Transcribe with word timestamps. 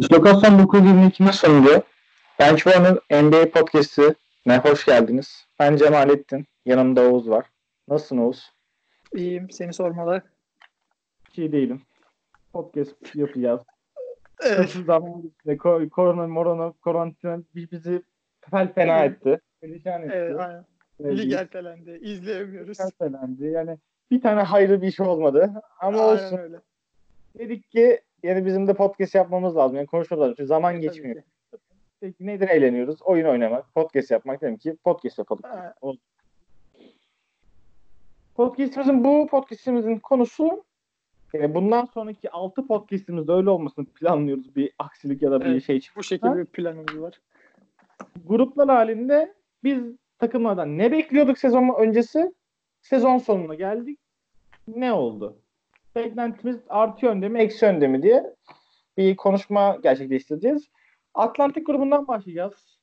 Dislokasyon 0.00 0.58
922'nin 0.58 1.30
sonunda 1.30 1.82
Bench 2.40 2.58
Warner 2.62 3.22
NBA 3.22 3.50
Podcast'ine 3.50 4.58
hoş 4.62 4.84
geldiniz. 4.84 5.44
Ben 5.60 5.76
Cemalettin. 5.76 6.46
Yanımda 6.66 7.00
Oğuz 7.10 7.28
var. 7.30 7.46
Nasılsın 7.88 8.18
Oğuz? 8.18 8.52
İyiyim. 9.14 9.50
Seni 9.50 9.72
sormalı. 9.72 10.22
İyi 11.36 11.52
değilim. 11.52 11.82
Podcast 12.52 13.16
yapacağız. 13.16 13.60
Evet. 14.44 14.70
Zaman 14.86 15.32
ko- 15.46 15.88
korona, 15.88 16.26
morona, 16.26 16.72
karantina 16.84 17.38
bizi 17.54 18.02
fel 18.50 18.72
fena 18.74 19.04
etti. 19.04 19.40
Perişan 19.60 20.02
etti. 20.02 20.12
Evet, 20.14 20.40
aynen. 20.40 20.64
Evet, 21.00 21.18
Lig 21.18 21.32
ertelendi. 21.32 21.98
İzleyemiyoruz. 22.02 22.80
ertelendi. 22.80 23.44
Yani 23.46 23.78
bir 24.10 24.20
tane 24.22 24.42
hayırlı 24.42 24.82
bir 24.82 24.86
iş 24.88 25.00
olmadı. 25.00 25.50
Ama 25.80 26.00
Aynen 26.02 26.12
olsun. 26.24 26.36
öyle. 26.38 26.56
Dedik 27.38 27.70
ki 27.70 28.00
yani 28.22 28.46
bizim 28.46 28.66
de 28.66 28.74
podcast 28.74 29.14
yapmamız 29.14 29.56
lazım. 29.56 29.76
Yani 29.76 29.86
konuşmamız 29.86 30.22
lazım. 30.22 30.34
Çünkü 30.36 30.46
zaman 30.46 30.72
Tabii 30.72 30.82
geçmiyor. 30.82 31.16
ki. 31.16 31.22
Peki 32.00 32.26
nedir 32.26 32.48
eğleniyoruz? 32.48 33.02
Oyun 33.02 33.26
oynamak, 33.26 33.74
podcast 33.74 34.10
yapmak 34.10 34.40
dedim 34.42 34.56
ki 34.56 34.76
podcast 34.84 35.18
yapalım. 35.18 35.42
Ha, 35.44 35.74
Podcast'imizin 38.34 39.04
bu 39.04 39.26
podcast'imizin 39.26 39.98
konusu 39.98 40.64
yani 41.32 41.54
bundan 41.54 41.84
sonraki 41.84 42.30
6 42.30 42.66
podcast'imizde 42.66 43.32
öyle 43.32 43.50
olmasını 43.50 43.84
planlıyoruz. 43.86 44.56
Bir 44.56 44.72
aksilik 44.78 45.22
ya 45.22 45.30
da 45.30 45.40
bir 45.40 45.46
Evet. 45.46 45.64
şey 45.64 45.80
çıkıyor. 45.80 45.98
Bu 46.00 46.06
şekilde 46.06 46.36
bir 46.36 46.44
planımız 46.46 47.00
var. 47.00 47.20
Gruplar 48.26 48.68
halinde 48.68 49.34
biz 49.64 49.82
takımlardan 50.18 50.78
ne 50.78 50.92
bekliyorduk 50.92 51.38
sezon 51.38 51.74
öncesi? 51.78 52.34
Sezon 52.82 53.18
sonuna 53.18 53.54
geldik. 53.54 53.98
Ne 54.68 54.92
oldu? 54.92 55.41
Beklentimiz 55.96 56.56
artı 56.68 57.06
yönde 57.06 57.28
mi, 57.28 57.38
eksi 57.40 57.64
yönde 57.64 57.88
mi 57.88 58.02
diye 58.02 58.34
bir 58.96 59.16
konuşma 59.16 59.78
gerçekleştireceğiz. 59.82 60.68
Atlantik 61.14 61.66
grubundan 61.66 62.08
başlayacağız. 62.08 62.78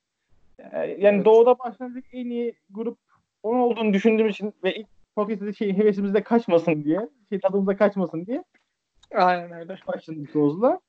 Ee, 0.60 0.78
Yani 0.78 1.16
Evet. 1.16 1.26
doğuda 1.26 1.60
başladık 1.60 2.06
en 2.12 2.26
iyi 2.26 2.54
grup 2.70 2.98
onun 3.44 3.60
olduğunu 3.60 3.94
düşündüğüm 3.94 4.28
için 4.28 4.54
ve 4.64 4.76
ilk 4.76 4.88
podcast'te 5.16 5.54
şey 5.54 5.78
hevesimizde 5.78 6.24
kaçmasın 6.24 6.84
diye, 6.84 7.10
şey 7.30 7.40
tadımızda 7.40 7.78
kaçmasın 7.78 8.26
diye 8.26 8.44
Aynen 9.16 9.52
öyle. 9.52 9.78
başladık 9.88 10.36
Oğuz'la. 10.36 10.80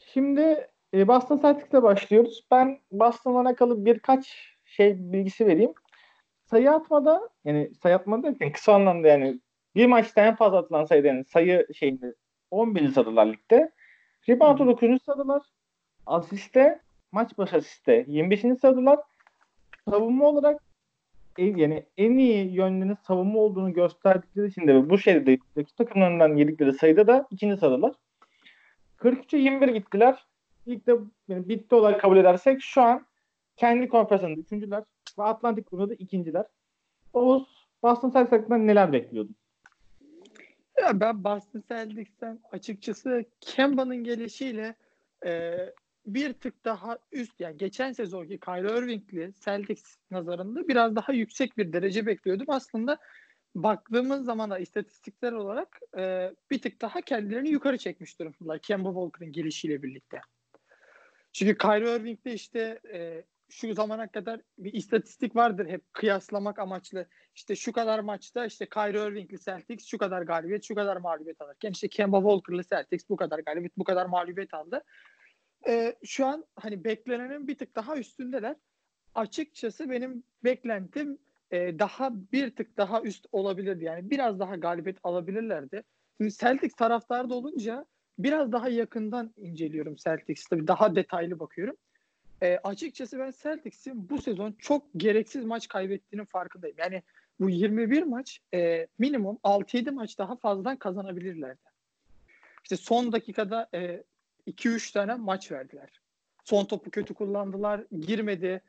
Şimdi 0.00 0.66
e, 0.94 1.08
Boston 1.08 1.38
Celtics'le 1.38 1.82
başlıyoruz. 1.82 2.46
Ben 2.50 2.78
Boston'la 2.92 3.40
alakalı 3.40 3.84
birkaç 3.84 4.52
şey 4.64 5.12
bilgisi 5.12 5.46
vereyim. 5.46 5.72
Sayı 6.44 6.70
atmada 6.70 7.28
yani 7.44 7.70
sayı 7.82 7.94
atmada 7.94 8.22
derken 8.22 8.52
kısa 8.52 8.74
anlamda 8.74 9.08
yani 9.08 9.40
bir 9.74 9.86
maçta 9.86 10.20
en 10.26 10.34
fazla 10.34 10.58
atılan 10.58 10.84
sayıda 10.84 11.08
yani 11.08 11.24
sayı 11.24 11.66
şeyinde 11.74 12.14
11. 12.50 12.88
sıradılar 12.88 13.26
ligde. 13.26 13.72
Rebound'da 14.28 14.66
9. 14.66 15.02
sıradılar. 15.02 15.42
Asiste 16.06 16.80
maç 17.12 17.38
başı 17.38 17.56
asiste 17.56 18.04
25. 18.08 18.40
sıradılar. 18.40 18.98
Savunma 19.90 20.24
olarak 20.24 20.60
yani 21.38 21.86
en 21.96 22.18
iyi 22.18 22.54
yönlerinin 22.54 22.96
savunma 23.06 23.38
olduğunu 23.38 23.72
gösterdikleri 23.72 24.46
için 24.46 24.66
de 24.66 24.74
ve 24.74 24.90
bu 24.90 24.98
şeyde 24.98 25.38
rakip 25.58 25.76
takımlarından 25.76 26.36
yedikleri 26.36 26.72
sayıda 26.72 27.06
da 27.06 27.26
ikinci 27.30 27.56
sıradılar. 27.56 27.92
43'e 28.98 29.38
21 29.38 29.68
gittiler. 29.68 30.26
Ligde 30.68 30.96
yani 31.28 31.48
bitti 31.48 31.74
olarak 31.74 32.00
kabul 32.00 32.16
edersek 32.16 32.62
şu 32.62 32.82
an 32.82 33.06
kendi 33.56 33.88
konferansında 33.88 34.40
üçüncüler 34.40 34.84
ve 35.18 35.22
Atlantik 35.22 35.70
grubunda 35.70 35.90
da 35.90 35.94
ikinciler. 35.94 36.46
Oğuz 37.12 37.68
Boston 37.82 38.10
Celtics 38.10 38.32
hakkında 38.32 38.58
neler 38.58 38.92
bekliyordun? 38.92 39.36
Ya 40.80 41.00
ben 41.00 41.24
Boston 41.24 41.62
Celtics'ten 41.68 42.40
açıkçası 42.52 43.24
Kemba'nın 43.40 43.96
gelişiyle 43.96 44.74
e, 45.26 45.56
bir 46.06 46.32
tık 46.32 46.64
daha 46.64 46.98
üst 47.12 47.40
yani 47.40 47.56
geçen 47.56 47.92
sezonki 47.92 48.40
Kyrie 48.40 48.78
Irving'li 48.78 49.32
Celtics 49.44 49.96
nazarında 50.10 50.68
biraz 50.68 50.96
daha 50.96 51.12
yüksek 51.12 51.58
bir 51.58 51.72
derece 51.72 52.06
bekliyordum. 52.06 52.46
Aslında 52.48 52.98
baktığımız 53.54 54.24
zaman 54.24 54.50
da 54.50 54.58
istatistikler 54.58 55.32
olarak 55.32 55.80
e, 55.98 56.32
bir 56.50 56.62
tık 56.62 56.82
daha 56.82 57.00
kendilerini 57.00 57.48
yukarı 57.48 57.78
çekmiş 57.78 58.18
durumdalar 58.18 58.58
Kemba 58.58 58.88
Walker'ın 58.88 59.32
gelişiyle 59.32 59.82
birlikte. 59.82 60.20
Çünkü 61.32 61.58
Kyrie 61.58 61.96
Irving'de 61.96 62.32
işte 62.32 62.80
e, 62.92 63.22
şu 63.52 63.74
zamana 63.74 64.08
kadar 64.08 64.40
bir 64.58 64.72
istatistik 64.72 65.36
vardır 65.36 65.66
hep 65.66 65.92
kıyaslamak 65.92 66.58
amaçlı. 66.58 67.06
İşte 67.34 67.56
şu 67.56 67.72
kadar 67.72 67.98
maçta 67.98 68.46
işte 68.46 68.68
Kyrie 68.68 69.08
Irving'li 69.08 69.40
Celtics 69.40 69.86
şu 69.86 69.98
kadar 69.98 70.22
galibiyet, 70.22 70.64
şu 70.64 70.74
kadar 70.74 70.96
mağlubiyet 70.96 71.40
alırken 71.40 71.70
işte 71.70 71.88
Kemba 71.88 72.16
Walker'lı 72.16 72.62
Celtics 72.62 73.08
bu 73.08 73.16
kadar 73.16 73.38
galibiyet, 73.38 73.76
bu 73.76 73.84
kadar 73.84 74.06
mağlubiyet 74.06 74.54
aldı. 74.54 74.84
Ee, 75.68 75.96
şu 76.04 76.26
an 76.26 76.44
hani 76.56 76.84
beklenenin 76.84 77.48
bir 77.48 77.58
tık 77.58 77.76
daha 77.76 77.96
üstündeler. 77.96 78.56
Açıkçası 79.14 79.90
benim 79.90 80.24
beklentim 80.44 81.18
e, 81.50 81.78
daha 81.78 82.12
bir 82.32 82.56
tık 82.56 82.76
daha 82.76 83.02
üst 83.02 83.26
olabilirdi. 83.32 83.84
Yani 83.84 84.10
biraz 84.10 84.40
daha 84.40 84.56
galibiyet 84.56 84.98
alabilirlerdi. 85.02 85.82
Şimdi 86.16 86.32
Celtics 86.32 86.74
taraftarı 86.74 87.30
da 87.30 87.34
olunca 87.34 87.86
biraz 88.18 88.52
daha 88.52 88.68
yakından 88.68 89.34
inceliyorum 89.36 89.96
Celtics'i. 89.96 90.48
Tabii 90.50 90.66
daha 90.66 90.94
detaylı 90.94 91.38
bakıyorum. 91.38 91.76
E, 92.42 92.58
açıkçası 92.64 93.18
ben 93.18 93.32
Celtics'in 93.42 94.08
bu 94.10 94.22
sezon 94.22 94.54
çok 94.58 94.86
gereksiz 94.96 95.44
maç 95.44 95.68
kaybettiğinin 95.68 96.26
farkındayım. 96.26 96.76
Yani 96.78 97.02
bu 97.40 97.50
21 97.50 98.02
maç 98.02 98.40
e, 98.54 98.86
minimum 98.98 99.38
6-7 99.44 99.90
maç 99.90 100.18
daha 100.18 100.36
fazladan 100.36 100.76
kazanabilirlerdi. 100.76 101.60
İşte 102.62 102.76
son 102.76 103.12
dakikada 103.12 103.68
e, 103.74 104.02
2-3 104.46 104.92
tane 104.92 105.14
maç 105.14 105.52
verdiler. 105.52 105.88
Son 106.44 106.64
topu 106.64 106.90
kötü 106.90 107.14
kullandılar, 107.14 107.80
girmedi. 108.00 108.60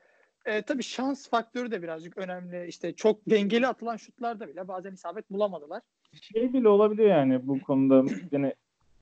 E, 0.46 0.62
tabii 0.62 0.84
şans 0.84 1.30
faktörü 1.30 1.72
de 1.72 1.84
birazcık 1.84 2.18
önemli. 2.18 2.68
İşte 2.68 2.94
çok 2.94 3.30
dengeli 3.30 3.68
atılan 3.68 3.98
şutlarda 3.98 4.48
bile 4.48 4.68
bazen 4.68 4.94
isabet 4.94 5.32
bulamadılar. 5.32 5.82
Şey 6.22 6.54
bile 6.54 6.68
olabiliyor 6.68 7.10
yani 7.10 7.48
bu 7.48 7.62
konuda 7.62 8.06
yani 8.32 8.54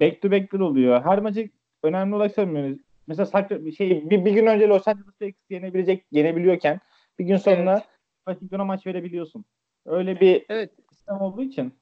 back 0.01 0.21
to 0.21 0.31
back'ler 0.31 0.59
oluyor. 0.59 1.03
Her 1.03 1.19
maçı 1.19 1.49
önemli 1.83 2.15
olarak 2.15 2.35
söylemiyoruz. 2.35 2.77
Mesela 3.07 3.25
Sakra- 3.25 3.71
şey 3.71 4.09
bir, 4.09 4.25
bir 4.25 4.31
gün 4.31 4.45
önce 4.45 4.67
Los 4.67 4.87
Angeles 4.87 5.21
Lakers 5.21 5.49
yenebilecek 5.49 6.05
yenebiliyorken 6.11 6.79
bir 7.19 7.25
gün 7.25 7.37
sonra 7.37 7.73
Evet. 7.73 7.87
Washington'a 8.27 8.65
maç 8.65 8.87
verebiliyorsun. 8.87 9.45
Öyle 9.85 10.19
bir 10.19 10.45
Evet. 10.49 10.71
sistem 10.89 11.21
olduğu 11.21 11.43
için. 11.43 11.73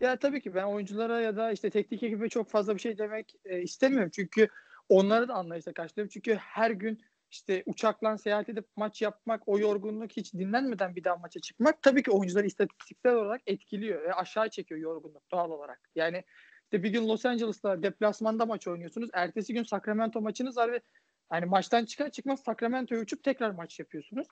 Ya 0.00 0.16
tabii 0.16 0.40
ki 0.40 0.54
ben 0.54 0.64
oyunculara 0.64 1.20
ya 1.20 1.36
da 1.36 1.52
işte 1.52 1.70
teknik 1.70 2.02
ekibe 2.02 2.28
çok 2.28 2.50
fazla 2.50 2.74
bir 2.74 2.80
şey 2.80 2.98
demek 2.98 3.34
e, 3.44 3.62
istemiyorum. 3.62 4.10
Çünkü 4.14 4.48
onları 4.88 5.28
da 5.28 5.34
anlayışla 5.34 5.72
karşılıyorum. 5.72 6.10
Çünkü 6.12 6.34
her 6.34 6.70
gün 6.70 7.00
işte 7.30 7.62
uçakla 7.66 8.18
seyahat 8.18 8.48
edip 8.48 8.64
maç 8.76 9.02
yapmak, 9.02 9.48
o 9.48 9.58
yorgunluk 9.58 10.12
hiç 10.12 10.34
dinlenmeden 10.34 10.96
bir 10.96 11.04
daha 11.04 11.16
maça 11.16 11.40
çıkmak 11.40 11.82
tabii 11.82 12.02
ki 12.02 12.10
oyuncuları 12.10 12.46
istatistiksel 12.46 13.14
olarak 13.14 13.40
etkiliyor 13.46 14.02
ve 14.02 14.14
aşağı 14.14 14.48
çekiyor 14.48 14.80
yorgunluk 14.80 15.30
doğal 15.30 15.50
olarak. 15.50 15.80
Yani 15.94 16.24
işte 16.68 16.82
bir 16.82 16.90
gün 16.90 17.08
Los 17.08 17.26
Angeles'ta 17.26 17.82
deplasmanda 17.82 18.46
maç 18.46 18.68
oynuyorsunuz. 18.68 19.10
Ertesi 19.12 19.54
gün 19.54 19.62
Sacramento 19.62 20.20
maçınız 20.20 20.56
var 20.56 20.72
ve 20.72 20.80
hani 21.28 21.44
maçtan 21.46 21.84
çıkar 21.84 22.10
çıkmaz 22.10 22.40
Sacramento'ya 22.40 23.00
uçup 23.00 23.22
tekrar 23.22 23.50
maç 23.50 23.78
yapıyorsunuz. 23.78 24.26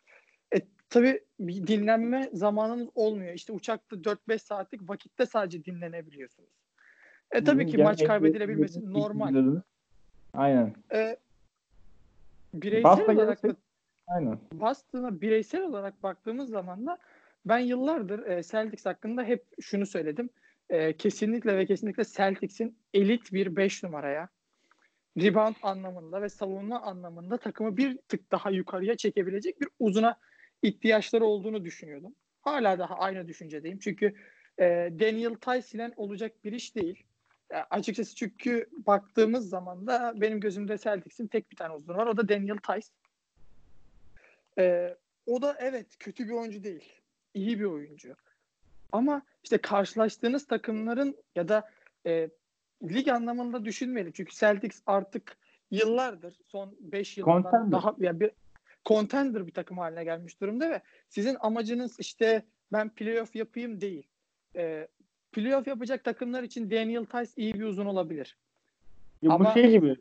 E, 0.57 0.59
tabii 0.91 1.21
bir 1.41 1.67
dinlenme 1.67 2.31
zamanınız 2.33 2.89
olmuyor. 2.95 3.35
İşte 3.35 3.53
uçakta 3.53 3.97
4-5 3.97 4.39
saatlik 4.39 4.89
vakitte 4.89 5.27
sadece 5.27 5.65
dinlenebiliyorsunuz. 5.65 6.51
E 7.33 7.45
tabii 7.45 7.67
ki 7.67 7.77
Yani 7.81 7.85
maç 7.89 8.05
kaybedilebilmesi 8.05 8.79
ilk- 8.81 8.89
normal. 8.89 9.35
ilk- 9.35 9.63
Aynen. 10.35 10.75
E, 10.93 11.17
bireysel 12.55 12.91
Boston 12.99 13.15
olarak 13.15 13.43
da 13.43 13.57
Aynen. 14.09 14.39
Boston'a 14.53 15.21
bireysel 15.21 15.63
olarak 15.63 16.03
baktığımız 16.03 16.51
zaman 16.51 16.87
da 16.87 16.99
ben 17.47 17.59
yıllardır 17.59 18.27
e, 18.27 18.43
Celtics 18.43 18.87
hakkında 18.87 19.23
hep 19.25 19.45
şunu 19.61 19.87
söyledim. 19.87 20.31
E, 20.71 20.97
kesinlikle 20.97 21.57
ve 21.57 21.67
kesinlikle 21.67 22.05
Celtics'in 22.05 22.79
elit 22.95 23.33
bir 23.33 23.57
5 23.57 23.83
numaraya 23.83 24.29
rebound 25.19 25.55
anlamında 25.63 26.23
ve 26.23 26.29
savunma 26.29 26.83
anlamında 26.83 27.37
takımı 27.37 27.77
bir 27.77 27.99
tık 28.09 28.33
daha 28.33 28.51
yukarıya 28.51 28.97
çekebilecek 28.97 29.61
bir 29.61 29.69
uzuna 29.79 30.19
ihtiyaçları 30.63 31.25
olduğunu 31.25 31.65
düşünüyordum. 31.65 32.15
Hala 32.41 32.79
daha 32.79 32.95
aynı 32.95 33.29
düşüncedeyim. 33.29 33.79
Çünkü 33.79 34.15
e, 34.59 34.65
Daniel 35.01 35.37
ile 35.75 35.93
olacak 35.97 36.45
bir 36.45 36.53
iş 36.53 36.75
değil. 36.77 37.07
E, 37.51 37.57
açıkçası 37.57 38.15
çünkü 38.15 38.67
baktığımız 38.87 39.49
zaman 39.49 39.87
da 39.87 40.13
benim 40.17 40.41
gözümde 40.41 40.79
Celtics'in 40.79 41.27
tek 41.27 41.51
bir 41.51 41.57
tane 41.57 41.75
uzunu 41.75 41.97
var. 41.97 42.07
O 42.07 42.17
da 42.17 42.29
Daniel 42.29 42.57
Tice. 42.57 42.89
E, 44.59 44.97
o 45.27 45.43
da 45.43 45.57
evet 45.61 45.97
kötü 45.99 46.29
bir 46.29 46.33
oyuncu 46.33 46.65
değil. 46.65 46.93
İyi 47.35 47.59
bir 47.59 47.65
oyuncu. 47.65 48.17
Ama 48.97 49.23
işte 49.45 49.59
karşılaştığınız 49.59 50.47
takımların 50.47 51.17
ya 51.37 51.49
da 51.49 51.69
e, 52.07 52.31
lig 52.83 53.09
anlamında 53.09 53.65
düşünmeyelim. 53.65 54.13
Çünkü 54.13 54.35
Celtics 54.37 54.83
artık 54.87 55.37
yıllardır 55.71 56.37
son 56.47 56.77
5 56.81 57.19
yıldan 57.19 57.43
Contender. 57.43 57.73
daha 57.73 57.95
yani 57.99 58.21
bir 58.21 58.31
contender 58.87 59.47
bir 59.47 59.53
takım 59.53 59.79
haline 59.79 60.05
gelmiş 60.05 60.41
durumda 60.41 60.71
ve 60.71 60.81
sizin 61.09 61.37
amacınız 61.41 62.01
işte 62.01 62.43
ben 62.73 62.89
playoff 62.89 63.37
yapayım 63.37 63.81
değil. 63.81 64.07
E, 64.57 64.89
playoff 65.33 65.67
yapacak 65.67 66.05
takımlar 66.05 66.43
için 66.43 66.71
Daniel 66.71 67.05
Tice 67.05 67.33
iyi 67.37 67.55
bir 67.55 67.65
uzun 67.65 67.87
olabilir. 67.87 68.37
Ya 69.23 69.33
Ama- 69.33 69.51
bu 69.51 69.53
şey 69.55 69.71
gibi. 69.71 69.97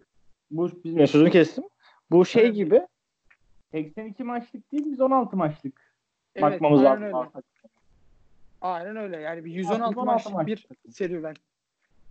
bu 0.51 0.83
bizim 0.83 1.07
sözünü 1.07 1.31
kestim. 1.31 1.63
Bu 2.11 2.25
şey 2.25 2.43
Evet. 2.45 2.55
gibi 2.55 2.81
82 3.71 4.23
maçlık 4.23 4.71
değil 4.71 4.83
biz 4.85 5.01
16 5.01 5.37
maçlık 5.37 5.95
Evet, 6.35 6.43
bakmamız 6.53 6.83
lazım. 6.83 7.03
öyle. 7.03 7.15
Aynen 8.61 8.95
öyle. 8.95 9.17
Yani 9.17 9.45
bir 9.45 9.51
116 9.51 9.89
116 9.89 10.05
maçlık 10.05 10.33
maç. 10.33 10.47
bir 10.47 10.67
serüven. 10.91 11.35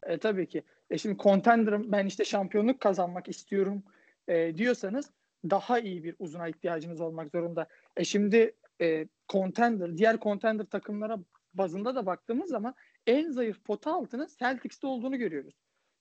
E, 0.02 0.18
tabii 0.18 0.46
ki. 0.46 0.62
E 0.90 0.98
şimdi 0.98 1.18
contender'ım 1.18 1.92
ben 1.92 2.06
işte 2.06 2.24
şampiyonluk 2.24 2.80
kazanmak 2.80 3.28
istiyorum 3.28 3.82
e, 4.28 4.56
diyorsanız 4.56 5.10
daha 5.50 5.78
iyi 5.78 6.04
bir 6.04 6.14
uzuna 6.18 6.48
ihtiyacınız 6.48 7.00
olmak 7.00 7.30
zorunda. 7.30 7.66
E 7.96 8.04
şimdi 8.04 8.54
e, 8.80 9.06
contender, 9.28 9.96
diğer 9.96 10.20
contender 10.20 10.64
takımlara 10.64 11.18
bazında 11.54 11.94
da 11.94 12.06
baktığımız 12.06 12.50
zaman 12.50 12.74
en 13.06 13.30
zayıf 13.30 13.64
pota 13.64 13.94
altının 13.94 14.28
Celtics'te 14.38 14.86
olduğunu 14.86 15.18
görüyoruz. 15.18 15.54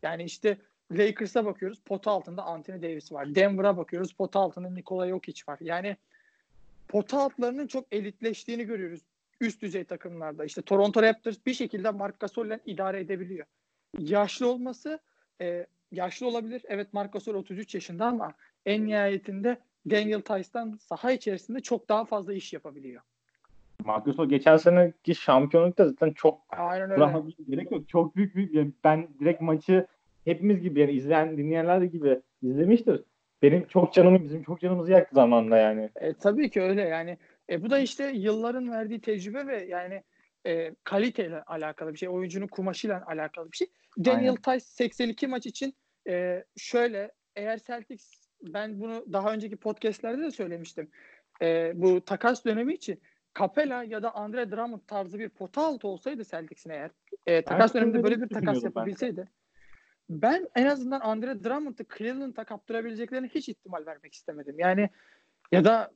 Yani 0.04 0.24
işte 0.24 0.58
Lakers'a 0.92 1.46
bakıyoruz 1.46 1.80
pota 1.80 2.12
altında 2.12 2.44
Anthony 2.44 2.82
Davis 2.82 3.12
var. 3.12 3.36
Denver'a 3.36 3.78
bakıyoruz 3.78 4.14
pota 4.14 4.40
altında 4.40 4.70
Nikola 4.70 5.08
Jokic 5.08 5.44
var. 5.48 5.58
Yani 5.62 5.98
pota 6.88 7.20
altlarının 7.20 7.68
çok 7.68 7.86
elitleştiğini 7.92 8.64
görüyoruz 8.64 9.02
üst 9.42 9.62
düzey 9.62 9.84
takımlarda. 9.84 10.46
İşte 10.46 10.62
Toronto 10.62 11.04
Raptors 11.04 11.38
bir 11.46 11.54
şekilde 11.54 11.92
Marc 11.92 12.18
Gasol'le 12.20 12.60
idare 12.66 13.00
edebiliyor. 13.00 13.46
Yaşlı 14.00 14.48
olması 14.48 15.00
e, 15.42 15.66
yaşlı 15.92 16.28
olabilir. 16.28 16.62
Evet 16.68 16.94
Marc 16.94 17.12
Gasol 17.12 17.36
33 17.36 17.76
yaşında 17.76 18.06
ama 18.06 18.34
en 18.66 18.86
nihayetinde 18.86 19.58
Daniel 19.90 20.22
Tice'dan 20.22 20.78
saha 20.82 21.12
içerisinde 21.12 21.60
çok 21.60 21.90
daha 21.90 22.06
fazla 22.06 22.34
iş 22.34 22.54
yapabiliyor. 22.54 23.02
Marcus 23.86 24.20
o 24.20 24.28
geçen 24.28 24.58
seneki 24.58 25.16
şampiyonlukta 25.16 25.90
zaten 25.90 26.12
çok 26.12 26.40
Aynen 26.50 26.92
öyle. 26.92 27.24
Gerek 27.50 27.72
yok. 27.72 27.90
Çok 27.90 28.16
büyük 28.16 28.36
bir 28.36 28.54
yani 28.54 28.72
ben 28.84 29.08
direkt 29.20 29.42
maçı 29.42 29.88
hepimiz 30.26 30.62
gibi 30.62 30.80
yani 30.80 30.92
izleyen 30.92 31.38
dinleyenler 31.38 31.82
gibi 31.82 32.20
izlemiştir. 32.42 33.04
Benim 33.42 33.68
çok 33.68 33.94
canımı 33.94 34.24
bizim 34.24 34.44
çok 34.44 34.60
canımızı 34.60 34.92
yaktı 34.92 35.16
zamanında 35.16 35.58
yani. 35.58 35.90
E, 35.96 36.14
tabii 36.14 36.50
ki 36.50 36.62
öyle 36.62 36.82
yani. 36.82 37.18
E, 37.50 37.64
bu 37.64 37.70
da 37.70 37.80
işte 37.80 38.12
yılların 38.16 38.72
verdiği 38.72 39.02
tecrübe 39.02 39.48
ve 39.48 39.66
yani 39.66 40.04
e, 40.46 40.76
kaliteyle 40.84 41.42
alakalı 41.42 41.94
bir 41.94 41.98
şey. 41.98 42.10
Oyuncunun 42.10 42.48
kumaşıyla 42.48 43.04
alakalı 43.08 43.52
bir 43.52 43.58
şey. 43.58 43.68
Daniel. 44.06 44.36
Tice 44.36 44.60
82 44.60 45.28
maç 45.28 45.46
için 45.46 45.74
e, 46.10 46.44
şöyle 46.58 47.12
eğer 47.36 47.60
Celtics 47.60 48.12
ben 48.42 48.80
bunu 48.80 49.06
daha 49.14 49.34
önceki 49.34 49.58
podcastlerde 49.58 50.22
de 50.22 50.32
söylemiştim. 50.32 50.92
E, 51.42 51.72
bu 51.76 52.06
takas 52.06 52.46
dönemi 52.46 52.74
için 52.74 53.02
Capella 53.40 53.84
ya 53.84 54.04
da 54.04 54.16
Andre 54.16 54.52
Drummond 54.52 54.82
tarzı 54.88 55.20
bir 55.20 55.30
pota 55.30 55.62
altı 55.62 55.88
olsaydı 55.88 56.24
Celtics'in 56.24 56.70
eğer 56.70 56.92
e, 57.28 57.42
takas 57.42 57.72
şöyle 57.72 57.86
döneminde 57.86 58.04
böyle 58.04 58.22
bir 58.22 58.30
takas 58.30 58.56
düşünüyorum 58.56 58.62
ben. 58.76 58.82
yapabilseydi 58.82 59.28
ben 60.10 60.50
en 60.56 60.66
azından 60.66 61.00
Andre 61.00 61.44
Drummond'ı 61.44 61.86
Cleveland'a 61.98 62.44
kaptırabileceklerine 62.44 63.28
hiç 63.28 63.50
ihtimal 63.50 63.86
vermek 63.86 64.14
istemedim. 64.14 64.56
Yani 64.60 64.90
ya 65.52 65.66
da 65.66 65.92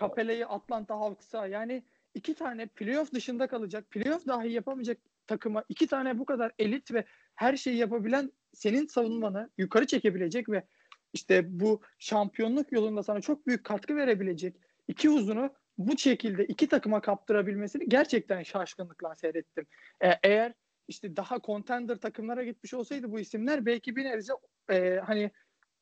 Capella'yı 0.00 0.46
Atlanta 0.46 1.00
Hawks'a 1.00 1.46
yani 1.46 1.82
iki 2.14 2.34
tane 2.34 2.66
playoff 2.66 3.12
dışında 3.12 3.46
kalacak, 3.46 3.90
playoff 3.90 4.26
dahi 4.26 4.52
yapamayacak 4.52 4.98
takıma 5.26 5.64
iki 5.68 5.86
tane 5.86 6.18
bu 6.18 6.24
kadar 6.24 6.52
elit 6.58 6.92
ve 6.92 7.04
her 7.34 7.56
şeyi 7.56 7.76
yapabilen 7.76 8.32
senin 8.52 8.86
savunmanı 8.86 9.50
yukarı 9.58 9.86
çekebilecek 9.86 10.48
ve 10.48 10.64
işte 11.12 11.60
bu 11.60 11.80
şampiyonluk 11.98 12.72
yolunda 12.72 13.02
sana 13.02 13.20
çok 13.20 13.46
büyük 13.46 13.64
katkı 13.64 13.96
verebilecek 13.96 14.56
iki 14.88 15.10
uzunu 15.10 15.50
bu 15.78 15.98
şekilde 15.98 16.44
iki 16.44 16.68
takıma 16.68 17.00
kaptırabilmesini 17.00 17.88
gerçekten 17.88 18.42
şaşkınlıkla 18.42 19.14
seyrettim. 19.14 19.66
E, 20.00 20.08
eğer 20.22 20.52
işte 20.88 21.16
daha 21.16 21.40
contender 21.40 21.96
takımlara 21.96 22.44
gitmiş 22.44 22.74
olsaydı 22.74 23.12
bu 23.12 23.20
isimler 23.20 23.66
belki 23.66 23.96
bir 23.96 24.04
nebze 24.04 24.32
e, 24.70 25.00
hani 25.06 25.30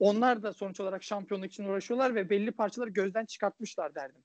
onlar 0.01 0.43
da 0.43 0.53
sonuç 0.53 0.81
olarak 0.81 1.03
şampiyonluk 1.03 1.53
için 1.53 1.65
uğraşıyorlar 1.65 2.15
ve 2.15 2.31
belli 2.31 2.51
parçaları 2.51 2.91
gözden 2.91 3.25
çıkartmışlar 3.25 3.95
derdim. 3.95 4.23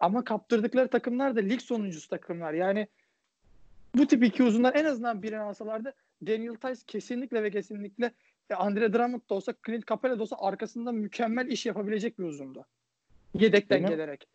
Ama 0.00 0.24
kaptırdıkları 0.24 0.88
takımlar 0.88 1.36
da 1.36 1.40
lig 1.40 1.60
sonuncusu 1.60 2.08
takımlar. 2.08 2.52
Yani 2.52 2.86
bu 3.94 4.06
tip 4.06 4.24
iki 4.24 4.42
uzunlar 4.42 4.74
en 4.74 4.84
azından 4.84 5.22
birini 5.22 5.40
alsalardı 5.40 5.94
Daniel 6.26 6.54
Tice 6.54 6.80
kesinlikle 6.86 7.42
ve 7.42 7.50
kesinlikle 7.50 8.12
e, 8.50 8.54
Andre 8.54 8.92
Drummond 8.92 9.20
da 9.30 9.34
olsa 9.34 9.54
Clint 9.66 9.86
Capela 9.86 10.18
da 10.18 10.22
olsa 10.22 10.36
arkasında 10.40 10.92
mükemmel 10.92 11.46
iş 11.46 11.66
yapabilecek 11.66 12.18
bir 12.18 12.24
uzundu. 12.24 12.64
Yedekten 13.34 13.78
Benim- 13.78 13.90
gelerek. 13.90 14.28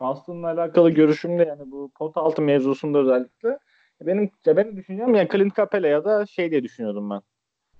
Boston'la 0.00 0.46
alakalı 0.46 0.90
görüşüm 0.90 1.38
de 1.38 1.42
yani 1.42 1.70
bu 1.70 1.90
pot 1.94 2.16
altı 2.16 2.42
mevzusunda 2.42 2.98
özellikle 2.98 3.58
benim 4.00 4.30
ya 4.46 4.56
benim 4.56 4.76
düşüncem 4.76 5.14
yani 5.14 5.28
Clint 5.32 5.56
Capela 5.56 5.88
ya 5.88 6.04
da 6.04 6.26
şey 6.26 6.50
diye 6.50 6.62
düşünüyordum 6.62 7.10
ben. 7.10 7.20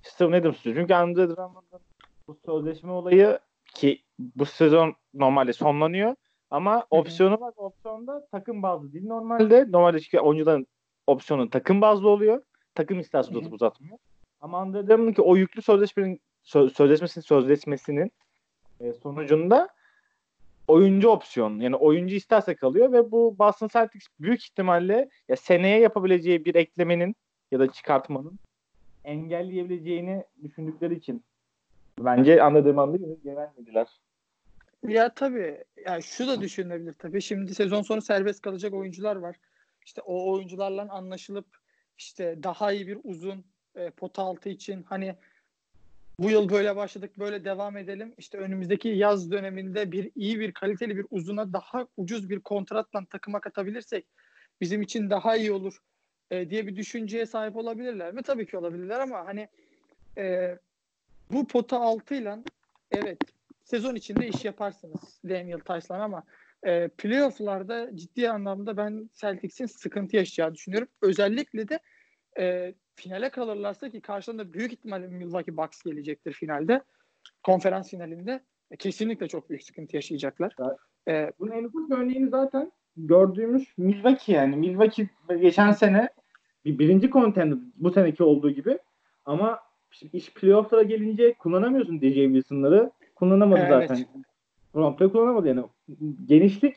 Steven 0.02 0.32
Adams 0.32 0.64
diyor. 0.64 0.76
Çünkü 0.76 0.94
Andre 0.94 1.28
Drummond'ın 1.28 1.80
bu 2.30 2.38
sözleşme 2.46 2.92
olayı 2.92 3.38
ki 3.74 4.02
bu 4.18 4.46
sezon 4.46 4.94
normalde 5.14 5.52
sonlanıyor 5.52 6.14
ama 6.50 6.86
opsiyonu 6.90 7.40
var. 7.40 7.54
Opsiyonda 7.56 8.26
takım 8.32 8.62
bazlı 8.62 8.92
değil 8.92 9.06
normalde. 9.06 9.72
Normalde 9.72 10.00
çünkü 10.00 10.18
oyuncuların 10.18 10.66
opsiyonu 11.06 11.50
takım 11.50 11.80
bazlı 11.80 12.08
oluyor. 12.08 12.42
Takım 12.74 13.00
isterse 13.00 13.30
uzatıp 13.30 13.52
uzatmıyor. 13.52 13.98
Ama 14.40 14.72
Drummond'un 14.72 15.12
ki 15.12 15.22
o 15.22 15.36
yüklü 15.36 15.62
sözleşmenin 15.62 16.20
sö- 16.44 16.70
sözleşmesinin 16.70 17.24
sözleşmesinin 17.24 18.12
e, 18.80 18.92
sonucunda 18.92 19.68
oyuncu 20.68 21.08
opsiyon. 21.08 21.60
Yani 21.60 21.76
oyuncu 21.76 22.14
isterse 22.14 22.54
kalıyor 22.54 22.92
ve 22.92 23.10
bu 23.10 23.38
Boston 23.38 23.68
Celtics 23.68 24.06
büyük 24.20 24.44
ihtimalle 24.44 25.08
ya 25.28 25.36
seneye 25.36 25.80
yapabileceği 25.80 26.44
bir 26.44 26.54
eklemenin 26.54 27.16
ya 27.50 27.58
da 27.58 27.72
çıkartmanın 27.72 28.38
engelleyebileceğini 29.04 30.24
düşündükleri 30.42 30.94
için 30.94 31.24
bence 32.04 32.42
anladığım 32.42 32.78
anda 32.78 32.96
güvenmediler. 32.96 34.00
Ya 34.88 35.14
tabii. 35.14 35.64
Ya 35.86 36.00
şu 36.00 36.28
da 36.28 36.40
düşünülebilir 36.40 36.92
tabii. 36.92 37.22
Şimdi 37.22 37.54
sezon 37.54 37.82
sonu 37.82 38.02
serbest 38.02 38.42
kalacak 38.42 38.74
oyuncular 38.74 39.16
var. 39.16 39.36
İşte 39.86 40.02
o 40.02 40.32
oyuncularla 40.32 40.86
anlaşılıp 40.90 41.46
işte 41.98 42.42
daha 42.42 42.72
iyi 42.72 42.86
bir 42.86 42.98
uzun 43.04 43.44
e, 43.74 43.90
pota 43.90 44.22
altı 44.22 44.48
için 44.48 44.82
hani 44.82 45.16
bu 46.18 46.30
yıl 46.30 46.48
böyle 46.48 46.76
başladık 46.76 47.18
böyle 47.18 47.44
devam 47.44 47.76
edelim. 47.76 48.14
İşte 48.18 48.38
önümüzdeki 48.38 48.88
yaz 48.88 49.30
döneminde 49.30 49.92
bir 49.92 50.10
iyi 50.14 50.40
bir 50.40 50.52
kaliteli 50.52 50.96
bir 50.96 51.06
uzuna 51.10 51.52
daha 51.52 51.86
ucuz 51.96 52.30
bir 52.30 52.40
kontratla 52.40 53.04
takıma 53.10 53.40
katabilirsek 53.40 54.06
bizim 54.60 54.82
için 54.82 55.10
daha 55.10 55.36
iyi 55.36 55.52
olur 55.52 55.78
e, 56.30 56.50
diye 56.50 56.66
bir 56.66 56.76
düşünceye 56.76 57.26
sahip 57.26 57.56
olabilirler 57.56 58.14
mi? 58.14 58.22
Tabii 58.22 58.46
ki 58.46 58.56
olabilirler 58.56 59.00
ama 59.00 59.26
hani 59.26 59.48
e, 60.18 60.56
bu 61.32 61.46
pota 61.46 61.80
altıyla 61.80 62.38
evet 62.90 63.18
sezon 63.64 63.94
içinde 63.94 64.28
iş 64.28 64.44
yaparsınız 64.44 65.20
Daniel 65.24 65.60
Tice'la 65.60 66.02
ama 66.02 66.22
e, 66.62 66.88
playoff'larda 66.88 67.96
ciddi 67.96 68.30
anlamda 68.30 68.76
ben 68.76 69.10
Celtics'in 69.14 69.66
sıkıntı 69.66 70.16
yaşayacağı 70.16 70.54
düşünüyorum. 70.54 70.88
Özellikle 71.02 71.68
de 71.68 71.80
e, 72.38 72.74
finale 72.96 73.30
kalırlarsa 73.30 73.90
ki 73.90 74.00
karşılarında 74.00 74.52
büyük 74.52 74.72
ihtimalle 74.72 75.06
Milwaukee 75.06 75.56
Bucks 75.56 75.82
gelecektir 75.82 76.32
finalde. 76.32 76.82
Konferans 77.42 77.90
finalinde 77.90 78.40
e, 78.70 78.76
kesinlikle 78.76 79.28
çok 79.28 79.50
büyük 79.50 79.62
sıkıntı 79.62 79.96
yaşayacaklar. 79.96 80.54
E, 81.08 81.32
Bunun 81.38 81.52
en 81.52 81.64
ufak 81.64 81.98
örneğini 81.98 82.28
zaten 82.28 82.72
gördüğümüz 82.96 83.68
Milwaukee 83.78 84.32
yani. 84.32 84.56
Milwaukee 84.56 85.08
geçen 85.40 85.72
sene 85.72 86.08
bir 86.64 86.78
birinci 86.78 87.10
contender 87.10 87.58
bu 87.76 87.92
seneki 87.92 88.22
olduğu 88.22 88.50
gibi 88.50 88.78
ama 89.24 89.69
iş 90.12 90.34
playoff'lara 90.34 90.82
gelince 90.82 91.32
kullanamıyorsun 91.32 92.00
DJ 92.00 92.14
Wilson'ları. 92.14 92.90
Kullanamadı 93.14 93.60
Evet. 93.60 93.88
zaten. 93.88 94.06
Komple 94.72 95.08
kullanamadı 95.08 95.48
yani. 95.48 95.62
Genişlik 96.26 96.76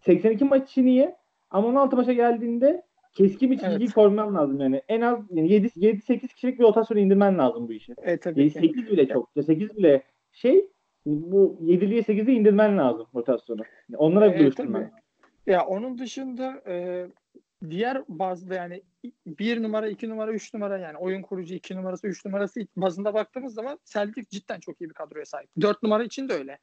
82 0.00 0.44
maç 0.44 0.70
için 0.70 0.86
iyi 0.86 1.14
ama 1.50 1.68
16 1.68 1.96
maça 1.96 2.12
geldiğinde 2.12 2.82
keskin 3.14 3.50
bir 3.50 3.58
çizgiyi 3.58 3.78
Evet. 3.80 3.92
koruman 3.94 4.34
lazım 4.34 4.60
yani. 4.60 4.82
En 4.88 5.00
az 5.00 5.18
yani 5.30 5.52
7 5.52 5.70
7 5.76 6.00
8 6.00 6.32
kişilik 6.32 6.58
bir 6.58 6.64
rotasyonu 6.64 7.00
indirmen 7.00 7.38
lazım 7.38 7.68
bu 7.68 7.72
işi. 7.72 7.94
e, 8.02 8.16
tabii 8.16 8.52
ki. 8.52 8.58
8 8.60 8.86
bile 8.90 9.08
çok. 9.08 9.30
8 9.46 9.76
bile 9.76 10.02
şey 10.32 10.68
bu 11.06 11.58
7'liye 11.62 12.00
8'e 12.02 12.32
indirmen 12.32 12.78
lazım 12.78 13.06
rotasyonu. 13.14 13.62
Yani 13.88 13.96
Onlara 13.98 14.26
Evet, 14.26 14.54
ben. 14.58 14.90
Ya 15.46 15.66
onun 15.66 15.98
dışında 15.98 16.62
e, 16.66 17.06
diğer 17.70 18.02
bazda 18.08 18.54
yani 18.54 18.82
bir 19.26 19.62
numara, 19.62 19.88
iki 19.88 20.08
numara, 20.08 20.32
üç 20.32 20.54
numara 20.54 20.78
yani 20.78 20.96
oyun 20.98 21.22
kurucu 21.22 21.54
iki 21.54 21.76
numarası, 21.76 22.06
üç 22.06 22.24
numarası 22.24 22.66
bazında 22.76 23.14
baktığımız 23.14 23.54
zaman 23.54 23.78
Celtic 23.84 24.26
cidden 24.30 24.60
çok 24.60 24.80
iyi 24.80 24.88
bir 24.88 24.94
kadroya 24.94 25.26
sahip. 25.26 25.50
Dört 25.60 25.82
numara 25.82 26.04
için 26.04 26.28
de 26.28 26.34
öyle. 26.34 26.58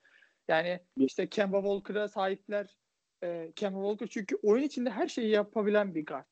Yani 0.47 0.79
işte 0.97 1.27
Kemba 1.27 1.57
Walker'a 1.57 2.07
sahipler. 2.07 2.77
E, 3.23 3.51
Kemba 3.55 3.79
Walker 3.79 4.07
çünkü 4.07 4.35
oyun 4.43 4.63
içinde 4.63 4.89
her 4.89 5.07
şeyi 5.07 5.29
yapabilen 5.29 5.95
bir 5.95 6.05
guard. 6.05 6.25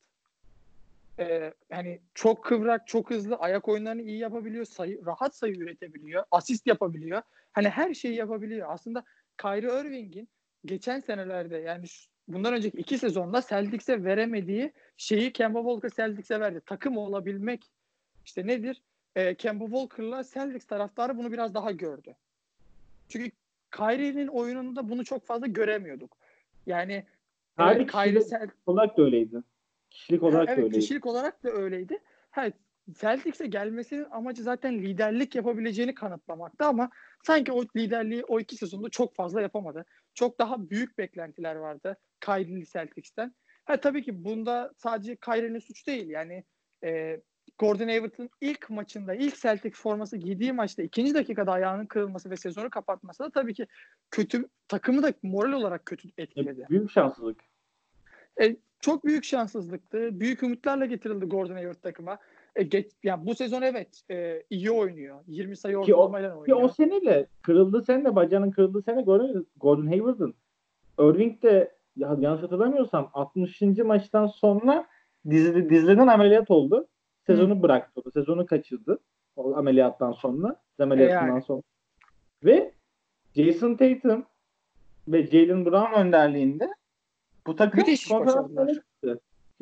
E, 1.19 1.53
yani 1.69 2.01
çok 2.13 2.45
kıvrak, 2.45 2.87
çok 2.87 3.09
hızlı, 3.09 3.35
ayak 3.35 3.67
oyunlarını 3.67 4.01
iyi 4.01 4.17
yapabiliyor, 4.17 4.65
sayı, 4.65 5.05
rahat 5.05 5.35
sayı 5.35 5.55
üretebiliyor, 5.55 6.23
asist 6.31 6.67
yapabiliyor. 6.67 7.21
Hani 7.53 7.69
her 7.69 7.93
şeyi 7.93 8.15
yapabiliyor. 8.15 8.67
Aslında 8.71 9.03
Kyrie 9.37 9.81
Irving'in 9.81 10.29
geçen 10.65 10.99
senelerde 10.99 11.57
yani 11.57 11.85
bundan 12.27 12.53
önceki 12.53 12.77
iki 12.77 12.97
sezonda 12.97 13.41
Celtics'e 13.49 14.03
veremediği 14.03 14.73
şeyi 14.97 15.33
Kemba 15.33 15.59
Walker 15.59 15.89
Celtics'e 15.89 16.39
verdi. 16.39 16.61
Takım 16.65 16.97
olabilmek 16.97 17.71
işte 18.25 18.47
nedir? 18.47 18.81
e, 19.15 19.35
Kemba 19.35 19.65
Walker'la 19.65 20.23
Celtics 20.23 20.65
taraftarı 20.65 21.17
bunu 21.17 21.31
biraz 21.31 21.53
daha 21.53 21.71
gördü. 21.71 22.15
Çünkü 23.09 23.31
Kyrie'nin 23.71 24.27
oyununda 24.27 24.89
bunu 24.89 25.05
çok 25.05 25.25
fazla 25.25 25.47
göremiyorduk. 25.47 26.17
Yani 26.65 27.05
Kyrie 27.57 27.75
evet, 27.75 27.91
Kyrie 27.91 28.19
kişilik 28.19 28.29
Cel- 28.29 28.49
olarak 28.65 28.97
da 28.97 29.01
öyleydi. 29.01 29.43
Kişilik 29.89 30.23
olarak 30.23 30.47
da 30.47 30.51
evet 30.51 30.63
öyleydi. 30.63 30.79
kişilik 30.79 31.05
olarak 31.05 31.43
da 31.43 31.49
öyleydi. 31.49 31.99
Ha, 32.31 32.51
Celtics'e 32.91 33.47
gelmesinin 33.47 34.05
amacı 34.11 34.43
zaten 34.43 34.79
liderlik 34.79 35.35
yapabileceğini 35.35 35.95
kanıtlamaktı 35.95 36.65
ama 36.65 36.89
sanki 37.23 37.51
o 37.51 37.63
liderliği 37.75 38.23
o 38.23 38.39
iki 38.39 38.55
sezonda 38.57 38.89
çok 38.89 39.15
fazla 39.15 39.41
yapamadı. 39.41 39.85
Çok 40.13 40.39
daha 40.39 40.69
büyük 40.69 40.97
beklentiler 40.97 41.55
vardı 41.55 41.97
Kyrie'li 42.21 42.65
Celtics'ten. 42.65 43.35
Ha, 43.65 43.77
tabii 43.77 44.03
ki 44.03 44.23
bunda 44.23 44.71
sadece 44.77 45.15
Kyrie'nin 45.15 45.59
suç 45.59 45.87
değil. 45.87 46.09
Yani 46.09 46.43
e, 46.83 47.21
Gordon 47.59 47.87
Hayward'ın 47.87 48.29
ilk 48.41 48.69
maçında, 48.69 49.13
ilk 49.13 49.41
Celtics 49.41 49.79
forması 49.79 50.17
giydiği 50.17 50.53
maçta 50.53 50.83
ikinci 50.83 51.13
dakikada 51.13 51.51
ayağının 51.51 51.85
kırılması 51.85 52.29
ve 52.29 52.37
sezonu 52.37 52.69
kapatması 52.69 53.23
da 53.23 53.29
tabii 53.29 53.53
ki 53.53 53.67
kötü 54.11 54.49
takımı 54.67 55.03
da 55.03 55.13
moral 55.23 55.51
olarak 55.51 55.85
kötü 55.85 56.09
etkiledi. 56.17 56.65
Büyük 56.69 56.91
şanssızlık. 56.91 57.39
E, 58.41 58.55
çok 58.79 59.05
büyük 59.05 59.23
şanssızlıktı. 59.23 60.19
Büyük 60.19 60.43
ümitlerle 60.43 60.87
getirildi 60.87 61.25
Gordon 61.25 61.53
Hayward 61.53 61.81
takıma. 61.81 62.19
E, 62.55 62.63
geç, 62.63 62.91
yani 63.03 63.25
bu 63.25 63.35
sezon 63.35 63.61
evet 63.61 64.01
e, 64.11 64.43
iyi 64.49 64.71
oynuyor. 64.71 65.19
20 65.27 65.57
sayı 65.57 65.81
Ki 65.81 65.95
ortalamayla 65.95 66.29
ki 66.29 66.35
oynuyor. 66.35 66.61
o 66.61 66.67
seneyle 66.73 67.27
kırıldı 67.41 67.81
sene 67.81 68.15
bacağının 68.15 68.51
kırıldığı 68.51 68.81
sene 68.81 69.01
Gordon, 69.01 69.47
Gordon 69.57 69.87
Hayward'ın 69.87 70.35
Irving 70.99 71.43
de 71.43 71.75
ya, 71.95 72.15
yanlış 72.19 72.43
hatırlamıyorsam 72.43 73.09
60. 73.13 73.61
maçtan 73.61 74.27
sonra 74.27 74.87
dizli, 75.29 75.69
dizliden 75.69 76.07
ameliyat 76.07 76.51
oldu. 76.51 76.87
Sezonu 77.27 77.63
bıraktı. 77.63 78.01
o 78.01 78.05
da, 78.05 78.11
Sezonu 78.11 78.45
kaçırdı. 78.45 78.99
O 79.35 79.55
ameliyattan 79.55 80.11
sonra. 80.11 80.61
Ameliyatından 80.79 81.27
yani. 81.27 81.41
sonra. 81.41 81.61
Ve 82.43 82.73
Jason 83.35 83.75
Tatum 83.75 84.25
ve 85.07 85.27
Jalen 85.27 85.65
Brown 85.65 85.93
önderliğinde 85.93 86.69
bu 87.47 87.55
takım 87.55 87.83
konferans 88.09 88.51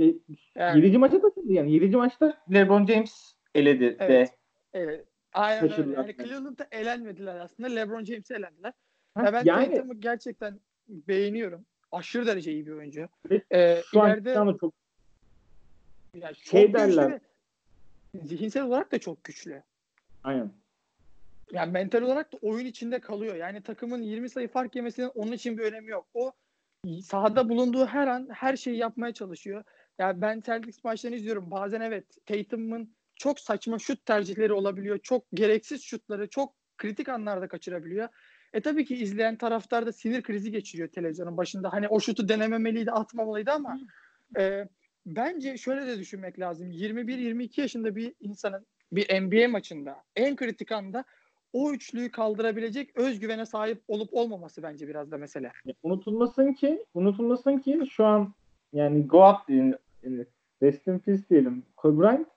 Şey, 0.01 0.17
Yani, 0.55 0.86
7. 0.86 0.98
maça 0.98 1.22
taşındı 1.22 1.53
yani. 1.53 1.74
7. 1.74 1.98
maçta 1.98 2.38
LeBron 2.53 2.86
James 2.86 3.34
eledi 3.55 3.79
de. 3.81 3.96
Evet. 4.00 4.34
evet. 4.74 5.05
Aynen 5.34 5.63
öyle. 5.79 5.93
Yani 5.93 6.15
Cleveland'da 6.17 6.67
elenmediler 6.72 7.36
aslında. 7.36 7.70
LeBron 7.70 8.03
James'e 8.03 8.36
elendiler. 8.36 8.74
Ha, 9.15 9.24
Ya 9.25 9.34
ben 9.34 9.43
yani 9.46 9.75
Tatum'u 9.75 10.00
gerçekten 10.00 10.60
beğeniyorum. 10.88 11.65
Aşırı 11.91 12.27
derece 12.27 12.51
iyi 12.51 12.67
bir 12.67 12.72
oyuncu. 12.72 13.08
Ve 13.29 13.41
Ee, 13.53 13.81
şu 13.91 14.00
ileride 14.00 14.34
çok 14.60 14.74
yani 16.15 16.36
çok 16.36 16.43
şey 16.46 16.62
güçlü 16.65 16.74
derler. 16.74 17.20
zihinsel 18.24 18.63
olarak 18.63 18.91
da 18.91 19.00
çok 19.00 19.24
güçlü. 19.24 19.63
aynen. 20.24 20.51
Yani 21.51 21.72
mental 21.72 22.01
olarak 22.01 22.34
da 22.34 22.38
oyun 22.41 22.65
içinde 22.65 23.00
kalıyor. 23.00 23.36
Yani 23.36 23.62
takımın 23.62 24.01
20 24.01 24.29
sayı 24.29 24.48
fark 24.48 24.75
yemesinin 24.75 25.12
onun 25.15 25.31
için 25.31 25.58
bir 25.58 25.63
önemi 25.63 25.89
yok. 25.89 26.08
O 26.13 26.31
sahada 27.03 27.50
bulunduğu 27.50 27.86
her 27.86 28.08
an 28.08 28.27
her 28.31 28.55
şeyi 28.58 28.77
yapmaya 28.77 29.13
çalışıyor. 29.13 29.63
Yani 30.01 30.22
ben 30.22 30.41
Celtics 30.41 30.84
maçlarını 30.84 31.17
izliyorum. 31.17 31.51
Bazen 31.51 31.81
evet 31.81 32.05
Tatum'un 32.25 32.96
çok 33.15 33.39
saçma 33.39 33.79
şut 33.79 34.05
tercihleri 34.05 34.53
olabiliyor. 34.53 35.00
Çok 35.03 35.25
gereksiz 35.34 35.84
şutları 35.84 36.29
çok 36.29 36.53
kritik 36.77 37.10
anlarda 37.10 37.48
kaçırabiliyor. 37.48 38.08
E 38.53 38.62
tabii 38.62 38.86
ki 38.86 38.96
izleyen 38.96 39.38
taraftar 39.38 39.86
da 39.86 39.93
sinir 39.93 40.22
krizi 40.22 40.51
geçiriyor 40.51 40.89
televizyonun 40.89 41.38
başında. 41.38 41.74
Hani 41.74 41.88
o 41.88 42.00
şutu 42.00 42.29
denememeliydi, 42.29 42.91
atmamalıydı 42.91 43.51
ama 43.51 43.79
e, 44.38 44.67
bence 45.05 45.58
şöyle 45.58 45.88
de 45.88 46.00
düşünmek 46.00 46.39
lazım. 46.39 46.72
21-22 46.72 47.62
yaşında 47.62 47.96
bir 47.96 48.13
insanın 48.20 48.65
bir 48.91 49.22
NBA 49.22 49.48
maçında 49.48 49.96
en 50.15 50.36
kritik 50.36 50.72
anda 50.72 51.03
o 51.53 51.72
üçlüyü 51.72 52.12
kaldırabilecek 52.12 52.98
özgüvene 52.98 53.46
sahip 53.46 53.84
olup 53.88 54.10
olmaması 54.13 54.63
bence 54.63 54.88
biraz 54.88 55.12
da 55.12 55.17
mesele. 55.17 55.51
Ya, 55.65 55.74
unutulmasın 55.84 56.53
ki 56.53 56.86
unutulmasın 56.93 57.58
ki 57.58 57.81
şu 57.91 58.05
an 58.05 58.34
yani 58.74 59.08
go 59.08 59.29
up 59.29 59.48
yani 60.03 60.25
rest 60.62 60.88
in 60.88 61.00
peace 61.00 61.29
diyelim 61.29 61.63
Kobe 61.77 62.01
Bryant 62.01 62.27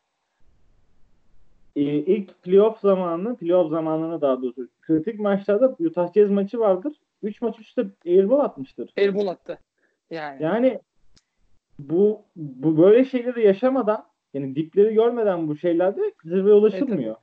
e, 1.77 1.83
ilk 1.83 2.43
playoff 2.43 2.81
zamanı 2.81 3.37
playoff 3.37 3.71
zamanını 3.71 4.21
daha 4.21 4.43
doğrusu 4.43 4.69
kritik 4.81 5.21
maçlarda 5.21 5.77
Utah 5.79 6.13
Jazz 6.13 6.31
maçı 6.31 6.59
vardır. 6.59 6.97
3 7.23 7.43
maç 7.43 7.61
üstte 7.61 7.87
airball 8.07 8.41
atmıştır. 8.41 8.93
Airball 8.99 9.27
attı. 9.27 9.59
Yani. 10.11 10.43
Yani 10.43 10.81
bu 11.79 12.23
bu 12.37 12.79
böyle 12.79 13.05
şeyleri 13.05 13.47
yaşamadan 13.47 14.07
yani 14.35 14.57
dipleri 14.57 14.95
görmeden 14.95 15.49
bu 15.49 15.57
şeylerde 15.57 16.01
zirveye 16.25 16.55
ulaşılmıyor. 16.55 17.17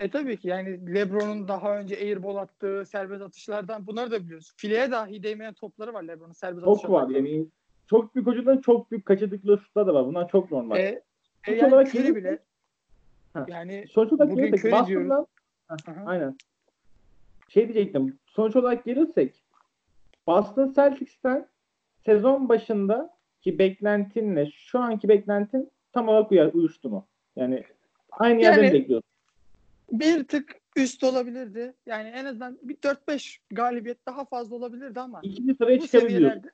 E 0.00 0.10
tabii 0.10 0.36
ki 0.36 0.48
yani 0.48 0.94
LeBron'un 0.94 1.48
daha 1.48 1.78
önce 1.78 1.96
airball 1.96 2.36
attığı 2.36 2.84
serbest 2.86 3.22
atışlardan 3.22 3.86
bunları 3.86 4.10
da 4.10 4.24
biliyoruz. 4.24 4.52
Fileye 4.56 4.90
dahi 4.90 5.22
değmeyen 5.22 5.54
topları 5.54 5.94
var 5.94 6.02
LeBron'un 6.02 6.32
serbest 6.32 6.64
çok 6.64 6.78
atış 6.78 6.90
var 6.90 7.08
yani 7.08 7.46
çok 7.90 8.14
büyük 8.14 8.28
oyuncuların 8.28 8.60
çok 8.60 8.90
büyük 8.90 9.06
kaçırdıkları 9.06 9.60
şutlar 9.60 9.86
da 9.86 9.94
var. 9.94 10.06
Bunlar 10.06 10.28
çok 10.28 10.50
normal. 10.50 10.76
E, 10.76 10.82
e 10.82 11.02
Sonuç 11.46 11.62
yani 11.62 11.74
olarak 11.74 11.94
Curry 11.94 12.16
bile 12.16 12.38
Ha. 13.32 13.46
yani 13.48 13.84
Sonuç 13.90 14.12
olarak 14.12 14.32
Bugün 14.32 14.46
gelirsek. 14.46 14.72
Boston'dan 14.72 15.26
Aha. 15.68 16.02
aynen. 16.06 16.36
Şey 17.48 17.68
diyecektim. 17.74 18.18
Sonuç 18.26 18.56
olarak 18.56 18.84
gelirsek 18.84 19.42
Boston 20.26 20.72
Celtics'ten 20.72 21.48
sezon 22.04 22.48
başında 22.48 23.18
ki 23.40 23.58
beklentinle 23.58 24.50
şu 24.50 24.78
anki 24.78 25.08
beklentin 25.08 25.70
tam 25.92 26.08
olarak 26.08 26.32
uyar, 26.32 26.52
uyuştu 26.52 26.90
mu? 26.90 27.06
Yani 27.36 27.64
aynı 28.10 28.42
yerden 28.42 28.62
Yani- 28.62 28.72
bekliyorsun. 28.72 29.10
bir 29.92 30.24
tık 30.24 30.60
üst 30.76 31.04
olabilirdi. 31.04 31.74
Yani 31.86 32.08
en 32.08 32.24
azından 32.24 32.58
bir 32.62 32.76
4-5 32.76 33.40
galibiyet 33.50 34.06
daha 34.06 34.24
fazla 34.24 34.56
olabilirdi 34.56 35.00
ama 35.00 35.20
İkinci 35.22 35.54
sıraya 35.54 35.80
seviyelerde 35.80 36.50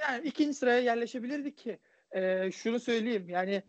yani 0.00 0.26
ikinci 0.28 0.54
sıraya 0.54 0.78
yerleşebilirdi 0.80 1.54
ki 1.54 1.78
e, 2.12 2.50
şunu 2.52 2.80
söyleyeyim 2.80 3.28
yani 3.28 3.62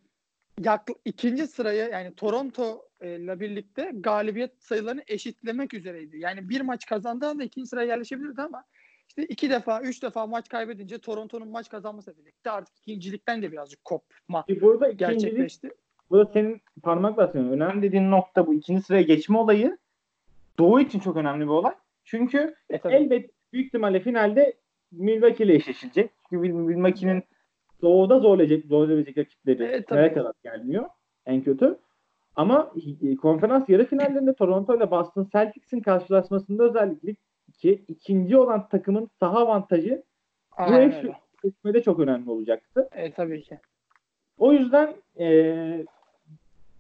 yak, 0.63 0.87
ikinci 1.05 1.47
sıraya 1.47 1.87
yani 1.87 2.15
Toronto 2.15 2.85
e, 3.01 3.15
ile 3.15 3.39
birlikte 3.39 3.91
galibiyet 3.93 4.63
sayılarını 4.63 5.03
eşitlemek 5.07 5.73
üzereydi. 5.73 6.17
Yani 6.19 6.49
bir 6.49 6.61
maç 6.61 6.85
kazandığında 6.85 7.43
ikinci 7.43 7.67
sıraya 7.69 7.87
yerleşebilirdi 7.87 8.41
ama 8.41 8.63
işte 9.09 9.25
iki 9.25 9.49
defa, 9.49 9.81
üç 9.81 10.03
defa 10.03 10.27
maç 10.27 10.49
kaybedince 10.49 10.97
Toronto'nun 10.99 11.47
maç 11.47 11.69
kazanması 11.69 12.17
birlikte 12.17 12.51
artık 12.51 12.77
ikincilikten 12.79 13.41
de 13.41 13.51
birazcık 13.51 13.85
kopma 13.85 14.45
Ki 14.45 14.61
burada 14.61 14.91
gerçekleşti. 14.91 15.69
burada 16.09 16.31
senin 16.33 16.61
parmak 16.83 17.17
basıyorsun. 17.17 17.51
Önemli 17.51 17.81
dediğin 17.81 18.11
nokta 18.11 18.47
bu. 18.47 18.53
ikinci 18.53 18.81
sıraya 18.81 19.01
geçme 19.01 19.37
olayı 19.37 19.77
Doğu 20.59 20.79
için 20.81 20.99
çok 20.99 21.17
önemli 21.17 21.43
bir 21.43 21.49
olay. 21.49 21.73
Çünkü 22.03 22.55
E, 22.69 22.79
tabii. 22.79 22.93
elbet 22.93 23.31
büyük 23.53 23.65
ihtimalle 23.67 23.99
finalde 23.99 24.53
Milwaukee 24.91 25.43
ile 25.45 25.55
eşleşilecek. 25.55 26.11
Çünkü 26.29 26.53
Milwaukee'nin 26.53 27.23
doğuda 27.81 28.19
zorlayacak, 28.19 28.65
zorlayabilecek 28.65 29.17
rakipleri 29.17 29.63
Evet, 29.63 29.91
nereye 29.91 30.13
kadar 30.13 30.33
gelmiyor 30.43 30.85
en 31.25 31.43
kötü. 31.43 31.77
Ama 32.35 32.73
konferans 33.21 33.69
yarı 33.69 33.85
finallerinde 33.85 34.33
Toronto 34.33 34.77
ile 34.77 34.91
Boston 34.91 35.27
Celtics'in 35.33 35.79
karşılaşmasında 35.79 36.63
özellikle 36.63 37.15
ki 37.53 37.83
ikinci 37.87 38.37
olan 38.37 38.67
takımın 38.69 39.09
saha 39.19 39.39
avantajı 39.39 40.03
bu 40.59 40.63
Aynen 40.63 40.89
eş 40.89 40.95
öyle. 40.95 41.15
seçmede 41.41 41.83
çok 41.83 41.99
önemli 41.99 42.29
olacaktı. 42.29 42.89
E, 42.91 43.11
tabii 43.11 43.41
ki. 43.41 43.59
O 44.37 44.53
yüzden 44.53 44.95
e, 45.19 45.85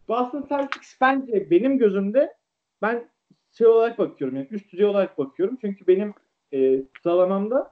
Boston 0.07 0.45
Celtics 0.49 0.97
bence 1.01 1.49
benim 1.51 1.77
gözümde 1.77 2.33
ben 2.81 3.09
şey 3.51 3.67
olarak 3.67 3.99
bakıyorum 3.99 4.37
yani 4.37 4.47
üst 4.51 4.73
düzey 4.73 4.85
olarak 4.85 5.17
bakıyorum. 5.17 5.57
Çünkü 5.61 5.87
benim 5.87 6.13
e, 6.53 6.81
sıralamamda 7.03 7.71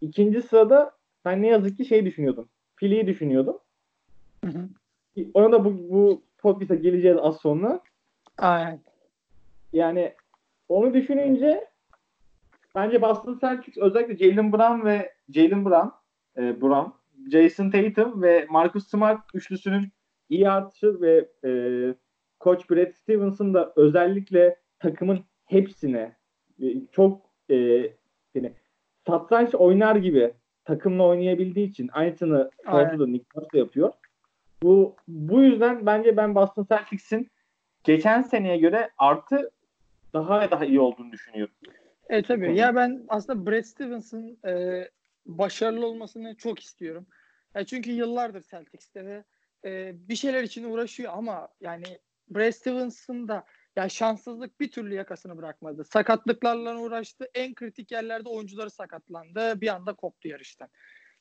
ikinci 0.00 0.42
sırada 0.42 0.95
ben 1.26 1.42
ne 1.42 1.46
yazık 1.46 1.76
ki 1.76 1.84
şey 1.84 2.04
düşünüyordum. 2.04 2.48
Philly'yi 2.76 3.06
düşünüyordum. 3.06 3.58
Hı 4.44 4.50
hı. 4.50 4.68
Ona 5.34 5.52
da 5.52 5.64
bu, 5.64 5.90
bu 5.90 6.22
podcast'a 6.38 6.74
geleceğiz 6.74 7.16
az 7.20 7.36
sonra. 7.36 7.80
Aynen. 8.38 8.80
Yani 9.72 10.14
onu 10.68 10.94
düşününce 10.94 11.68
bence 12.74 13.02
Boston 13.02 13.38
Celtics 13.40 13.78
özellikle 13.78 14.16
Jalen 14.16 14.52
Brown 14.52 14.86
ve 14.86 15.12
Jalen 15.28 15.64
Brown, 15.64 15.88
e, 16.36 16.60
Brown, 16.60 16.90
Jason 17.32 17.70
Tatum 17.70 18.22
ve 18.22 18.46
Marcus 18.50 18.88
Smart 18.88 19.20
üçlüsünün 19.34 19.88
iyi 20.28 20.50
artışı 20.50 21.00
ve 21.00 21.28
e, 21.44 21.50
Koç 22.38 22.70
Brad 22.70 22.92
Stevens'ın 22.92 23.54
da 23.54 23.72
özellikle 23.76 24.56
takımın 24.78 25.20
hepsine 25.44 26.16
e, 26.62 26.66
çok 26.92 27.20
e, 27.50 27.56
yani 28.34 28.52
satranç 29.06 29.54
oynar 29.54 29.96
gibi 29.96 30.32
takımla 30.66 31.06
oynayabildiği 31.06 31.70
için 31.70 31.90
aynısını 31.92 32.50
Aynen. 32.66 32.88
Toronto'da 32.88 33.06
Nick 33.06 33.24
Nurse 33.34 33.52
da 33.52 33.58
yapıyor. 33.58 33.92
Bu 34.62 34.96
bu 35.08 35.42
yüzden 35.42 35.86
bence 35.86 36.16
ben 36.16 36.34
Boston 36.34 36.66
Celtics'in 36.68 37.30
geçen 37.84 38.22
seneye 38.22 38.56
göre 38.56 38.90
artı 38.98 39.50
daha 40.12 40.50
daha 40.50 40.64
iyi 40.64 40.80
olduğunu 40.80 41.12
düşünüyorum. 41.12 41.54
E 42.08 42.22
tabii. 42.22 42.56
Ya 42.56 42.74
ben 42.74 43.04
aslında 43.08 43.50
Brad 43.50 43.62
Stevens'ın 43.62 44.38
e, 44.46 44.84
başarılı 45.26 45.86
olmasını 45.86 46.36
çok 46.36 46.60
istiyorum. 46.60 47.06
Ya 47.54 47.64
çünkü 47.64 47.90
yıllardır 47.90 48.42
Celtics'te 48.42 49.06
ve 49.06 49.24
e, 49.64 49.94
bir 50.08 50.16
şeyler 50.16 50.42
için 50.42 50.64
uğraşıyor 50.64 51.12
ama 51.16 51.48
yani 51.60 51.84
Brad 52.30 52.50
Stevens'ın 52.50 53.28
da 53.28 53.44
ya 53.76 53.88
şanssızlık 53.88 54.60
bir 54.60 54.70
türlü 54.70 54.94
yakasını 54.94 55.36
bırakmadı. 55.36 55.84
Sakatlıklarla 55.84 56.78
uğraştı. 56.78 57.28
En 57.34 57.54
kritik 57.54 57.90
yerlerde 57.92 58.28
oyuncuları 58.28 58.70
sakatlandı. 58.70 59.60
Bir 59.60 59.68
anda 59.68 59.94
koptu 59.94 60.28
yarıştan. 60.28 60.68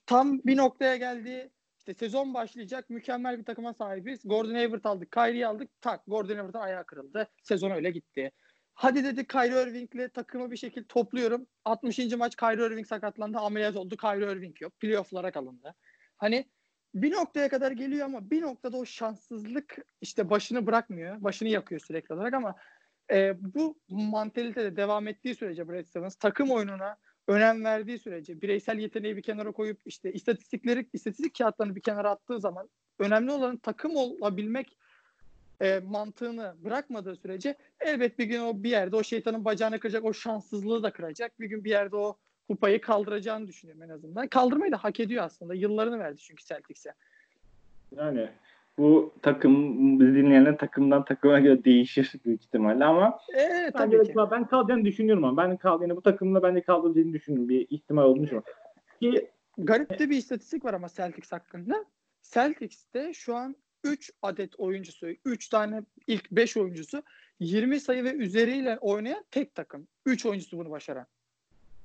Tam 0.05 0.39
bir 0.39 0.57
noktaya 0.57 0.95
geldi. 0.95 1.51
İşte 1.77 1.93
sezon 1.93 2.33
başlayacak. 2.33 2.89
Mükemmel 2.89 3.39
bir 3.39 3.45
takıma 3.45 3.73
sahibiz. 3.73 4.21
Gordon 4.25 4.53
Hayward 4.53 4.83
aldık. 4.83 5.11
Kyrie'yi 5.11 5.47
aldık. 5.47 5.81
Tak 5.81 6.01
Gordon 6.07 6.35
Hayward'ın 6.35 6.59
ayağı 6.59 6.85
kırıldı. 6.85 7.27
Sezon 7.43 7.71
öyle 7.71 7.91
gitti. 7.91 8.31
Hadi 8.73 9.03
dedi 9.03 9.27
Kyrie 9.27 9.63
Irving'le 9.63 10.13
takımı 10.13 10.51
bir 10.51 10.57
şekilde 10.57 10.87
topluyorum. 10.87 11.47
60. 11.65 11.99
maç 12.17 12.35
Kyrie 12.35 12.65
Irving 12.65 12.87
sakatlandı. 12.87 13.37
Ameliyat 13.37 13.75
oldu. 13.75 13.97
Kyrie 13.97 14.31
Irving 14.31 14.61
yok. 14.61 14.79
Playoff'lara 14.79 15.31
kalındı. 15.31 15.75
Hani 16.17 16.49
bir 16.95 17.11
noktaya 17.11 17.49
kadar 17.49 17.71
geliyor 17.71 18.05
ama 18.05 18.29
bir 18.29 18.41
noktada 18.41 18.77
o 18.77 18.85
şanssızlık 18.85 19.77
işte 20.01 20.29
başını 20.29 20.65
bırakmıyor. 20.65 21.23
Başını 21.23 21.49
yakıyor 21.49 21.81
sürekli 21.81 22.15
olarak 22.15 22.33
ama 22.33 22.55
e, 23.11 23.35
bu 23.55 23.77
mantalitede 23.89 24.75
devam 24.75 25.07
ettiği 25.07 25.35
sürece 25.35 25.69
Brad 25.69 25.85
Stevens 25.85 26.15
takım 26.15 26.51
oyununa 26.51 26.97
önem 27.27 27.63
verdiği 27.63 27.99
sürece 27.99 28.41
bireysel 28.41 28.79
yeteneği 28.79 29.17
bir 29.17 29.21
kenara 29.21 29.51
koyup 29.51 29.79
işte 29.85 30.13
istatistikleri 30.13 30.89
istatistik 30.93 31.37
kağıtlarını 31.37 31.75
bir 31.75 31.81
kenara 31.81 32.09
attığı 32.09 32.39
zaman 32.39 32.69
önemli 32.99 33.31
olan 33.31 33.57
takım 33.57 33.95
olabilmek 33.95 34.77
e, 35.61 35.79
mantığını 35.79 36.55
bırakmadığı 36.63 37.15
sürece 37.15 37.55
elbet 37.79 38.19
bir 38.19 38.25
gün 38.25 38.39
o 38.39 38.63
bir 38.63 38.69
yerde 38.69 38.95
o 38.95 39.03
şeytanın 39.03 39.45
bacağını 39.45 39.79
kıracak, 39.79 40.05
o 40.05 40.13
şanssızlığı 40.13 40.83
da 40.83 40.91
kıracak. 40.91 41.39
Bir 41.39 41.47
gün 41.47 41.63
bir 41.63 41.69
yerde 41.69 41.95
o 41.95 42.17
kupayı 42.47 42.81
kaldıracağını 42.81 43.47
düşünüyorum 43.47 43.83
en 43.83 43.89
azından. 43.89 44.27
Kaldırmayı 44.27 44.71
da 44.71 44.77
hak 44.77 44.99
ediyor 44.99 45.23
aslında. 45.23 45.53
Yıllarını 45.53 45.99
verdi 45.99 46.17
çünkü 46.17 46.43
Celtics'e. 46.43 46.93
Yani 47.95 48.29
bu 48.77 49.13
takım 49.21 49.99
bizi 49.99 50.15
dinleyenler 50.15 50.57
takımdan 50.57 51.05
takıma 51.05 51.39
göre 51.39 51.63
değişir 51.63 52.11
büyük 52.25 52.43
ihtimalle 52.43 52.85
ama 52.85 53.19
Evet 53.33 53.73
bence 53.79 53.97
tabii 53.97 54.07
ki. 54.07 54.13
ben 54.31 54.47
kalacağını 54.47 54.85
düşünüyorum 54.85 55.23
ama 55.23 55.37
ben 55.37 55.57
kal 55.57 55.81
yani 55.81 55.95
bu 55.95 56.01
takımda 56.01 56.43
bence 56.43 56.61
kalabileceğini 56.61 57.13
düşünüyorum 57.13 57.49
bir 57.49 57.67
ihtimal 57.69 58.03
olmuş 58.03 58.31
ama 58.31 58.43
ki 59.01 59.31
Garip 59.57 59.99
de 59.99 60.09
bir 60.09 60.17
istatistik 60.17 60.65
var 60.65 60.73
ama 60.73 60.87
Celtics 60.89 61.31
hakkında. 61.31 61.85
Celtics'te 62.21 63.13
şu 63.13 63.35
an 63.35 63.55
3 63.83 64.11
adet 64.21 64.59
oyuncusu, 64.59 65.07
3 65.25 65.49
tane 65.49 65.81
ilk 66.07 66.31
5 66.31 66.57
oyuncusu 66.57 67.03
20 67.39 67.79
sayı 67.79 68.03
ve 68.03 68.13
üzeriyle 68.13 68.77
oynayan 68.77 69.25
tek 69.31 69.55
takım. 69.55 69.87
3 70.05 70.25
oyuncusu 70.25 70.57
bunu 70.57 70.69
başaran. 70.69 71.05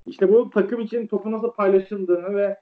İşte 0.05 0.29
bu 0.29 0.49
takım 0.49 0.79
için 0.79 1.07
topu 1.07 1.31
nasıl 1.31 1.51
paylaşıldığını 1.51 2.35
ve 2.35 2.57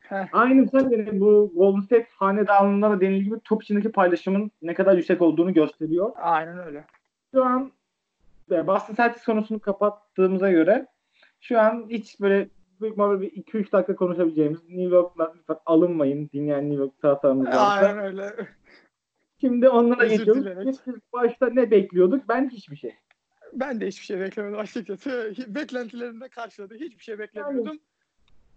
Heh. 0.00 0.28
aynı 0.32 0.68
sen 0.68 1.20
bu 1.20 1.52
Golden 1.54 1.80
State 1.80 2.06
hanedanlığında 2.14 2.90
da 2.90 3.00
denildiği 3.00 3.24
gibi 3.24 3.40
top 3.44 3.62
içindeki 3.62 3.92
paylaşımın 3.92 4.50
ne 4.62 4.74
kadar 4.74 4.96
yüksek 4.96 5.22
olduğunu 5.22 5.54
gösteriyor. 5.54 6.12
Aynen 6.16 6.58
öyle. 6.58 6.84
Şu 7.34 7.44
an 7.44 7.72
e, 8.50 8.66
Boston 8.66 8.94
Celtics 8.94 9.24
konusunu 9.24 9.60
kapattığımıza 9.60 10.50
göre 10.50 10.86
şu 11.40 11.60
an 11.60 11.86
hiç 11.90 12.20
böyle 12.20 12.48
büyük 12.80 12.92
ihtimalle 12.92 13.20
bir 13.20 13.30
2-3 13.30 13.72
dakika 13.72 13.96
konuşabileceğimiz 13.96 14.68
New 14.68 14.94
York'la 14.96 15.32
lütfen 15.36 15.56
alınmayın 15.66 16.30
dinleyen 16.32 16.70
New 16.70 16.82
York 16.82 17.02
taraftarımız 17.02 17.46
varsa. 17.46 17.60
Aynen 17.60 17.98
öyle. 17.98 18.32
Şimdi 19.40 19.68
onlara 19.68 20.06
geçiyoruz. 20.06 20.66
Biz 20.66 20.80
başta 21.12 21.50
ne 21.50 21.70
bekliyorduk? 21.70 22.28
Ben 22.28 22.50
hiçbir 22.50 22.76
şey. 22.76 22.94
Ben 23.52 23.80
de 23.80 23.86
hiçbir 23.86 24.04
şey 24.04 24.20
beklemedim 24.20 24.58
açıkçası. 24.58 25.34
Beklentilerimde 25.48 26.28
karşıladı. 26.28 26.74
Hiçbir 26.74 27.02
şey 27.04 27.18
beklemiyordum. 27.18 27.78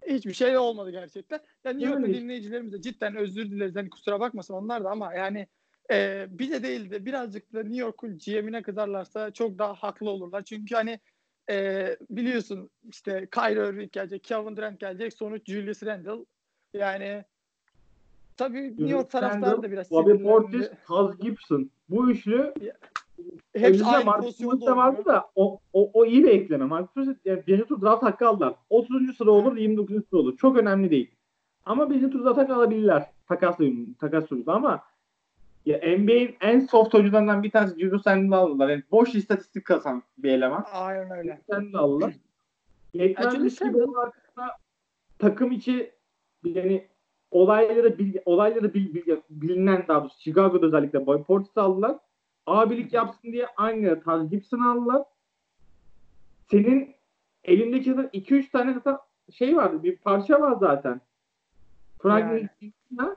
Hiçbir 0.07 0.33
şey 0.33 0.57
olmadı 0.57 0.91
gerçekten. 0.91 1.39
Yani 1.63 1.79
New 1.79 1.93
York'ta 1.93 2.07
Yani- 2.11 2.21
dinleyicilerimiz 2.21 2.73
de 2.73 2.81
cidden 2.81 3.15
özür 3.15 3.51
dileriz. 3.51 3.75
Hani 3.75 3.89
kusura 3.89 4.19
bakmasın 4.19 4.53
onlar 4.53 4.83
da 4.83 4.89
ama 4.89 5.13
yani 5.13 5.47
e, 5.91 6.27
bize 6.29 6.63
değil 6.63 6.91
de 6.91 7.05
birazcık 7.05 7.53
da 7.53 7.59
New 7.63 7.77
York'un 7.81 8.17
GM'ine 8.17 8.61
kızarlarsa 8.61 9.31
çok 9.31 9.59
daha 9.59 9.73
haklı 9.73 10.09
olurlar. 10.09 10.41
Çünkü 10.41 10.75
hani 10.75 10.99
e, 11.49 11.87
biliyorsun 12.09 12.69
işte 12.91 13.27
Kyrie 13.31 13.69
Irving 13.69 13.91
gelecek, 13.91 14.23
Kevin 14.23 14.57
Durant 14.57 14.79
gelecek, 14.79 15.13
sonuç 15.13 15.41
Julius 15.45 15.83
Randle. 15.83 16.25
Yani 16.73 17.23
tabii 18.37 18.69
New 18.69 18.89
York 18.89 19.11
taraftarı 19.11 19.63
da 19.63 19.71
biraz 19.71 19.91
Bobby. 19.91 20.23
Portis, 20.23 20.69
Taz 20.87 21.17
Gibson. 21.17 21.71
Bu 21.89 22.11
üçlü 22.11 22.53
Hepsi 23.55 23.85
aynı 23.85 24.05
Marcus 24.05 24.25
pozisyonda 24.25 24.65
de 24.65 24.75
vardı 24.75 25.05
da 25.05 25.25
o, 25.35 25.59
o, 25.73 25.91
o 25.93 26.05
iyi 26.05 26.23
bir 26.23 26.29
ekleme. 26.29 26.65
Marcus 26.65 27.07
yani 27.25 27.43
birinci 27.47 27.65
tur 27.65 27.81
draft 27.81 28.03
hakkı 28.03 28.27
aldılar. 28.27 28.55
30. 28.69 29.17
sıra 29.17 29.31
olur 29.31 29.57
29. 29.57 29.95
sıra 30.09 30.19
olur. 30.19 30.37
Çok 30.37 30.57
önemli 30.57 30.91
değil. 30.91 31.11
Ama 31.65 31.89
birinci 31.89 32.09
tur 32.09 32.25
draft 32.25 32.37
hakkı 32.37 32.55
alabilirler. 32.55 33.09
Takas 33.27 33.57
takas 33.99 34.27
sonucu 34.27 34.51
ama 34.51 34.83
ya 35.65 35.77
NBA'in 35.97 36.35
en 36.41 36.59
soft 36.59 36.95
oyuncularından 36.95 37.43
bir 37.43 37.51
tanesi 37.51 37.79
Julius 37.79 38.07
Randle 38.07 38.35
aldılar. 38.35 38.69
Yani 38.69 38.83
boş 38.91 39.15
istatistik 39.15 39.65
kasan 39.65 40.03
bir 40.17 40.31
eleman. 40.31 40.65
Aynen 40.73 41.11
öyle. 41.11 41.41
Randle 41.49 41.77
aldılar. 41.77 42.13
Yetmezmiş 42.93 43.37
Julius 43.37 43.59
gibi 43.59 43.83
onun 43.83 44.05
arkasında 44.05 44.47
takım 45.19 45.51
içi 45.51 45.91
yani 46.43 46.87
olayları 47.31 47.97
bil, 47.97 48.15
olayları 48.25 48.73
bil, 48.73 48.93
bil- 48.93 49.17
bilinen 49.29 49.85
daha 49.87 50.01
doğrusu 50.01 50.19
Chicago'da 50.21 50.65
özellikle 50.65 51.05
Boy 51.05 51.23
Portis 51.23 51.57
aldılar. 51.57 51.97
Abilik 52.47 52.93
yapsın 52.93 53.31
diye 53.31 53.47
aynı 53.57 54.03
Taz 54.03 54.29
Gibson 54.29 54.59
aldılar. 54.59 55.01
Senin 56.51 56.95
elindeki 57.43 57.93
zaten 57.93 58.19
2-3 58.21 58.51
tane 58.51 58.73
zaten 58.73 58.97
şey 59.31 59.55
vardı. 59.57 59.83
Bir 59.83 59.97
parça 59.97 60.41
var 60.41 60.57
zaten. 60.59 61.01
Frank 62.01 62.21
Yani. 62.31 62.43
Ntilikina 62.55 63.15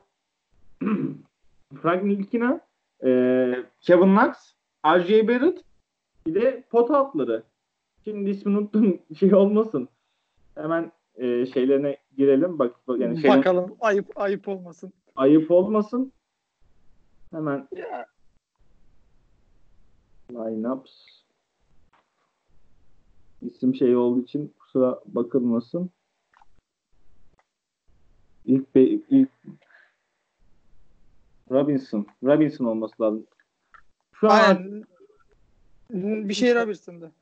Frank 1.83 2.03
Ntilikina 2.05 2.61
eee 3.03 3.65
Kevin 3.81 4.17
Knox 4.17 4.37
R.J. 4.87 5.29
Barrett 5.29 5.65
bir 6.27 6.35
de 6.35 6.65
pot 6.71 6.91
altları. 6.91 7.43
Şimdi 8.05 8.31
ismini 8.31 8.59
unuttum. 8.59 8.99
Şey 9.19 9.35
olmasın. 9.35 9.89
Hemen 10.55 10.93
eee, 11.19 11.47
şeylerine 11.47 11.97
girelim. 12.17 12.59
Bak, 12.59 12.75
yani 12.89 13.21
şeyden- 13.21 13.39
Bakalım 13.39 13.77
ayıp 13.81 14.21
ayıp 14.21 14.49
olmasın. 14.49 14.93
ayıp 15.17 15.51
olmasın. 15.51 16.13
Hemen 17.31 17.69
Ya, 17.77 18.07
lineups 20.31 20.93
isim 23.43 23.75
şey 23.75 23.97
olduğu 23.97 24.23
için 24.23 24.55
kusura 24.59 25.01
bakılmasın. 25.07 25.91
İlk 28.45 28.75
be, 28.75 28.83
ilk 28.85 29.31
Robinson. 31.51 32.07
Robinson 32.25 32.65
olması 32.65 33.03
lazım. 33.03 33.27
Şu 34.13 34.31
an 34.31 34.39
aynen. 34.41 34.85
Bir 36.29 36.35
şey 36.35 36.55
Robertson'dı. 36.55 37.13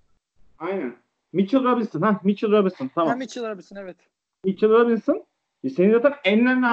aynen. 0.59 0.97
Mitchell 1.33 1.65
Robinson. 1.65 2.01
Ha 2.03 2.21
Mitchell 2.25 2.53
Robinson. 2.53 2.87
Ha, 2.87 2.93
Tamam. 2.95 3.19
Mitchell 3.19 3.51
Robertson 3.51 3.77
evet. 3.77 3.97
Mitchell 4.45 4.71
Robinson. 4.71 5.25
E 5.65 5.71
senin 5.71 5.93
zaten 5.93 6.15
en 6.25 6.41
önemli 6.41 6.67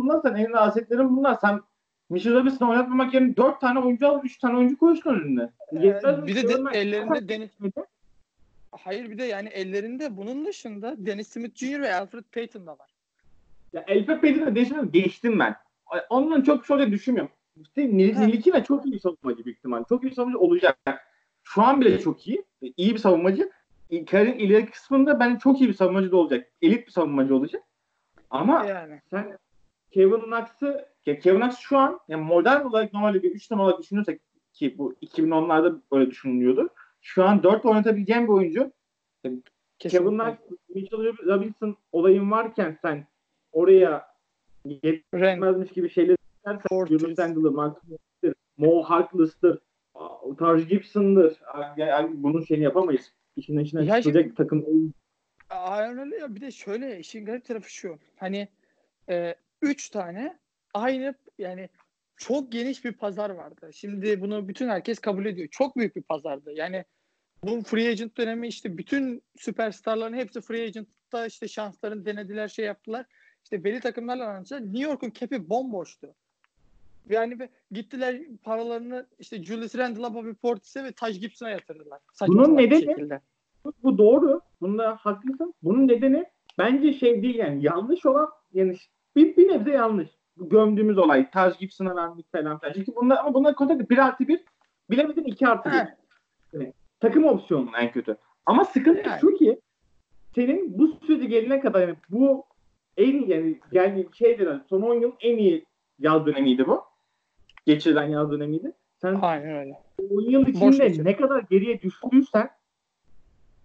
bunlar. 0.00 0.20
Sen 0.22 0.34
en 0.34 0.52
önemli 0.90 1.16
bunlar. 1.16 1.34
Sen 1.40 1.60
Mitchell 2.10 2.34
Robinson'ı 2.34 2.70
oynatmamak 2.70 3.14
yerine 3.14 3.36
4 3.36 3.60
tane 3.60 3.78
oyuncu 3.78 4.08
al, 4.08 4.20
3 4.24 4.38
tane 4.38 4.58
oyuncu 4.58 4.78
koysun 4.78 5.10
önüne. 5.10 5.50
Ee, 5.72 6.26
bir 6.26 6.36
de, 6.36 6.48
de 6.48 6.78
ellerinde 6.78 7.28
Dennis 7.28 7.50
Hayır 8.70 9.10
bir 9.10 9.18
de 9.18 9.24
yani 9.24 9.48
ellerinde 9.48 10.16
bunun 10.16 10.46
dışında 10.46 10.94
Dennis 10.98 11.28
Smith 11.28 11.56
Jr. 11.56 11.80
ve 11.80 11.94
Alfred 11.94 12.24
Payton 12.34 12.66
da 12.66 12.72
var. 12.72 12.90
Ya 13.72 13.84
Elfe 13.88 14.20
Payton'ı 14.20 14.54
değiştirdim, 14.54 14.92
değiştim 14.92 15.38
ben. 15.38 15.56
Ondan 16.10 16.42
çok 16.42 16.66
şöyle 16.66 16.90
düşünmüyorum. 16.90 17.32
İşte. 17.62 17.96
Nilikina 17.96 18.64
çok 18.64 18.86
iyi 18.86 19.00
savunmacı 19.00 19.44
büyük 19.44 19.58
ihtimal. 19.58 19.84
Çok 19.88 20.04
iyi 20.04 20.14
savunmacı 20.14 20.38
olacak. 20.38 20.78
Şu 21.42 21.62
an 21.62 21.80
bile 21.80 22.00
çok 22.00 22.28
iyi. 22.28 22.44
İyi 22.76 22.94
bir 22.94 22.98
savunmacı. 22.98 23.50
Kariyerin 24.10 24.38
ileri 24.38 24.66
kısmında 24.66 25.20
bence 25.20 25.38
çok 25.38 25.60
iyi 25.60 25.68
bir 25.68 25.74
savunmacı 25.74 26.12
da 26.12 26.16
olacak. 26.16 26.48
Elit 26.62 26.86
bir 26.86 26.92
savunmacı 26.92 27.36
olacak. 27.36 27.62
Ama 28.30 28.64
Yani. 28.64 29.00
sen 29.10 29.38
Kevin 29.90 30.20
Knox'ı 30.20 30.88
Kevin 31.14 31.40
Knox 31.40 31.58
şu 31.58 31.78
an 31.78 32.00
yani 32.08 32.22
modern 32.24 32.64
olarak 32.64 32.92
normalde 32.92 33.22
bir 33.22 33.30
3 33.30 33.50
numara 33.50 33.66
olarak 33.66 33.82
düşünürsek 33.82 34.20
ki 34.52 34.78
bu 34.78 34.92
2010'larda 34.92 35.80
böyle 35.92 36.10
düşünülüyordu. 36.10 36.68
Şu 37.00 37.24
an 37.24 37.42
4 37.42 37.64
oynatabileceğin 37.64 38.22
bir 38.22 38.28
oyuncu. 38.32 38.72
Kevin 39.22 39.44
Kesinlikle. 39.78 40.10
Knox, 40.10 40.34
Mitchell 40.74 41.26
Robinson 41.26 41.76
olayın 41.92 42.30
varken 42.30 42.78
sen 42.82 43.06
oraya 43.52 44.06
yetmezmiş 44.64 45.70
gibi 45.72 45.90
şeyler 45.90 46.16
dersen. 46.46 46.86
Julius 46.86 47.18
Marcus 47.18 47.82
Morris'tir, 47.88 48.34
Mo 48.56 48.82
Harkless'tır, 48.82 49.58
Taj 50.38 50.68
Gibson'dır. 50.68 51.40
Yani 51.76 52.10
bunun 52.22 52.42
şeyini 52.42 52.64
yapamayız. 52.64 53.12
İşin 53.36 53.58
içinden 53.58 53.82
Ya 53.82 54.02
çıkacak 54.02 54.22
şimdi- 54.22 54.34
takım 54.34 54.66
Aynen 55.50 55.98
öyle 55.98 56.16
ya. 56.16 56.34
Bir 56.34 56.40
de 56.40 56.50
şöyle 56.50 56.98
işin 56.98 57.24
garip 57.24 57.44
tarafı 57.44 57.70
şu. 57.72 57.98
Hani 58.16 58.48
e, 59.08 59.34
üç 59.62 59.90
tane 59.90 60.38
aynı 60.82 61.14
yani 61.38 61.68
çok 62.16 62.52
geniş 62.52 62.84
bir 62.84 62.92
pazar 62.92 63.30
vardı. 63.30 63.70
Şimdi 63.72 64.20
bunu 64.20 64.48
bütün 64.48 64.68
herkes 64.68 64.98
kabul 64.98 65.26
ediyor. 65.26 65.48
Çok 65.50 65.76
büyük 65.76 65.96
bir 65.96 66.02
pazardı. 66.02 66.52
Yani 66.52 66.84
bu 67.44 67.62
free 67.62 67.88
agent 67.88 68.16
dönemi 68.16 68.48
işte 68.48 68.78
bütün 68.78 69.22
süperstarların 69.36 70.16
hepsi 70.16 70.40
free 70.40 70.64
agent'ta 70.64 71.26
işte 71.26 71.48
şanslarını 71.48 72.06
denediler, 72.06 72.48
şey 72.48 72.64
yaptılar. 72.64 73.06
İşte 73.44 73.64
belli 73.64 73.80
takımlarla 73.80 74.28
anlaştılar. 74.28 74.62
New 74.62 74.80
York'un 74.82 75.10
cap'i 75.10 75.50
bomboştu. 75.50 76.14
Yani 77.08 77.48
gittiler 77.70 78.22
paralarını 78.42 79.06
işte 79.18 79.42
Julius 79.44 79.74
Randle'a, 79.74 80.14
Bobby 80.14 80.30
Portis'e 80.30 80.84
ve 80.84 80.92
Taj 80.92 81.20
Gibson'a 81.20 81.50
yatırdılar. 81.50 82.00
Saçma 82.12 82.34
Bunun 82.34 82.56
nedeni- 82.56 82.84
şekilde. 82.84 83.20
Bu, 83.64 83.72
bu 83.82 83.98
doğru. 83.98 84.40
Bunda 84.60 84.96
haklısın. 84.96 85.54
Bunun 85.62 85.88
nedeni 85.88 86.24
bence 86.58 86.92
şey 86.92 87.22
değil 87.22 87.34
yani 87.34 87.64
yanlış 87.64 88.06
olan 88.06 88.28
yani 88.52 88.76
bir, 89.16 89.36
bir 89.36 89.48
nebze 89.48 89.70
yanlış. 89.70 90.08
Gömdüğümüz 90.36 90.98
olay. 90.98 91.30
Taj 91.30 91.58
Gibson'a 91.58 91.96
vermek 91.96 92.32
falan 92.32 92.58
filan. 92.58 92.72
Çünkü 92.72 92.92
bunlar 92.96 93.16
ama 93.16 93.34
bunlar 93.34 93.54
kotak 93.54 93.90
bir 93.90 93.98
artı 93.98 94.28
bir 94.28 94.44
bilemedin 94.90 95.24
iki 95.24 95.48
artı 95.48 95.70
bir. 95.70 95.76
Heh, 96.60 96.72
Takım 97.00 97.24
opsiyonu 97.24 97.70
en 97.80 97.92
kötü. 97.92 98.16
Ama 98.46 98.64
sıkıntı 98.64 99.08
Yani. 99.08 99.20
şu 99.20 99.34
ki 99.34 99.60
senin 100.34 100.78
bu 100.78 100.88
sürece 101.06 101.24
gelene 101.26 101.60
kadar 101.60 101.80
yani 101.80 101.96
bu 102.10 102.44
en 102.96 103.26
yani 103.26 103.60
yani 103.72 104.06
şeydir 104.12 104.46
hani 104.46 104.60
son 104.70 104.82
10 104.82 104.94
yılın 104.94 105.14
en 105.20 105.38
iyi 105.38 105.64
yaz 105.98 106.26
dönemiydi 106.26 106.66
bu. 106.66 106.82
Geçirilen 107.66 108.08
yaz 108.08 108.30
dönemiydi. 108.30 108.72
Sen 109.02 109.18
aynen 109.22 109.56
öyle. 109.56 109.72
10 110.10 110.20
yıl 110.30 110.42
Boş 110.46 110.48
içinde 110.48 110.88
geçir. 110.88 111.04
ne 111.04 111.16
kadar 111.16 111.40
geriye 111.50 111.82
düştüysen 111.82 112.50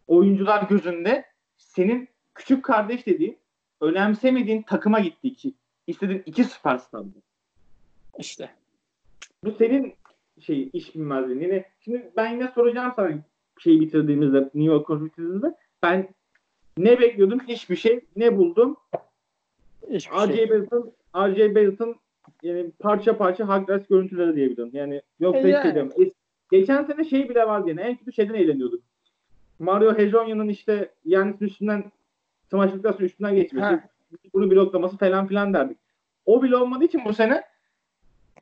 oyuncular 0.07 0.63
gözünde 0.69 1.25
senin 1.57 2.09
küçük 2.35 2.65
kardeş 2.65 3.05
dediğin 3.07 3.37
önemsemediğin 3.81 4.61
takıma 4.61 4.99
gitti 4.99 5.27
iki. 5.27 5.53
İstediğin 5.91 6.23
iki 6.25 6.43
süperstar. 6.43 7.01
bu. 7.03 7.21
İşte. 8.19 8.49
Bu 9.43 9.51
senin 9.51 9.93
şey 10.39 10.69
iş 10.73 10.95
bilmezliğin. 10.95 11.39
Yine 11.41 11.65
şimdi 11.79 12.11
ben 12.17 12.31
yine 12.31 12.47
soracağım 12.55 12.93
sana 12.95 13.11
şeyi 13.59 13.81
bitirdiğimizde 13.81 14.37
New 14.41 14.63
York 14.63 14.89
bitirdiğimizde 14.89 15.55
ben 15.83 16.07
ne 16.77 16.99
bekliyordum? 16.99 17.39
Hiçbir 17.47 17.75
şey. 17.75 17.99
Ne 18.15 18.37
buldum? 18.37 18.77
Hiçbir 19.89 20.15
R.J. 20.15 20.35
şey. 20.35 20.49
Barrett'ın 20.49 20.93
R.J. 21.15 21.55
Barrett'ın 21.55 21.95
yani 22.43 22.71
parça 22.79 23.17
parça 23.17 23.47
Hagras 23.47 23.87
görüntüleri 23.87 24.35
diyebilirim. 24.35 24.69
Yani 24.73 25.01
yok 25.19 25.35
E 25.35 25.43
da 25.43 25.47
yani. 25.47 25.63
şey 25.63 25.73
diyorum. 25.73 25.91
Es- 25.97 26.13
Geçen 26.51 26.83
sene 26.83 27.03
şey 27.03 27.29
bile 27.29 27.47
vardı 27.47 27.69
yani. 27.69 27.81
En 27.81 27.95
kötü 27.95 28.13
şeyden 28.13 28.33
eğleniyorduk. 28.33 28.83
Mario 29.59 29.97
Hezonya'nın 29.97 30.47
işte 30.47 30.91
Yannis'in 31.05 31.45
üstünden 31.45 31.91
smaçlıktan 32.49 32.91
sonra 32.91 33.03
üstünden 33.05 33.35
geçmesi. 33.35 33.65
Ha. 33.65 33.89
Bunu 34.33 34.51
bloklaması 34.51 34.97
falan 34.97 35.27
filan 35.27 35.53
derdik. 35.53 35.77
O 36.25 36.43
bile 36.43 36.55
olmadığı 36.55 36.83
için 36.83 37.05
bu 37.05 37.13
sene 37.13 37.43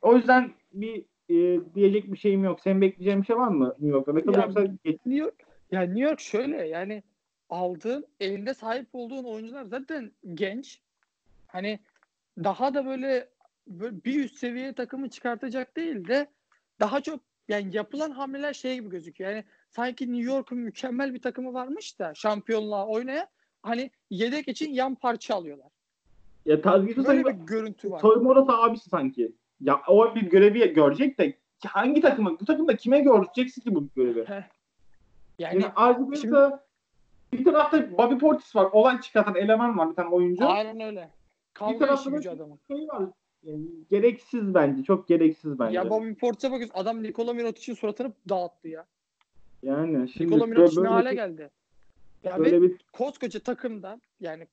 o 0.02 0.16
yüzden 0.16 0.52
bir 0.72 1.04
e, 1.28 1.60
diyecek 1.74 2.12
bir 2.12 2.18
şeyim 2.18 2.44
yok. 2.44 2.60
Senin 2.60 2.80
bekleyeceğin 2.80 3.20
bir 3.22 3.26
şey 3.26 3.36
var 3.36 3.48
mı 3.48 3.68
New 3.68 3.88
York'ta? 3.88 4.14
Bakalım 4.14 4.40
Ya, 4.40 4.44
yoksa 4.46 4.64
geç- 4.84 5.06
New 5.06 5.24
York, 5.24 5.34
ya 5.70 5.80
New 5.82 6.00
York 6.00 6.20
şöyle 6.20 6.68
yani 6.68 7.02
aldığın 7.50 8.06
elinde 8.20 8.54
sahip 8.54 8.88
olduğun 8.92 9.24
oyuncular 9.24 9.64
zaten 9.64 10.12
genç. 10.34 10.80
Hani 11.46 11.80
daha 12.44 12.74
da 12.74 12.86
böyle, 12.86 13.28
böyle 13.66 14.04
bir 14.04 14.24
üst 14.24 14.36
seviye 14.36 14.72
takımı 14.72 15.10
çıkartacak 15.10 15.76
değil 15.76 16.08
de 16.08 16.26
daha 16.80 17.00
çok 17.00 17.20
yani 17.48 17.76
yapılan 17.76 18.10
hamleler 18.10 18.52
şey 18.52 18.74
gibi 18.74 18.90
gözüküyor. 18.90 19.30
Yani 19.30 19.44
sanki 19.70 20.12
New 20.12 20.32
York'un 20.32 20.58
mükemmel 20.58 21.14
bir 21.14 21.22
takımı 21.22 21.54
varmış 21.54 21.98
da 21.98 22.14
şampiyonluğa 22.14 22.86
oynaya 22.86 23.28
hani 23.62 23.90
yedek 24.10 24.48
için 24.48 24.72
yan 24.72 24.94
parça 24.94 25.34
alıyorlar. 25.34 25.68
Ya 26.46 26.60
Tazgisi 26.62 27.04
Böyle 27.04 27.24
bir 27.24 27.30
görüntü 27.30 27.90
var. 27.90 28.00
soyunma 28.00 28.30
odası 28.30 28.52
abisi 28.52 28.90
sanki. 28.90 29.32
Ya 29.60 29.80
o 29.88 30.14
bir 30.14 30.20
görevi 30.22 30.72
görecek 30.72 31.18
de 31.18 31.36
hangi 31.66 32.00
takımı 32.00 32.40
bu 32.40 32.44
takımda 32.44 32.76
kime 32.76 33.00
göreceksin 33.00 33.62
ki 33.62 33.74
bu 33.74 33.88
görevi? 33.96 34.24
Yani 35.38 35.62
Yani 35.62 36.16
şimdi- 36.20 36.36
bir 37.32 37.44
tarafta 37.44 37.98
Bobby 37.98 38.14
Portis 38.18 38.56
var. 38.56 38.64
Olay 38.72 39.00
çıkartan 39.00 39.34
eleman 39.34 39.78
var 39.78 39.90
bir 39.90 39.94
tane 39.94 40.08
oyuncu. 40.08 40.46
aynen 40.48 40.80
öyle. 40.80 41.10
Kavga 41.54 41.78
tarafta 41.78 42.16
işi 42.18 42.24
da- 42.28 42.30
adamın. 42.32 42.58
Şey 42.68 42.88
var. 42.88 43.02
Yani 43.42 43.66
gereksiz 43.90 44.54
bence. 44.54 44.82
Çok 44.82 45.08
gereksiz 45.08 45.58
bence. 45.58 45.76
Ya 45.76 45.90
Bobby 45.90 46.12
Portis'e 46.12 46.50
bakıyorsun 46.52 46.78
adam 46.78 47.02
Nikola 47.02 47.32
Mirotic'in 47.32 47.74
suratını 47.74 48.12
dağıttı 48.28 48.68
ya. 48.68 48.86
yani 49.62 50.08
şimdi 50.08 50.26
Nikola 50.34 50.46
Mirotic 50.46 50.82
ne 50.82 50.88
hale 50.88 51.14
geldi? 51.14 51.50
Ya 52.24 52.38
böyle 52.38 52.62
bir 52.62 52.76
koskoca 52.92 53.40
takımdan 53.40 54.02
yani 54.20 54.46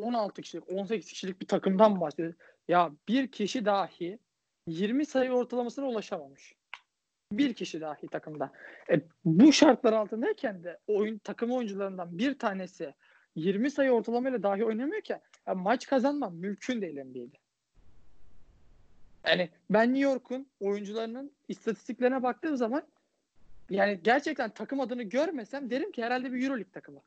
16 0.00 0.42
kişilik 0.42 0.72
18 0.72 1.06
kişilik 1.06 1.40
bir 1.40 1.46
takımdan 1.46 2.00
bahsediyoruz. 2.00 2.36
Ya 2.68 2.92
bir 3.08 3.28
kişi 3.28 3.64
dahi 3.64 4.18
20 4.66 5.06
sayı 5.06 5.32
ortalamasına 5.32 5.86
ulaşamamış. 5.86 6.54
Bir 7.32 7.54
kişi 7.54 7.80
dahi 7.80 8.08
takımda. 8.08 8.52
E, 8.90 9.00
bu 9.24 9.52
şartlar 9.52 9.92
altındayken 9.92 10.64
de 10.64 10.78
oyun 10.86 11.18
takım 11.18 11.50
oyuncularından 11.50 12.18
bir 12.18 12.38
tanesi 12.38 12.94
20 13.36 13.70
sayı 13.70 13.90
ortalamayla 13.90 14.42
dahi 14.42 14.64
oynamıyorken 14.64 15.20
ya 15.46 15.54
maç 15.54 15.86
kazanmam 15.86 16.34
mümkün 16.36 16.82
değil 16.82 17.04
NBA'de. 17.04 17.36
Yani 19.26 19.48
ben 19.70 19.88
New 19.88 20.10
York'un 20.10 20.46
oyuncularının 20.60 21.32
istatistiklerine 21.48 22.22
baktığım 22.22 22.56
zaman 22.56 22.82
yani 23.70 24.00
gerçekten 24.04 24.50
takım 24.50 24.80
adını 24.80 25.02
görmesem 25.02 25.70
derim 25.70 25.92
ki 25.92 26.04
herhalde 26.04 26.32
bir 26.32 26.42
Euroleague 26.42 26.72
takımı. 26.72 27.00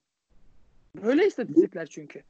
Böyle 0.96 1.28
istatistikler 1.28 1.86
çünkü. 1.86 2.24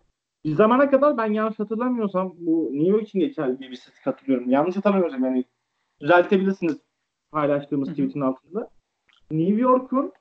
Bir 0.47 0.55
zamana 0.55 0.89
kadar 0.89 1.17
ben 1.17 1.33
yanlış 1.33 1.60
hatırlamıyorsam 1.60 2.33
bu 2.39 2.69
New 2.73 2.91
York 2.91 3.07
için 3.07 3.19
geçerli 3.19 3.60
bir 3.60 3.75
statistik 3.75 4.05
hatırlıyorum. 4.05 4.49
Yanlış 4.49 4.75
hatırlamıyorsam 4.75 5.23
yani 5.23 5.45
düzeltebilirsiniz 6.01 6.77
paylaştığımız 7.31 7.89
tweet'in 7.89 8.21
altında. 8.21 8.69
New 9.31 9.62
York'un 9.62 10.13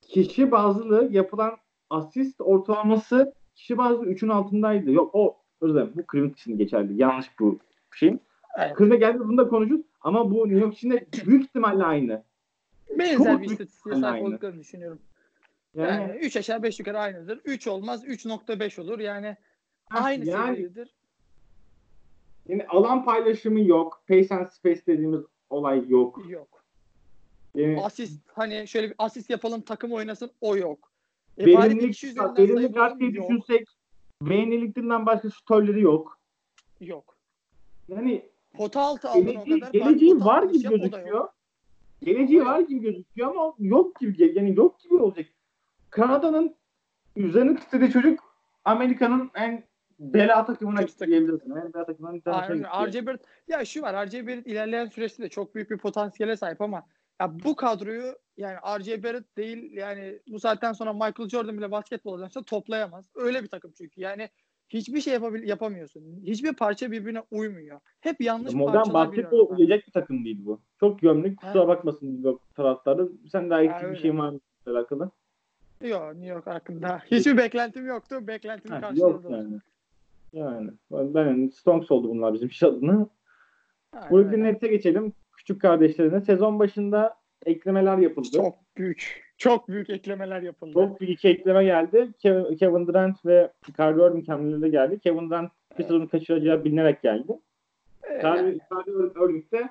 kişi 0.00 0.50
bazlı 0.50 1.08
yapılan 1.12 1.56
asist 1.90 2.40
ortalaması 2.40 3.34
kişi 3.54 3.78
bazlı 3.78 4.06
3'ün 4.06 4.28
altındaydı. 4.28 4.90
Yok 4.90 5.10
o 5.12 5.36
özür 5.60 5.74
dilerim 5.74 5.92
bu 5.96 6.02
Cleveland 6.12 6.32
için 6.32 6.58
geçerli. 6.58 7.00
Yanlış 7.00 7.38
bu 7.40 7.58
şeyin. 7.94 8.20
Evet. 8.58 8.78
Cleveland'a 8.78 8.96
geldi 8.96 9.20
bunu 9.20 9.38
da 9.38 9.48
konuşuruz. 9.48 9.82
Ama 10.00 10.30
bu 10.30 10.48
New 10.48 10.60
York 10.60 10.74
için 10.74 10.90
de 10.90 11.06
büyük 11.26 11.44
ihtimalle 11.44 11.84
aynı. 11.84 12.22
Benzer 12.98 13.16
Çok 13.16 13.42
bir 13.42 13.50
istatistiğe 13.50 13.96
sahip 13.96 14.24
olduklarını 14.24 14.60
düşünüyorum. 14.60 14.98
Yani, 15.74 15.90
Yani 15.90 16.18
3 16.18 16.36
aşağı 16.36 16.62
5 16.62 16.78
yukarı 16.78 16.98
aynıdır. 16.98 17.40
3 17.44 17.66
olmaz 17.66 18.04
3.5 18.04 18.78
olur. 18.78 18.98
Yani 18.98 19.36
aynı 19.90 20.26
yani- 20.26 20.54
seviyedir. 20.56 20.94
yani 22.48 22.66
alan 22.66 23.04
paylaşımı 23.04 23.60
yok. 23.60 24.02
Pace 24.08 24.34
and 24.34 24.48
space 24.48 24.82
dediğimiz 24.86 25.20
olay 25.50 25.88
yok. 25.88 26.24
Yok. 26.28 26.64
Yani 27.54 27.80
Asist 27.82 28.22
hani 28.32 28.68
şöyle 28.68 28.88
bir 28.90 28.94
asist 28.98 29.30
yapalım 29.30 29.60
takım 29.60 29.92
oynasın 29.92 30.30
o 30.40 30.56
yok. 30.56 30.92
E 31.38 31.46
verimlilik, 31.46 32.04
verimlilik 32.38 33.16
yok. 33.16 33.28
düşünsek 33.30 33.66
verimlilikten 34.22 35.06
başka 35.06 35.30
şutörleri 35.30 35.80
yok. 35.80 36.18
Yok. 36.80 37.16
Yani 37.88 38.28
Pota 38.56 38.80
altı 38.80 39.08
aldın 39.08 39.20
o 39.36 39.44
geleceği, 39.44 39.60
kadar. 39.60 39.72
geleceği 39.72 40.20
var 40.20 40.42
gibi 40.42 40.68
o 40.68 40.70
gözüküyor. 40.70 41.28
Geleceği 42.02 42.44
var 42.44 42.60
gibi 42.60 42.80
gözüküyor 42.80 43.30
ama 43.30 43.54
yok 43.58 44.00
gibi 44.00 44.32
yani 44.34 44.56
yok 44.56 44.80
gibi 44.80 44.94
olacak. 44.94 45.26
Kanada'nın 45.90 46.54
üzerine 47.16 47.56
titrediği 47.56 47.90
çocuk 47.90 48.20
Amerika'nın 48.64 49.30
en 49.34 49.64
bela 49.98 50.44
takımına 50.44 50.86
takım. 50.86 51.06
diyebilirsin. 51.06 51.50
En 51.50 51.74
bela 51.74 51.86
takımına 51.86 52.14
bir 52.14 52.20
tanesine 52.20 52.66
Aynen. 52.68 52.86
gitti. 52.86 52.98
RJ 53.00 53.06
Barrett 53.06 53.24
ya 53.48 53.64
şu 53.64 53.82
var 53.82 54.06
RJ 54.06 54.14
Barrett 54.14 54.46
ilerleyen 54.46 54.86
süreçte 54.86 55.22
de 55.22 55.28
çok 55.28 55.54
büyük 55.54 55.70
bir 55.70 55.78
potansiyele 55.78 56.36
sahip 56.36 56.60
ama 56.60 56.82
ya 57.20 57.32
bu 57.44 57.56
kadroyu 57.56 58.14
yani 58.36 58.56
RJ 58.80 59.02
Barrett 59.02 59.36
değil 59.36 59.72
yani 59.72 60.18
bu 60.28 60.40
saatten 60.40 60.72
sonra 60.72 60.92
Michael 60.92 61.28
Jordan 61.28 61.58
bile 61.58 61.70
basketbol 61.70 62.20
dönse 62.20 62.42
toplayamaz. 62.42 63.04
Öyle 63.14 63.42
bir 63.42 63.48
takım 63.48 63.72
çünkü. 63.78 64.00
Yani 64.00 64.28
hiçbir 64.68 65.00
şey 65.00 65.12
yapabil 65.12 65.48
yapamıyorsun. 65.48 66.20
Hiçbir 66.22 66.52
parça 66.52 66.90
birbirine 66.90 67.22
uymuyor. 67.30 67.80
Hep 68.00 68.20
yanlış 68.20 68.54
Modern 68.54 68.74
parçalar 68.76 69.12
bir 69.12 69.16
basketbol 69.16 69.56
uyacak 69.58 69.86
bir 69.86 69.92
takım 69.92 70.24
değil 70.24 70.38
bu. 70.46 70.60
Çok 70.80 71.00
gömlük. 71.00 71.40
Kusura 71.40 71.68
bakmasın 71.68 72.22
York 72.22 72.54
taraftarı. 72.54 73.08
Sen 73.32 73.50
daha 73.50 73.58
Ha, 73.58 73.62
eksik 73.62 73.90
bir 73.90 73.96
şey 73.96 74.18
var 74.18 74.30
mı 74.30 74.40
alakalı? 74.66 75.10
Yok 75.82 76.14
New 76.14 76.26
York 76.26 76.46
hakkında. 76.46 77.02
Hiçbir 77.10 77.36
beklentim 77.36 77.86
yoktu. 77.86 78.26
Beklentimi 78.26 78.74
Ha, 78.74 78.76
yok 78.76 78.84
karşıladılar. 78.88 79.38
yani. 79.38 79.58
Yani 80.32 80.70
ben, 80.90 81.48
Stonks 81.48 81.90
oldu 81.90 82.08
bunlar 82.08 82.34
bizim 82.34 82.48
iş 82.48 82.62
adına. 82.62 83.06
Brooklyn. 84.10 84.44
Nets'e 84.44 84.68
geçelim. 84.68 85.12
Küçük 85.36 85.60
kardeşlerine. 85.62 86.20
Sezon 86.20 86.58
başında 86.58 87.14
eklemeler 87.46 87.98
yapıldı. 87.98 88.28
Çok 88.34 88.54
büyük. 88.76 89.28
Çok 89.38 89.68
büyük 89.68 89.90
eklemeler 89.90 90.42
yapıldı. 90.42 90.72
Çok 90.72 91.00
büyük 91.00 91.12
iki 91.12 91.28
ekleme 91.28 91.64
geldi. 91.64 92.08
Ke- 92.24 92.56
Kevin 92.56 92.86
Durant 92.86 93.26
ve 93.26 93.52
Kyrie 93.76 94.06
Irving 94.06 94.28
hamleleri 94.28 94.70
geldi. 94.70 94.98
Kevin 94.98 95.30
Durant 95.30 95.50
bir 95.78 95.84
sezonu 95.84 96.08
kaçıracağı 96.08 96.64
bilinerek 96.64 97.02
geldi. 97.02 97.32
Kyrie 98.02 98.58
Irving 99.16 99.52
de 99.52 99.68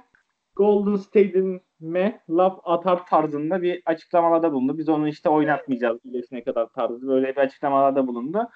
Golden 0.57 0.95
State'ime 0.95 2.21
laf 2.29 2.59
atar 2.63 3.05
tarzında 3.05 3.61
bir 3.61 3.81
açıklamalarda 3.85 4.53
bulundu. 4.53 4.77
Biz 4.77 4.89
onu 4.89 5.07
işte 5.07 5.29
oynatmayacağız 5.29 6.05
ilerisine 6.05 6.43
kadar 6.43 6.67
tarzı 6.67 7.07
böyle 7.07 7.27
bir 7.27 7.41
açıklamalarda 7.41 8.07
bulundu. 8.07 8.49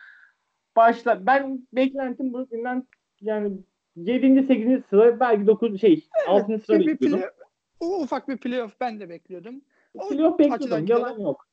Başla 0.75 1.25
ben 1.25 1.67
beklentim 1.73 2.33
Brooklyn'den 2.33 2.87
yani 3.21 3.51
7. 3.95 4.43
8. 4.43 4.85
sıra 4.85 5.19
belki 5.19 5.47
9 5.47 5.81
şey 5.81 6.07
6. 6.27 6.59
sıra 6.59 6.79
bir 6.79 6.87
bekliyordum. 6.87 7.19
play, 7.19 7.29
o 7.79 8.01
ufak 8.01 8.29
bir 8.29 8.37
playoff 8.37 8.79
ben 8.79 8.99
de 8.99 9.09
bekliyordum. 9.09 9.61
O 9.93 10.09
Playoff 10.09 10.39
bekliyordum. 10.39 10.87
Yalan 10.87 11.19
yok. 11.19 11.47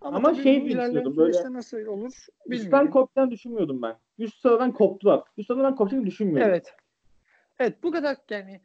Ama, 0.00 0.16
Ama 0.16 0.34
şey 0.34 0.64
düşünüyordum, 0.64 1.16
böyle 1.16 1.32
süreçte 1.32 1.52
nasıl 1.52 1.86
olur 1.86 2.12
Üstten 2.46 2.50
bilmiyorum. 2.50 2.90
kopacağını 2.90 3.30
düşünmüyordum 3.30 3.82
ben. 3.82 3.96
Üst 4.18 4.40
sıradan 4.40 4.72
koptular. 4.72 5.22
Üst 5.36 5.46
sıradan 5.46 5.76
kopacağını 5.76 6.06
düşünmüyordum. 6.06 6.50
Evet. 6.50 6.74
Evet 7.58 7.82
bu 7.82 7.90
kadar 7.90 8.16
yani 8.30 8.60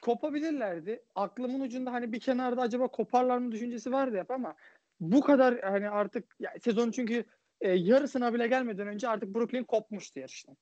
kopabilirlerdi. 0.00 1.02
Aklımın 1.14 1.60
ucunda 1.60 1.92
hani 1.92 2.12
bir 2.12 2.20
kenarda 2.20 2.60
acaba 2.60 2.88
koparlar 2.88 3.38
mı 3.38 3.52
düşüncesi 3.52 3.92
vardı 3.92 4.18
hep 4.18 4.30
ama 4.30 4.54
bu 5.00 5.20
kadar 5.20 5.60
hani 5.60 5.90
artık 5.90 6.24
ya 6.40 6.54
sezon 6.62 6.90
çünkü 6.90 7.24
e, 7.60 7.70
yarısına 7.72 8.34
bile 8.34 8.46
gelmeden 8.46 8.86
önce 8.86 9.08
artık 9.08 9.34
Brooklyn 9.34 9.64
kopmuştu 9.64 10.20
yarıştan. 10.20 10.56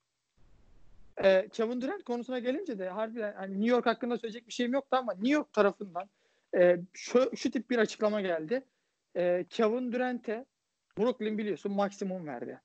E, 1.24 1.48
Kevin 1.48 1.80
Durant 1.80 2.04
konusuna 2.04 2.38
gelince 2.38 2.78
de 2.78 2.88
harbiden 2.88 3.32
hani 3.32 3.52
New 3.52 3.70
York 3.70 3.86
hakkında 3.86 4.18
söyleyecek 4.18 4.48
bir 4.48 4.52
şeyim 4.52 4.72
yoktu 4.72 4.96
ama 4.96 5.12
New 5.12 5.28
York 5.28 5.52
tarafından 5.52 6.08
e, 6.56 6.80
şu, 6.92 7.36
şu 7.36 7.50
tip 7.50 7.70
bir 7.70 7.78
açıklama 7.78 8.20
geldi. 8.20 8.64
E, 9.16 9.44
Kevin 9.50 9.92
Durant'e 9.92 10.44
Brooklyn 10.98 11.38
biliyorsun 11.38 11.72
maksimum 11.72 12.26
verdi. 12.26 12.60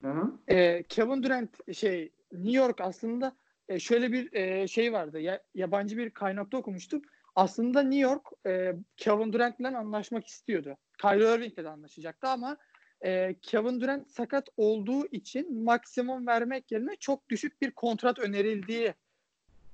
Hı 0.00 0.10
hı. 0.10 0.32
E, 0.48 0.82
Kevin 0.82 1.22
Durant 1.22 1.74
şey 1.74 2.12
New 2.32 2.56
York 2.56 2.80
aslında 2.80 3.36
e, 3.68 3.78
şöyle 3.78 4.12
bir 4.12 4.32
e, 4.32 4.68
şey 4.68 4.92
vardı. 4.92 5.20
Ya, 5.20 5.42
yabancı 5.54 5.96
bir 5.96 6.10
kaynakta 6.10 6.56
okumuştum. 6.58 7.02
Aslında 7.36 7.82
New 7.82 7.98
York 7.98 8.26
e, 8.46 8.74
Kevin 8.96 9.32
Durant'le 9.32 9.64
anlaşmak 9.64 10.26
istiyordu. 10.26 10.76
Kyrie 11.00 11.34
Irving'le 11.34 11.64
de 11.64 11.68
anlaşacaktı 11.68 12.28
ama 12.28 12.56
e, 13.04 13.34
Kevin 13.42 13.80
Durant 13.80 14.10
sakat 14.10 14.48
olduğu 14.56 15.06
için 15.06 15.62
maksimum 15.62 16.26
vermek 16.26 16.72
yerine 16.72 16.96
çok 17.00 17.28
düşük 17.28 17.62
bir 17.62 17.70
kontrat 17.70 18.18
önerildiği 18.18 18.94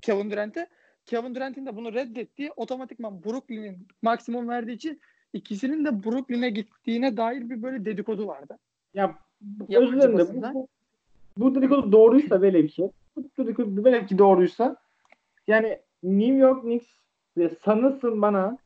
Kevin 0.00 0.31
Durant'e. 0.31 0.66
Kevin 1.07 1.35
Durant'in 1.35 1.66
de 1.66 1.76
bunu 1.76 1.94
reddettiği 1.94 2.52
otomatikman 2.57 3.24
Brooklyn'in 3.24 3.88
maksimum 4.02 4.48
verdiği 4.48 4.72
için 4.72 5.00
ikisinin 5.33 5.85
de 5.85 6.05
Brooklyn'e 6.05 6.50
gittiğine 6.50 7.16
dair 7.16 7.50
bir 7.50 7.62
böyle 7.62 7.85
dedikodu 7.85 8.26
vardı. 8.26 8.59
Ya 9.68 9.81
özür 9.81 9.96
dilerim 9.96 10.42
bu, 10.42 10.55
bu, 10.55 10.68
bu 11.37 11.55
dedikodu 11.55 11.92
doğruysa 11.92 12.42
böyle 12.42 12.62
bir 12.62 12.68
şey. 12.68 12.88
Bu 13.16 13.25
dedikodu 13.38 13.85
velev 13.85 14.07
ki 14.07 14.18
doğruysa 14.18 14.77
yani 15.46 15.79
New 16.03 16.37
York 16.37 16.62
Knicks 16.62 16.88
ve 17.37 17.51
sanırsın 17.64 18.22
bana 18.22 18.59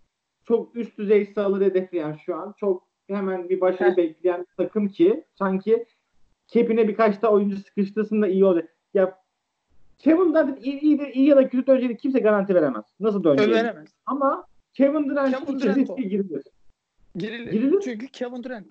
çok 0.45 0.77
üst 0.77 0.99
düzey 0.99 1.27
sayıları 1.27 1.65
hedefleyen 1.65 2.17
şu 2.27 2.37
an 2.37 2.55
çok 2.57 2.87
hemen 3.07 3.49
bir 3.49 3.61
başarı 3.61 3.97
bekleyen 3.97 4.47
takım 4.57 4.89
ki 4.89 5.25
sanki 5.35 5.87
kepine 6.49 6.89
birkaç 6.89 7.23
da 7.23 7.33
oyuncu 7.33 7.57
sıkıştırsın 7.57 8.23
da 8.23 8.29
iyi 8.29 8.45
olacak. 8.45 8.77
Ya 8.95 9.19
Kevin 9.99 10.35
Durant 10.35 10.67
iyi, 10.67 10.81
iyi, 10.81 11.13
iyi 11.13 11.29
ya 11.29 11.37
da 11.37 11.49
kötü 11.49 11.67
döneceğini 11.67 11.97
kimse 11.97 12.19
garanti 12.19 12.55
veremez. 12.55 12.85
Nasıl 13.01 13.25
döneceğini. 13.25 13.53
Överemez. 13.53 13.89
Ama 14.07 14.47
Kevin 14.75 15.09
Durant 15.09 15.47
Kevin 15.47 15.61
Durant 15.61 15.99
girilir. 15.99 16.43
Girilir. 17.15 17.53
Girilir. 17.53 17.81
Çünkü 17.81 18.09
Kevin 18.09 18.43
Durant. 18.43 18.67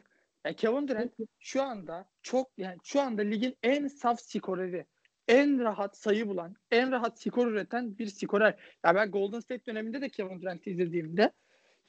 Yani 0.46 0.56
Kevin 0.56 0.88
Durant 0.88 1.12
şu 1.40 1.64
anda 1.64 2.06
çok 2.22 2.48
yani 2.58 2.78
şu 2.84 3.02
anda 3.02 3.22
ligin 3.22 3.56
en 3.64 3.88
saf 3.88 4.22
skoreri, 4.22 4.86
en 5.28 5.60
rahat 5.60 5.98
sayı 5.98 6.28
bulan, 6.28 6.56
en 6.72 6.92
rahat 6.92 7.20
skor 7.20 7.48
üreten 7.48 7.98
bir 7.98 8.08
skorer. 8.08 8.56
Ya 8.86 8.96
ben 8.96 9.12
Golden 9.12 9.40
State 9.40 9.66
döneminde 9.66 10.02
de 10.02 10.10
Kevin 10.10 10.42
Durant'i 10.42 10.72
izlediğimde 10.72 11.32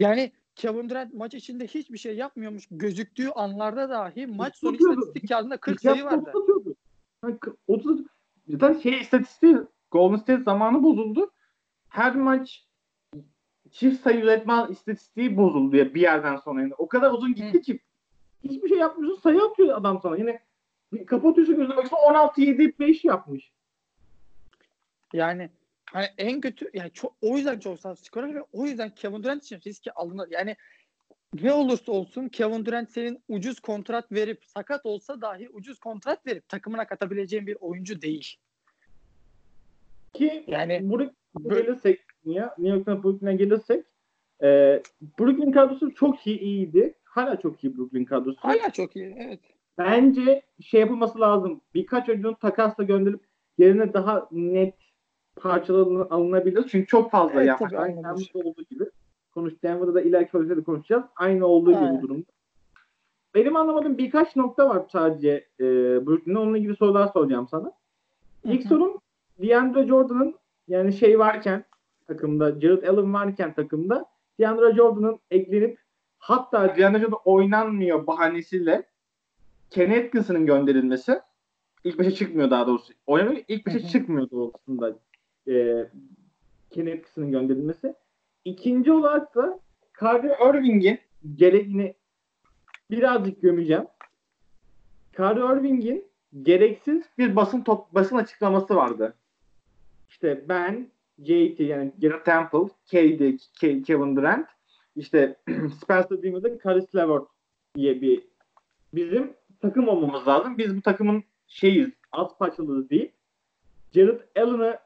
yani 0.01 0.33
Kevin 0.55 0.88
Durant 0.88 1.14
maç 1.14 1.35
içinde 1.35 1.66
hiçbir 1.66 1.99
şey 1.99 2.16
yapmıyormuş 2.16 2.68
gözüktüğü 2.70 3.29
anlarda 3.29 3.90
dahi 3.90 4.27
maç 4.27 4.57
sonu 4.57 4.77
istatistik 4.77 5.29
kağıdında 5.29 5.57
40 5.57 5.85
Ya, 5.85 5.92
sayı 5.92 6.05
vardı. 6.05 6.31
30 6.35 6.42
atıyordu. 6.42 6.77
Yani 7.25 7.35
kı- 7.35 7.57
30 7.66 8.01
zaten 8.49 8.81
şey 8.81 9.01
istatistiği 9.01 9.57
Golden 9.90 10.16
State 10.16 10.42
zamanı 10.42 10.83
bozuldu. 10.83 11.31
Her 11.88 12.14
maç 12.14 12.66
çift 13.70 14.03
sayı 14.03 14.20
üretme 14.20 14.66
istatistiği 14.70 15.37
bozuldu 15.37 15.77
ya 15.77 15.94
bir 15.94 16.01
yerden 16.01 16.37
sonra. 16.37 16.61
Yani 16.61 16.75
o 16.75 16.88
kadar 16.88 17.11
uzun 17.11 17.35
gitti 17.35 17.62
ki 17.62 17.81
hiçbir 18.44 18.68
şey 18.68 18.79
yapmıyorsun 18.79 19.20
sayı 19.20 19.42
atıyor 19.42 19.77
adam 19.79 20.01
sana. 20.03 20.16
Yine 20.16 20.45
kapatıyorsun 21.07 21.57
gözüne 21.57 21.77
bakıyorsun 21.77 21.96
16 21.96 22.40
7 22.40 22.79
5 22.79 23.05
yapmış. 23.05 23.53
Yani 25.12 25.51
hani 25.92 26.07
en 26.18 26.40
kötü 26.40 26.70
yani 26.75 26.90
çok, 26.92 27.16
o 27.22 27.37
yüzden 27.37 27.59
çok 27.59 27.81
saf 27.81 27.99
skorer 27.99 28.35
ve 28.35 28.42
o 28.53 28.66
yüzden 28.66 28.90
Kevin 28.94 29.22
Durant 29.22 29.44
için 29.44 29.61
riski 29.66 29.92
alınır. 29.92 30.29
Yani 30.31 30.57
ne 31.35 31.53
olursa 31.53 31.92
olsun 31.92 32.29
Kevin 32.29 32.66
Durant 32.66 32.90
senin 32.90 33.22
ucuz 33.29 33.61
kontrat 33.61 34.12
verip 34.12 34.44
sakat 34.44 34.87
olsa 34.87 35.20
dahi 35.20 35.49
ucuz 35.49 35.79
kontrat 35.79 36.27
verip 36.27 36.49
takımına 36.49 36.87
katabileceğin 36.87 37.46
bir 37.46 37.57
oyuncu 37.61 38.03
değil. 38.03 38.37
Ki 40.14 40.44
Yani 40.46 40.90
Brooklyn'e 40.90 41.12
Bö- 41.37 41.62
gelirsek 41.62 42.01
niye? 42.25 42.42
New 42.42 42.68
York'tan 42.68 43.03
Brooklyn'e 43.03 43.35
gelirsek 43.35 43.87
e, 44.42 44.46
Brooklyn 45.18 45.53
kadrosu 45.53 45.94
çok 45.94 46.27
iyi 46.27 46.38
iyiydi. 46.38 46.94
Hala 47.05 47.40
çok 47.40 47.64
iyi 47.64 47.77
Brooklyn 47.77 48.05
kadrosu. 48.05 48.38
hala 48.40 48.70
çok 48.70 48.96
iyi. 48.96 49.16
Evet. 49.18 49.40
Bence 49.78 50.42
şey 50.60 50.80
yapılması 50.80 51.20
lazım. 51.20 51.60
Birkaç 51.74 52.08
oyuncunun 52.08 52.34
takasla 52.34 52.84
gönderip 52.84 53.20
yerine 53.58 53.92
daha 53.92 54.28
net 54.30 54.74
parçalar 55.36 56.06
alınabilir. 56.10 56.68
Çünkü 56.68 56.86
çok 56.86 57.10
fazla 57.10 57.42
Evet, 57.42 57.58
tabii, 57.58 57.78
Aynı. 57.78 57.96
Denver'da 57.96 58.38
olduğu 58.38 58.62
gibi. 58.70 58.84
Konuş 59.34 59.62
Denver'da 59.62 59.94
da 59.94 60.00
ileriki 60.00 60.32
bölümde 60.32 60.56
de 60.56 60.62
konuşacağız. 60.64 61.04
Aynı 61.16 61.46
olduğu 61.46 61.70
gibi 61.70 61.80
Aynen. 61.80 61.98
bu 61.98 62.02
durumda. 62.02 62.26
Benim 63.34 63.56
anlamadığım 63.56 63.98
birkaç 63.98 64.36
nokta 64.36 64.68
var 64.68 64.82
sadece 64.92 65.46
e, 65.60 65.64
Brooklyn'de. 66.06 66.38
Onunla 66.38 66.58
ilgili 66.58 66.76
sorular 66.76 67.08
soracağım 67.08 67.48
sana. 67.50 67.72
İlk 68.44 68.60
Hı 68.60 68.64
hı. 68.64 68.68
sorum 68.68 69.00
DeAndre 69.42 69.86
Jordan'ın 69.86 70.34
yani 70.68 70.92
şey 70.92 71.18
varken 71.18 71.64
takımda, 72.06 72.60
Jared 72.60 72.82
Allen 72.82 73.14
varken 73.14 73.54
takımda 73.54 74.06
DeAndre 74.40 74.74
Jordan'ın 74.74 75.20
eklenip 75.30 75.78
hatta 76.18 76.76
DeAndre 76.76 76.98
Jordan 77.00 77.18
oynanmıyor 77.24 78.06
bahanesiyle 78.06 78.82
Kenny 79.70 79.98
Atkinson'ın 79.98 80.46
gönderilmesi 80.46 81.20
ilk 81.85 81.98
başa 81.98 82.11
çıkmıyor 82.11 82.50
daha 82.50 82.66
doğrusu. 82.66 82.92
Oynamıyor. 83.07 83.44
ilk 83.48 83.72
hı. 83.72 83.88
çıkmıyor 83.88 84.31
doğrultusunda 84.31 84.98
e, 85.48 85.87
Kenny 86.70 86.92
Atkinson'ın 86.92 87.31
gönderilmesi. 87.31 87.94
İkinci 88.44 88.92
olarak 88.92 89.35
da 89.35 89.61
Kyrie 89.98 90.37
Irving'in 90.48 90.98
gereğini 91.35 91.94
birazcık 92.90 93.42
gömeceğim. 93.42 93.87
Kyrie 95.16 95.59
Irving'in 95.59 96.07
gereksiz 96.42 97.02
bir 97.18 97.37
basın 97.37 97.62
top, 97.62 97.94
basın 97.94 98.16
açıklaması 98.16 98.76
vardı. 98.76 99.14
İşte 100.09 100.44
ben, 100.48 100.90
JT 101.18 101.61
yani 101.61 101.92
Garrett 101.98 102.24
Temple, 102.24 102.68
KD, 102.87 103.20
Ke- 103.61 103.83
Kevin 103.83 104.16
Durant, 104.16 104.48
işte 104.96 105.37
Spencer 105.83 106.22
Dinwiddie, 106.22 106.59
Caris 106.64 106.94
LeVert 106.94 107.26
diye 107.74 108.00
bir 108.00 108.22
bizim 108.94 109.33
takım 109.61 109.88
olmamız 109.88 110.29
lazım. 110.29 110.59
Biz 110.59 110.77
bu 110.77 110.83
takımın 110.83 111.25
şeyiz, 111.47 111.90
az 112.12 112.38
parçalıyız 112.38 112.90
değil. 112.90 113.12
Jared 113.95 114.21
Allen'ı 114.37 114.79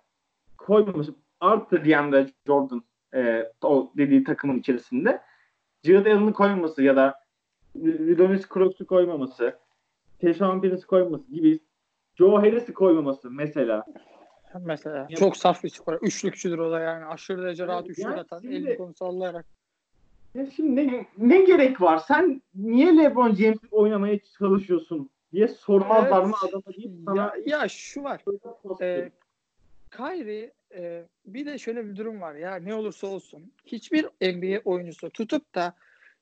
koymaması 0.59 1.15
artı 1.41 1.85
DeAndre 1.85 2.27
Jordan 2.47 2.83
e, 3.15 3.53
o 3.63 3.93
dediği 3.97 4.25
takımın 4.25 4.59
içerisinde 4.59 5.21
Jared 5.85 6.07
Allen'ı 6.07 6.33
koymaması 6.33 6.83
ya 6.83 6.97
da 6.97 7.21
Ridonis 7.77 8.49
Crooks'u 8.55 8.87
koymaması 8.87 9.59
Teşan 10.19 10.61
Prince'i 10.61 10.87
koymaması 10.87 11.33
gibi 11.33 11.61
Joe 12.15 12.39
Harris'i 12.39 12.73
koymaması 12.75 13.31
mesela. 13.31 13.85
Mesela 14.61 15.09
çok 15.09 15.37
saf 15.37 15.65
bir 15.65 15.69
skorer. 15.69 15.99
Üçlükçüdür 16.03 16.59
o 16.59 16.71
da 16.73 16.81
yani. 16.81 17.05
Aşırı 17.05 17.43
derece 17.43 17.67
rahat 17.67 17.89
üçlük 17.91 18.05
yani 18.05 18.21
atan. 18.21 18.41
şimdi- 18.41 18.55
Elini 18.55 18.77
konu 18.77 18.95
sallayarak. 18.95 19.47
Ya 20.35 20.51
şimdi 20.51 20.89
ne, 20.89 21.07
ne 21.19 21.41
gerek 21.45 21.81
var? 21.81 21.99
Sen 21.99 22.43
niye 22.55 22.97
LeBron 22.97 23.35
James 23.35 23.59
oynamaya 23.71 24.19
çalışıyorsun 24.39 25.11
diye 25.33 25.49
sormazlar 25.49 26.25
mı 26.25 26.35
Evet. 26.43 26.55
adama 26.55 26.77
deyip 26.77 26.93
sana 27.05 27.17
Ya, 27.17 27.35
ya 27.47 27.69
şu 27.69 28.03
var. 28.03 28.25
Ee, 28.81 29.11
Kyrie 29.91 30.53
e, 30.75 31.05
bir 31.27 31.47
de 31.47 31.59
şöyle 31.59 31.87
bir 31.87 31.97
durum 31.97 32.21
var 32.21 32.35
ya 32.35 32.57
ne 32.57 32.75
olursa 32.75 33.07
olsun 33.07 33.53
hiçbir 33.67 34.05
NBA 34.05 34.61
oyuncusu 34.65 35.11
tutup 35.11 35.55
da 35.55 35.75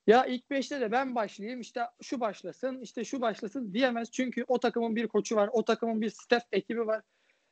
ya 0.07 0.27
ilk 0.27 0.51
5'te 0.51 0.81
de 0.81 0.92
ben 0.92 1.14
başlayayım 1.14 1.61
işte 1.61 1.81
şu 2.03 2.21
başlasın 2.21 2.81
işte 2.81 3.05
şu 3.05 3.21
başlasın 3.21 3.73
diyemez. 3.73 4.11
Çünkü 4.11 4.44
o 4.49 4.61
takımın 4.61 4.97
bir 4.97 5.09
koçu 5.09 5.37
var 5.37 5.51
o 5.53 5.64
takımın 5.64 6.01
bir 6.01 6.11
staff 6.11 6.44
ekibi 6.53 6.87
var. 6.87 7.03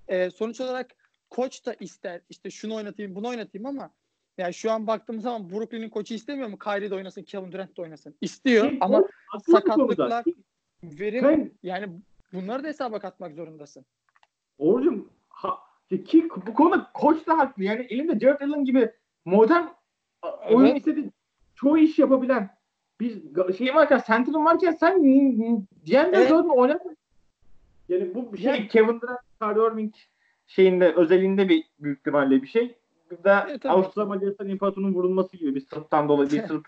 Ee, 0.08 0.30
sonuç 0.30 0.60
olarak 0.60 0.90
koç 1.30 1.66
da 1.66 1.74
ister 1.80 2.20
işte 2.30 2.50
şunu 2.50 2.74
oynatayım 2.74 3.14
bunu 3.14 3.28
oynatayım 3.28 3.66
ama 3.66 3.90
yani 4.38 4.54
şu 4.54 4.70
an 4.72 4.86
baktığımız 4.86 5.22
zaman 5.22 5.50
Brooklyn'in 5.50 5.88
koçu 5.90 6.14
istemiyor 6.14 6.48
mu 6.48 6.58
Kyrie 6.58 6.90
de 6.90 6.94
oynasın 6.94 7.22
Kevin 7.22 7.52
Durant 7.52 7.76
da 7.76 7.82
oynasın. 7.82 8.14
İstiyor 8.20 8.70
Ki 8.70 8.78
ama 8.80 9.04
sakatlıklar 9.50 10.24
verim 10.82 11.24
Ben- 11.24 11.50
yani 11.62 11.86
bunları 12.32 12.64
da 12.64 12.68
hesaba 12.68 12.98
katmak 12.98 13.34
zorundasın. 13.34 13.84
Oğlum 14.58 15.08
ha, 15.28 15.58
ki 16.06 16.28
bu 16.46 16.54
konuda 16.54 16.90
koç 16.94 17.26
da 17.26 17.38
haklı. 17.38 17.64
Yani 17.64 17.86
elinde 17.90 18.18
Jared 18.20 18.40
Allen 18.40 18.64
gibi 18.64 18.90
modern 19.24 19.66
a- 20.22 20.36
oyun 20.50 20.66
Evet. 20.66 20.76
istediği 20.76 21.10
çoğu 21.54 21.78
iş 21.78 21.98
yapabilen 21.98 22.56
bir 23.00 23.22
şey 23.58 23.74
varken, 23.74 24.02
center'ın 24.06 24.44
varken 24.44 24.72
sen 24.72 25.04
DeAndre 25.04 26.16
Evet. 26.16 26.28
Jordan 26.28 26.48
oynatma. 26.58 26.90
Yani 27.88 28.14
bu 28.14 28.32
bir 28.32 28.38
şey 28.38 28.46
Ya- 28.60 28.68
Kevin 28.68 29.00
Durant, 29.00 29.20
Kyrie 29.40 29.66
Irving 29.72 29.94
şeyinde 30.46 30.92
özelinde 30.92 31.48
bir 31.48 31.64
büyük 31.78 31.98
ihtimalle 31.98 32.42
bir 32.42 32.46
şey. 32.46 32.74
De 33.10 33.44
Evet. 33.48 33.66
Avusturya 33.66 34.06
Macaristan 34.06 34.48
İmparatorluğu'nun 34.48 34.94
vurulması 34.94 35.36
gibi 35.36 35.54
bir 35.54 35.60
sırttan 35.60 36.08
dolayı 36.08 36.30
bir 36.30 36.42
sırt 36.48 36.66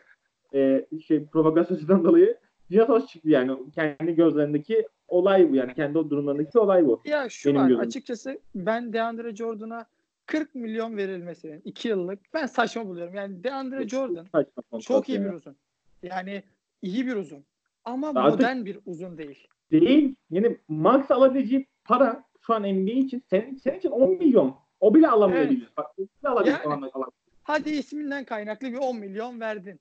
e, 0.54 0.86
şey 1.06 1.26
provokasyondan 1.26 2.04
dolayı 2.04 2.38
Dünya 2.70 2.86
Savaşı 2.86 3.06
çıktı 3.06 3.28
yani 3.28 3.52
kendi 3.74 4.14
gözlerindeki 4.14 4.88
olay 5.08 5.50
bu 5.50 5.56
yani. 5.56 5.74
Kendi 5.74 5.98
o 5.98 6.10
durumlarındaki 6.10 6.58
olay 6.58 6.86
bu. 6.86 7.02
Ya 7.04 7.28
şu 7.28 7.48
Benim 7.48 7.76
var 7.76 7.82
açıkçası 7.82 8.40
ben 8.54 8.92
DeAndre 8.92 9.36
Jordan'a 9.36 9.86
40 10.26 10.54
milyon 10.54 10.96
verilmesinin 10.96 11.62
2 11.64 11.88
yıllık 11.88 12.20
ben 12.34 12.46
saçma 12.46 12.86
buluyorum. 12.86 13.14
Yani 13.14 13.44
DeAndre 13.44 13.88
Jordan 13.88 14.24
Saçma 14.24 14.80
çok 14.80 15.08
iyi 15.08 15.18
ya. 15.18 15.24
bir 15.24 15.32
uzun. 15.32 15.56
Yani 16.02 16.42
iyi 16.82 17.06
bir 17.06 17.16
uzun. 17.16 17.44
Ama 17.84 18.12
Artık- 18.14 18.40
modern 18.40 18.64
bir 18.64 18.78
uzun 18.86 19.18
değil. 19.18 19.46
Değil. 19.70 20.14
Yani 20.30 20.58
max 20.68 21.10
alabileceği 21.10 21.66
para 21.84 22.24
şu 22.40 22.54
an 22.54 22.62
NBA 22.62 22.90
için 22.90 23.22
senin, 23.30 23.56
senin 23.56 23.78
için 23.78 23.90
10 23.90 24.10
milyon. 24.10 24.56
O 24.80 24.94
bile 24.94 25.08
alamayabilir. 25.08 25.62
Evet. 25.62 25.76
Bak, 25.76 25.86
o 25.98 26.02
bile 26.02 26.28
alabilir. 26.28 26.56
Yani- 26.64 26.90
falan. 26.90 27.12
Hadi 27.42 27.70
isminden 27.70 28.24
kaynaklı 28.24 28.72
bir 28.72 28.76
10 28.76 28.96
milyon 28.96 29.40
verdin. 29.40 29.80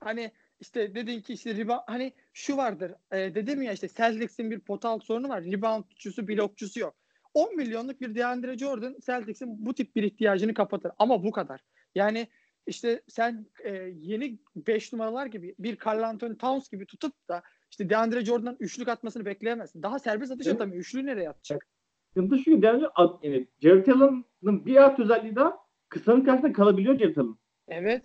Hani 0.00 0.32
işte 0.60 0.94
dedin 0.94 1.20
ki 1.20 1.32
işte 1.32 1.54
riba 1.54 1.84
hani 1.86 2.12
şu 2.32 2.56
vardır. 2.56 2.92
E, 3.12 3.34
dedim 3.34 3.62
ya 3.62 3.72
işte 3.72 3.88
Celtics'in 3.88 4.50
bir 4.50 4.60
pota 4.60 4.88
altı 4.88 5.06
sorunu 5.06 5.28
var. 5.28 5.44
Reboundçusu, 5.44 6.28
blokçusu 6.28 6.80
yok. 6.80 6.94
10 7.34 7.56
milyonluk 7.56 8.00
bir 8.00 8.14
DeAndre 8.14 8.58
Jordan 8.58 8.96
Celtics'in 9.06 9.66
bu 9.66 9.74
tip 9.74 9.96
bir 9.96 10.02
ihtiyacını 10.02 10.54
kapatır. 10.54 10.92
Ama 10.98 11.24
bu 11.24 11.30
kadar. 11.30 11.60
Yani 11.94 12.28
işte 12.66 13.02
sen 13.08 13.46
e, 13.64 13.70
yeni 13.96 14.38
5 14.56 14.92
numaralar 14.92 15.26
gibi 15.26 15.54
bir 15.58 15.78
Carl 15.86 16.02
Anthony 16.02 16.36
Towns 16.36 16.68
gibi 16.68 16.86
tutup 16.86 17.28
da 17.28 17.42
işte 17.70 17.90
DeAndre 17.90 18.24
Jordan'dan 18.24 18.56
üçlük 18.60 18.88
atmasını 18.88 19.24
bekleyemezsin. 19.24 19.82
Daha 19.82 19.98
serbest 19.98 20.32
atış 20.32 20.46
Evet. 20.46 20.56
atamıyor. 20.56 20.80
Üçlüğü 20.80 21.06
nereye 21.06 21.28
atacak? 21.28 21.66
Sıkıntı 22.14 22.38
şu 22.38 22.60
ad- 22.94 23.18
yani 23.24 23.46
Jared 23.62 23.86
Allen'ın 23.86 24.66
bir 24.66 24.76
alt 24.76 25.00
özelliği 25.00 25.36
daha 25.36 25.58
kısanın 25.88 26.24
karşısında 26.24 26.52
kalabiliyor 26.52 26.98
Jared 26.98 27.16
Allen. 27.16 27.36
Evet. 27.68 28.02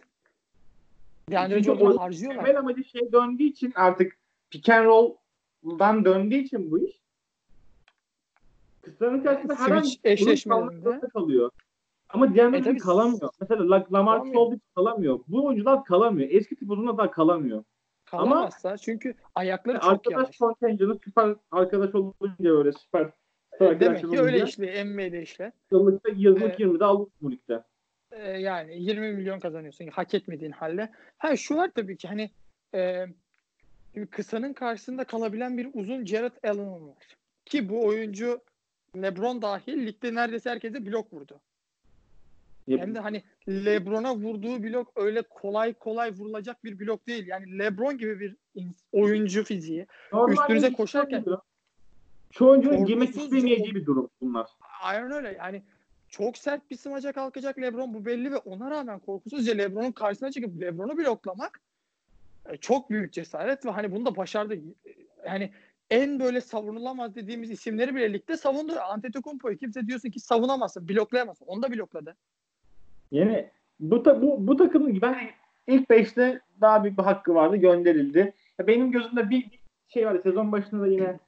DeAndre 1.32 1.56
Çünkü 1.56 1.65
Jordan'ı 1.65 1.93
o 1.93 2.00
harcıyorlar. 2.00 2.45
Temel 2.45 2.60
amacı 2.60 2.84
şey 2.84 3.12
döndüğü 3.12 3.43
için 3.43 3.74
artık 3.76 4.17
pick 4.50 4.69
and 4.69 4.86
roll'dan 4.86 6.06
döndüğü 6.06 6.36
için 6.36 6.72
bu 6.72 6.80
iş 6.80 7.00
kısanın 8.82 9.24
karşısında 9.24 9.56
her 9.56 9.72
an 9.72 9.84
eşleşmelerinde. 10.04 11.00
kalıyor. 11.13 11.52
Ama 12.10 12.36
Denver 12.36 12.65
E 12.65 12.78
kalamıyor. 12.78 13.30
Mesela 13.41 13.69
La- 13.69 13.88
Lamar. 13.93 14.28
Stoltz 14.28 14.60
kalamıyor. 14.76 15.19
Bu 15.28 15.45
oyuncular 15.45 15.84
kalamıyor. 15.84 16.30
Eski 16.32 16.56
tip 16.56 16.72
uzunlar 16.72 17.12
kalamıyor. 17.12 17.63
Kalamazsa 18.06 18.78
çünkü 18.78 19.15
ayakları 19.36 19.80
çok 19.80 19.91
arkadaş 19.91 20.13
yavaş. 20.22 20.38
kontenjanı 20.38 21.00
süper 21.04 21.36
arkadaş 21.52 21.95
olunca 21.95 22.58
öyle 22.58 22.72
süper 22.74 23.12
Demek 23.60 24.10
ki 24.12 24.22
öyle 24.22 24.43
işliyor. 24.43 24.86
NBA'de 24.86 25.22
işler. 25.22 25.52
Yıllıkta 25.72 26.10
yıllık 26.15 26.41
Evet. 26.43 26.60
20'de 26.60 26.86
aldık 26.86 27.12
bu 27.22 27.32
ligde. 27.32 27.63
Ee, 28.12 28.30
yani 28.32 28.84
20 28.84 29.12
milyon 29.12 29.39
kazanıyorsun 29.39 29.88
hak 29.88 30.13
etmediğin 30.13 30.52
halde. 30.52 30.89
Ha 31.17 31.36
şu 31.36 31.56
var 31.56 31.72
tabii 31.76 31.98
ki 31.98 32.08
hani 32.08 32.32
e, 32.76 33.06
kısanın 34.12 34.54
karşısında 34.54 35.04
kalabilen 35.04 35.58
bir 35.58 35.69
uzun 35.74 36.06
Jared 36.06 36.32
Allen 36.43 36.88
var. 36.88 37.17
Ki 37.45 37.69
bu 37.69 37.86
oyuncu 37.86 38.41
LeBron 38.95 39.41
dahil 39.41 39.86
ligde 39.88 40.15
neredeyse 40.15 40.50
herkese 40.50 40.86
blok 40.86 41.13
vurdu. 41.13 41.39
Hem 42.69 42.95
de 42.95 43.00
hani 43.00 43.24
LeBron'a 43.50 44.15
vurduğu 44.15 44.63
blok 44.63 44.91
öyle 44.95 45.22
kolay 45.22 45.74
kolay 45.74 46.12
vurulacak 46.12 46.63
bir 46.63 46.80
blok 46.80 47.08
değil. 47.08 47.28
Yani 47.28 47.60
LeBron 47.60 47.98
gibi 47.98 48.19
bir 48.19 48.36
oyuncu 48.91 49.43
fiziği. 49.43 49.88
Normalde 50.13 50.34
üstünüze 50.34 50.74
koşarken- 50.74 51.19
olmuyor. 51.19 51.39
Şu 52.32 52.46
oyuncunun 52.46 52.86
girmek 52.86 53.10
istemeyeceği 53.10 53.76
bir 53.76 53.86
durum 53.86 54.10
bunlar. 54.22 54.48
Aynen 54.82 55.12
öyle. 55.12 55.36
Yani 55.38 55.63
çok 56.10 56.38
sert 56.38 56.72
bir 56.72 56.76
smaca 56.76 57.12
kalkacak 57.12 57.58
LeBron 57.62 57.94
bu 57.94 58.06
belli 58.06 58.32
ve 58.32 58.38
ona 58.38 58.72
rağmen 58.72 59.00
korkusuzca 59.00 59.54
LeBron'un 59.54 59.92
karşısına 59.92 60.32
çıkıp 60.32 60.62
LeBron'u 60.62 60.98
bloklamak 60.98 61.62
e, 62.50 62.58
çok 62.58 62.89
büyük 62.89 63.13
cesaret 63.13 63.65
ve 63.65 63.70
hani 63.70 63.92
bunu 63.92 64.06
da 64.06 64.15
başardı. 64.15 64.56
E, 64.56 64.60
Yani 65.26 65.52
en 65.89 66.20
böyle 66.20 66.42
savunulamaz 66.42 67.15
dediğimiz 67.15 67.52
isimleri 67.52 67.96
bile 67.96 68.13
ligde 68.13 68.38
savundu. 68.38 68.80
Antetokounmpo'yu 68.80 69.58
kimse 69.58 69.88
diyorsun 69.88 70.10
ki 70.10 70.20
savunamazsın, 70.20 70.89
bloklayamazsın. 70.89 71.46
Onu 71.46 71.62
da 71.62 71.72
blokladı. 71.72 72.15
Yani 73.12 73.50
bu 73.80 74.04
ta, 74.04 74.22
bu 74.22 74.48
bu 74.48 74.58
takımın 74.58 75.02
ben 75.02 75.30
ilk 75.68 75.89
5'te 75.89 76.42
daha 76.62 76.84
büyük 76.84 76.98
bir 76.98 77.04
hakkı 77.04 77.36
vardı 77.36 77.56
gönderildi. 77.56 78.34
Ya 78.60 78.68
benim 78.68 78.92
gözümde 78.92 79.30
bir 79.30 79.52
bir 79.89 79.94
şey 79.94 80.06
var. 80.06 80.20
Sezon 80.24 80.52
başında 80.52 80.82
da 80.82 80.88
yine 80.88 81.20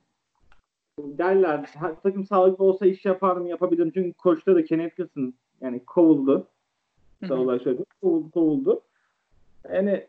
derler 0.99 1.69
takım 2.03 2.25
sağlıklı 2.25 2.63
olsa 2.65 2.85
iş 2.85 3.05
yapar 3.05 3.37
mı 3.37 3.49
yapabilirim. 3.49 3.91
Çünkü 3.93 4.13
koçta 4.13 4.55
da 4.55 4.63
Kenneth 4.63 4.95
Wilson 4.95 5.33
yani 5.61 5.85
kovuldu. 5.85 6.47
Hı 7.23 7.29
Da 7.29 7.35
hı. 7.35 7.39
olay 7.39 7.63
şöyle 7.63 7.83
kovuldu, 8.01 8.31
kovuldu. 8.31 8.81
Yani 9.73 10.07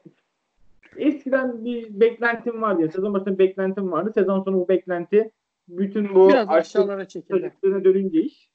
eskiden 0.97 1.65
bir 1.65 2.01
beklentim 2.01 2.63
vardı. 2.63 2.81
Yani 2.83 2.93
sezon 2.93 3.15
başında 3.15 3.35
bir 3.35 3.39
beklentim 3.39 3.93
vardı. 3.93 4.13
Sezon 4.15 4.43
sonu 4.43 4.57
bu 4.57 4.69
beklenti 4.69 5.31
bütün 5.69 6.15
bu 6.15 6.29
Biraz 6.29 6.49
aşağılara 6.49 7.09
çekildi. 7.09 7.53
dönünce 7.63 8.23
iş 8.23 8.49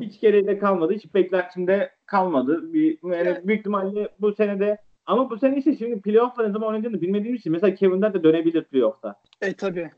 hiç 0.00 0.20
geride 0.20 0.58
kalmadı. 0.58 0.92
Hiç 0.92 1.14
beklentimde 1.14 1.90
kalmadı. 2.06 2.72
Bir, 2.72 2.98
yani 3.02 3.14
Evet. 3.28 3.46
büyük 3.46 3.60
ihtimalle 3.60 4.08
bu 4.20 4.32
senede 4.32 4.78
ama 5.06 5.30
bu 5.30 5.38
sene 5.38 5.58
işte 5.58 5.76
şimdi 5.76 6.00
playoff'la 6.00 6.46
ne 6.46 6.52
zaman 6.52 6.68
oynayacağını 6.68 7.00
bilmediğimiz 7.00 7.40
için 7.40 7.52
mesela 7.52 7.74
Kevin 7.74 8.02
Durant 8.02 8.14
de 8.14 8.22
dönebilir 8.22 8.64
playoff'ta. 8.64 9.14
E 9.42 9.52
tabii. 9.54 9.90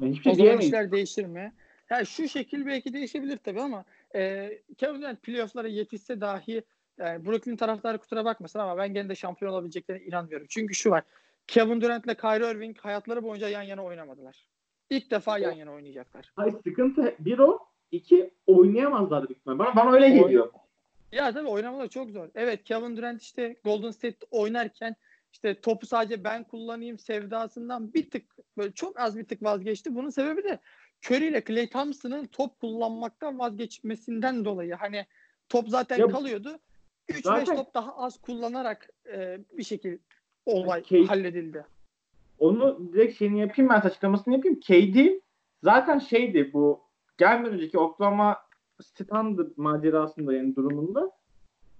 Hiçbir 0.00 0.22
şey 0.22 0.34
diyemeyiz. 0.34 0.64
işler 0.64 0.92
değişir 0.92 1.24
mi? 1.26 1.52
Yani 1.90 2.06
şu 2.06 2.28
şekil 2.28 2.66
belki 2.66 2.92
değişebilir 2.92 3.36
tabii 3.36 3.60
ama 3.60 3.84
e, 4.14 4.50
Kevin 4.78 5.02
Durant 5.02 5.22
playoff'lara 5.22 5.68
yetişse 5.68 6.20
dahi 6.20 6.62
yani 6.98 7.26
Brooklyn 7.26 7.56
taraftarı 7.56 7.98
kusura 7.98 8.24
bakmasın 8.24 8.58
ama 8.58 8.78
ben 8.78 8.94
gene 8.94 9.08
de 9.08 9.14
şampiyon 9.14 9.52
olabileceklerine 9.52 10.04
inanmıyorum. 10.04 10.46
Çünkü 10.50 10.74
şu 10.74 10.90
var. 10.90 11.02
Kevin 11.46 11.80
Durant 11.80 12.04
ile 12.04 12.14
Kyrie 12.14 12.50
Irving 12.50 12.78
hayatları 12.78 13.22
boyunca 13.22 13.48
yan 13.48 13.62
yana 13.62 13.84
oynamadılar. 13.84 14.46
İlk 14.90 15.10
defa 15.10 15.38
yan 15.38 15.52
yana 15.52 15.72
oynayacaklar. 15.72 16.32
Hayır, 16.36 16.54
sıkıntı 16.64 17.14
bir 17.18 17.38
o. 17.38 17.58
iki 17.90 18.30
oynayamazlar 18.46 19.28
büyük 19.28 19.38
ihtimalle. 19.38 19.58
Bana, 19.58 19.76
bana 19.76 19.92
öyle 19.92 20.10
geliyor. 20.10 20.52
Ya 21.12 21.32
tabii 21.32 21.48
oynamalar 21.48 21.88
çok 21.88 22.10
zor. 22.10 22.28
Evet 22.34 22.64
Kevin 22.64 22.96
Durant 22.96 23.22
işte 23.22 23.56
Golden 23.64 23.90
State 23.90 24.26
oynarken 24.30 24.96
işte 25.32 25.60
topu 25.60 25.86
sadece 25.86 26.24
ben 26.24 26.44
kullanayım 26.44 26.98
sevdasından 26.98 27.94
bir 27.94 28.10
tık 28.10 28.24
böyle 28.56 28.72
çok 28.72 29.00
az 29.00 29.18
bir 29.18 29.24
tık 29.24 29.42
vazgeçti. 29.42 29.94
Bunun 29.94 30.10
sebebi 30.10 30.44
de 30.44 30.58
Curry 31.06 31.26
ile 31.28 31.44
Klay 31.44 31.68
Thompson'ın 31.68 32.26
top 32.26 32.60
kullanmaktan 32.60 33.38
vazgeçmesinden 33.38 34.44
dolayı. 34.44 34.74
Hani 34.74 35.06
top 35.48 35.68
zaten 35.68 35.98
Ya- 35.98 36.08
kalıyordu. 36.08 36.58
3-5 37.08 37.22
Zaten- 37.22 37.56
top 37.56 37.74
daha 37.74 37.96
az 37.96 38.20
kullanarak 38.20 38.88
e, 39.12 39.38
bir 39.52 39.62
şekilde 39.62 39.98
olay 40.46 40.80
Key- 40.82 41.06
halledildi. 41.06 41.66
Onu 42.38 42.92
direkt 42.92 43.18
şeyini 43.18 43.40
yapayım 43.40 43.70
ben 43.70 43.80
açıklamasını 43.80 44.34
yapayım. 44.34 44.60
KD 44.60 45.20
zaten 45.62 45.98
şeydi 45.98 46.50
bu 46.52 46.80
gelmeden 47.18 47.52
önceki 47.54 47.78
Oklahoma 47.78 48.36
Standard 48.82 49.50
macerasında 49.56 50.34
yani 50.34 50.56
durumunda 50.56 51.10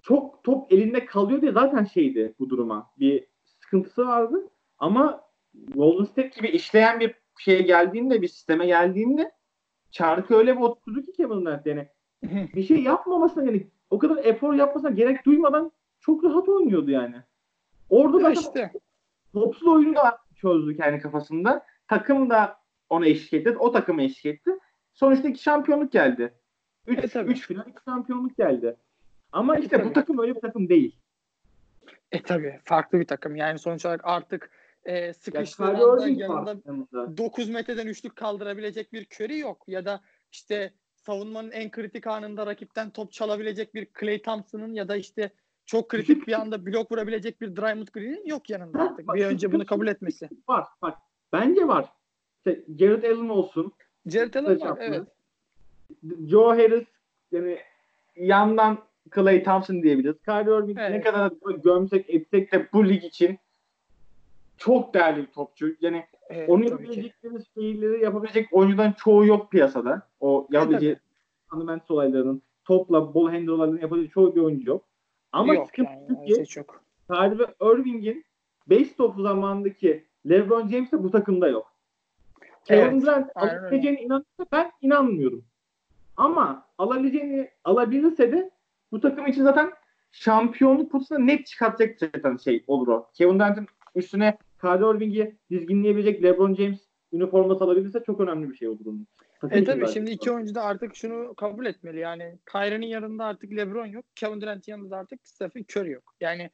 çok 0.01 0.43
top 0.43 0.73
elinde 0.73 1.05
kalıyor 1.05 1.41
diye 1.41 1.51
zaten 1.51 1.83
şeydi 1.83 2.33
bu 2.39 2.49
duruma. 2.49 2.91
Bir 2.99 3.27
sıkıntısı 3.73 4.07
vardı. 4.07 4.49
Ama 4.79 5.23
Golden 5.75 6.03
State 6.03 6.27
gibi 6.27 6.47
işleyen 6.47 6.99
bir 6.99 7.15
şeye 7.39 7.61
geldiğinde 7.61 8.21
bir 8.21 8.27
sisteme 8.27 8.65
geldiğinde 8.65 9.31
çarkı 9.91 10.35
öyle 10.35 10.55
bir 10.57 10.61
oturdu 10.61 11.01
ki 11.05 11.11
Kevin 11.11 11.45
Durant 11.45 11.65
yani 11.65 11.87
bir 12.55 12.63
şey 12.63 12.83
yapmamasına 12.83 13.43
yani 13.43 13.67
o 13.89 13.99
kadar 13.99 14.25
efor 14.25 14.53
yapmasına 14.53 14.89
gerek 14.91 15.25
duymadan 15.25 15.71
çok 15.99 16.23
rahat 16.23 16.49
oynuyordu 16.49 16.91
yani. 16.91 17.15
Orada 17.89 18.23
da 18.23 18.31
işte 18.31 18.71
topsuz 19.33 19.67
oyunu 19.67 19.95
da 19.95 20.17
çözdü 20.35 20.77
kendi 20.77 21.01
kafasında. 21.01 21.65
Takım 21.87 22.29
da 22.29 22.57
ona 22.89 23.05
eşlik 23.07 23.33
etti. 23.33 23.57
O 23.59 23.71
takıma 23.71 24.01
eşlik 24.01 24.25
etti. 24.25 24.51
Sonuçta 24.93 25.27
iki 25.27 25.41
şampiyonluk 25.43 25.91
geldi. 25.91 26.33
Üç, 26.87 26.99
E, 26.99 27.07
tabii. 27.07 27.31
üç 27.31 27.47
final 27.47 27.67
iki 27.67 27.83
şampiyonluk 27.85 28.37
geldi. 28.37 28.75
Ama 29.31 29.57
E, 29.57 29.61
işte 29.61 29.79
bu 29.79 29.83
tabii. 29.83 29.93
takım 29.93 30.19
öyle 30.19 30.35
bir 30.35 30.41
takım 30.41 30.69
değil. 30.69 30.95
E 32.11 32.23
tabii 32.23 32.59
farklı 32.63 32.99
bir 32.99 33.07
takım. 33.07 33.35
Yani 33.35 33.59
sonuç 33.59 33.85
olarak 33.85 34.01
artık 34.03 34.49
e, 34.85 34.97
Yani 34.97 35.13
sıkıştığı 35.13 35.63
Kyrie 35.63 35.83
anda 35.83 36.03
Irving 36.03 36.19
yanında 36.19 36.45
var 36.45 36.57
yanında. 36.65 37.17
9 37.17 37.49
metreden 37.49 37.87
üçlük 37.87 38.15
kaldırabilecek 38.15 38.93
bir 38.93 39.05
Curry 39.05 39.39
yok. 39.39 39.63
Ya 39.67 39.85
da 39.85 40.01
işte 40.31 40.73
savunmanın 40.95 41.51
en 41.51 41.71
kritik 41.71 42.07
anında 42.07 42.45
rakipten 42.45 42.89
top 42.89 43.11
çalabilecek 43.11 43.73
bir 43.75 43.87
Clay 43.99 44.21
Thompson'ın 44.21 44.73
ya 44.73 44.87
da 44.87 44.95
işte 44.95 45.31
çok 45.65 45.89
kritik 45.89 46.27
bir 46.27 46.33
anda 46.41 46.65
blok 46.65 46.91
vurabilecek 46.91 47.41
bir 47.41 47.55
Draymond 47.55 47.87
Green'in 47.87 48.25
yok 48.25 48.49
yanında 48.49 48.81
artık. 48.81 49.07
bak, 49.07 49.15
Bir 49.15 49.25
önce 49.25 49.51
bunu 49.51 49.65
kabul 49.65 49.87
etmesi. 49.87 50.29
Var. 50.49 50.67
Bak. 50.81 50.97
Bence 51.33 51.67
var. 51.67 51.89
İşte 52.37 52.63
Jared 52.79 53.03
Allen 53.03 53.29
olsun. 53.29 53.73
Jared 54.05 54.33
Allen 54.33 54.61
var 54.61 54.77
evet. 54.81 55.07
Joe 56.29 56.49
Harris 56.49 56.87
yani 57.31 57.59
yandan 58.15 58.77
Clay 59.15 59.43
Thompson 59.43 59.83
diyebiliriz. 59.83 60.15
Kyrie 60.25 60.57
Irving 60.57 60.77
ne 60.77 60.83
Evet. 60.83 61.03
kadar 61.03 61.31
gömsek 61.63 62.09
etsek 62.09 62.51
de 62.51 62.67
bu 62.73 62.89
lig 62.89 63.03
için 63.03 63.39
çok 64.57 64.93
değerli 64.93 65.21
bir 65.21 65.31
topçu. 65.31 65.75
Yani 65.81 66.05
evet 66.29 66.49
Onu 66.49 66.63
yapabilecekleri 66.65 67.33
şeyleri 67.53 68.03
yapabilecek 68.03 68.47
oyuncudan 68.51 68.91
çoğu 68.91 69.25
yok 69.25 69.51
piyasada. 69.51 70.07
O 70.19 70.47
yapabileceği 70.51 70.97
fundamental 71.49 71.95
olaylarının 71.95 72.41
topla 72.65 73.13
bol 73.13 73.29
handle 73.29 73.51
olaylarını 73.51 73.81
yapabileceği 73.81 74.11
çoğu 74.13 74.35
bir 74.35 74.41
oyuncu 74.41 74.69
yok. 74.69 74.83
Ama 75.31 75.53
yok 75.53 75.67
sıkıntı 75.67 75.91
yani. 76.09 76.25
ki 76.25 76.35
şey 76.35 76.45
çok. 76.45 76.83
Kyrie 77.11 77.47
Irving'in 77.61 78.25
base 78.67 78.95
topu 78.95 79.21
zamandaki 79.21 80.03
LeBron 80.29 80.67
James 80.67 80.91
de 80.91 81.03
bu 81.03 81.11
takımda 81.11 81.47
yok. 81.47 81.73
Kevin 82.65 82.81
Evet, 82.81 83.01
Durant 83.01 83.31
alabileceğine 83.35 84.01
inanıyorsa 84.01 84.45
ben 84.51 84.71
inanmıyorum. 84.81 85.43
Ama 86.17 86.65
alabileceğini 86.77 87.49
alabilirse 87.63 88.31
de 88.31 88.51
bu 88.93 88.99
takım 89.01 89.27
için 89.27 89.43
zaten 89.43 89.71
şampiyonluk 90.11 90.91
kutusuna 90.91 91.19
net 91.19 91.47
çıkartacak 91.47 91.99
zaten 91.99 92.37
şey 92.37 92.63
olur 92.67 92.87
o. 92.87 93.09
Kevin 93.13 93.35
Durant'ın 93.35 93.67
üstüne 93.95 94.37
Kyrie 94.61 94.95
Irving'i 94.95 95.37
dizginleyebilecek 95.49 96.23
LeBron 96.23 96.55
James 96.55 96.79
üniforması 97.13 97.63
alabilirse 97.63 98.03
çok 98.05 98.19
önemli 98.19 98.49
bir 98.49 98.55
şey 98.55 98.67
olur 98.67 98.85
onun. 98.85 99.07
Takım 99.41 99.57
E 99.57 99.63
tabii 99.63 99.87
şimdi 99.87 100.11
iki 100.11 100.31
oyuncu 100.31 100.55
da 100.55 100.63
artık 100.63 100.95
şunu 100.95 101.33
kabul 101.35 101.65
etmeli. 101.65 101.99
Yani 101.99 102.39
Kyrie'nin 102.51 102.87
yanında 102.87 103.25
artık 103.25 103.51
LeBron 103.51 103.85
yok. 103.85 104.05
Kevin 104.15 104.41
Durant'in 104.41 104.71
yanında 104.71 104.91
da 104.91 104.97
artık 104.97 105.19
Stephen 105.23 105.65
Curry 105.71 105.91
yok. 105.91 106.13
Yani 106.21 106.49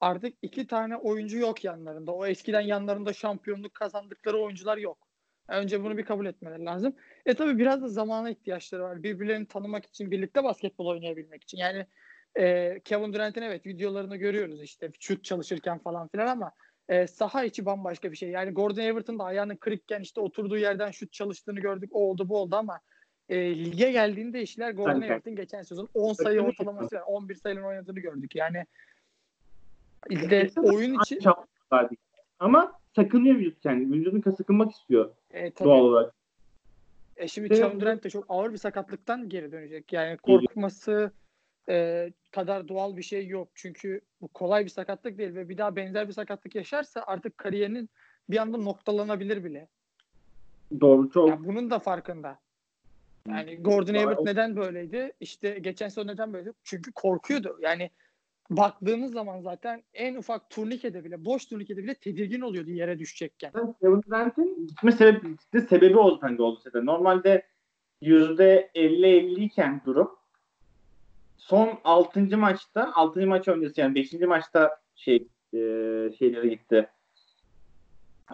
artık 0.00 0.34
iki 0.42 0.66
tane 0.66 0.96
oyuncu 0.96 1.38
yok 1.38 1.64
yanlarında. 1.64 2.12
O 2.12 2.26
eskiden 2.26 2.60
yanlarında 2.60 3.12
şampiyonluk 3.12 3.74
kazandıkları 3.74 4.38
oyuncular 4.38 4.76
yok. 4.76 5.07
Önce 5.48 5.84
bunu 5.84 5.98
bir 5.98 6.04
kabul 6.04 6.26
etmeleri 6.26 6.64
lazım. 6.64 6.94
E 7.26 7.34
tabii 7.34 7.58
biraz 7.58 7.82
da 7.82 7.88
zamana 7.88 8.30
ihtiyaçları 8.30 8.82
var. 8.82 9.02
Birbirlerini 9.02 9.46
tanımak 9.46 9.86
için, 9.86 10.10
birlikte 10.10 10.44
basketbol 10.44 10.86
oynayabilmek 10.86 11.42
için. 11.42 11.58
Yani 11.58 11.86
e, 12.38 12.80
Kevin 12.84 13.12
Durant'in 13.12 13.42
evet 13.42 13.66
videolarını 13.66 14.16
görüyoruz 14.16 14.62
işte 14.62 14.90
şut 15.00 15.24
çalışırken 15.24 15.78
falan 15.78 16.08
filan 16.08 16.26
ama 16.26 16.52
e, 16.88 17.06
saha 17.06 17.44
içi 17.44 17.66
bambaşka 17.66 18.12
bir 18.12 18.16
şey. 18.16 18.30
Yani 18.30 18.50
Gordon 18.50 18.82
Hayward'ın 18.82 19.18
da 19.18 19.24
ayağının 19.24 19.56
kırıkken 19.56 20.00
işte 20.00 20.20
oturduğu 20.20 20.58
yerden 20.58 20.90
şut 20.90 21.12
çalıştığını 21.12 21.60
gördük. 21.60 21.90
O 21.92 22.10
oldu 22.10 22.28
bu 22.28 22.38
oldu 22.38 22.56
ama 22.56 22.80
e, 23.28 23.64
lige 23.64 23.90
geldiğinde 23.90 24.42
işler 24.42 24.70
Gordon. 24.70 25.00
Hayward'ın 25.00 25.36
geçen 25.36 25.62
sezon 25.62 25.88
10 25.94 26.12
sayı 26.12 26.40
ortalaması 26.40 26.96
var. 26.96 27.02
11 27.06 27.34
sayının 27.34 27.62
oynadığını 27.62 28.00
gördük. 28.00 28.36
Yani 28.36 28.66
işte 30.10 30.50
oyun 30.62 31.00
için. 31.00 31.20
Ama 32.38 32.72
sakınıyor 33.02 33.36
vücut 33.36 33.64
yani. 33.64 33.92
Vücudun 33.92 34.30
sıkılmak 34.30 34.72
istiyor 34.72 35.10
e, 35.30 35.50
tabii, 35.50 35.68
doğal 35.68 35.80
olarak. 35.80 36.14
E 37.16 37.28
şimdi 37.28 37.48
Evet. 37.48 37.58
Kevin 37.58 37.80
Durant 37.80 38.04
de 38.04 38.10
çok 38.10 38.24
ağır 38.28 38.52
bir 38.52 38.58
sakatlıktan 38.58 39.28
geri 39.28 39.52
dönecek. 39.52 39.92
Yani 39.92 40.16
korkması 40.16 41.10
e, 41.68 42.08
kadar 42.30 42.68
doğal 42.68 42.96
bir 42.96 43.02
şey 43.02 43.26
yok. 43.26 43.48
Çünkü 43.54 44.00
bu 44.20 44.28
kolay 44.28 44.64
bir 44.64 44.70
sakatlık 44.70 45.18
değil 45.18 45.34
ve 45.34 45.48
bir 45.48 45.58
daha 45.58 45.76
benzer 45.76 46.08
bir 46.08 46.12
sakatlık 46.12 46.54
yaşarsa 46.54 47.04
artık 47.06 47.38
kariyerinin 47.38 47.90
bir 48.30 48.36
anda 48.36 48.58
noktalanabilir 48.58 49.44
bile. 49.44 49.68
Doğru 50.80 51.10
çok. 51.10 51.28
Ya 51.28 51.44
bunun 51.44 51.70
da 51.70 51.78
farkında. 51.78 52.38
Yani 53.28 53.56
Gordon 53.56 53.94
Hayward 53.94 54.26
neden 54.26 54.56
böyleydi? 54.56 55.12
İşte 55.20 55.58
geçen 55.58 55.88
sezon 55.88 56.06
neden 56.06 56.32
böyleydi? 56.32 56.56
Çünkü 56.64 56.92
korkuyordu. 56.92 57.58
Yani 57.60 57.90
baktığınız 58.50 59.12
zaman 59.12 59.40
zaten 59.40 59.82
en 59.94 60.14
ufak 60.14 60.50
turnikeде 60.50 61.04
bile, 61.04 61.24
boş 61.24 61.46
turnikede 61.46 61.82
bile 61.82 61.94
tedirgin 61.94 62.40
oluyordu 62.40 62.70
yere 62.70 62.98
düşecekken. 62.98 63.52
Kevin 63.80 64.02
Durant'in 64.02 64.66
gitme 64.66 64.92
sebebi, 64.92 65.36
de 65.54 65.60
sebebi 65.60 65.96
oldu 65.96 66.20
bence 66.22 66.42
oldu 66.42 66.60
zaten. 66.64 66.86
Normalde 66.86 67.46
%50-50 68.02 69.40
iken 69.40 69.80
durum 69.86 70.10
son 71.36 71.78
6. 71.84 72.38
maçta 72.38 72.92
6. 72.94 73.26
maç 73.26 73.48
öncesi 73.48 73.80
yani 73.80 73.94
5. 73.94 74.12
maçta 74.12 74.80
şey 74.96 75.16
e, 75.52 75.58
şeylere 76.18 76.48
gitti. 76.48 76.88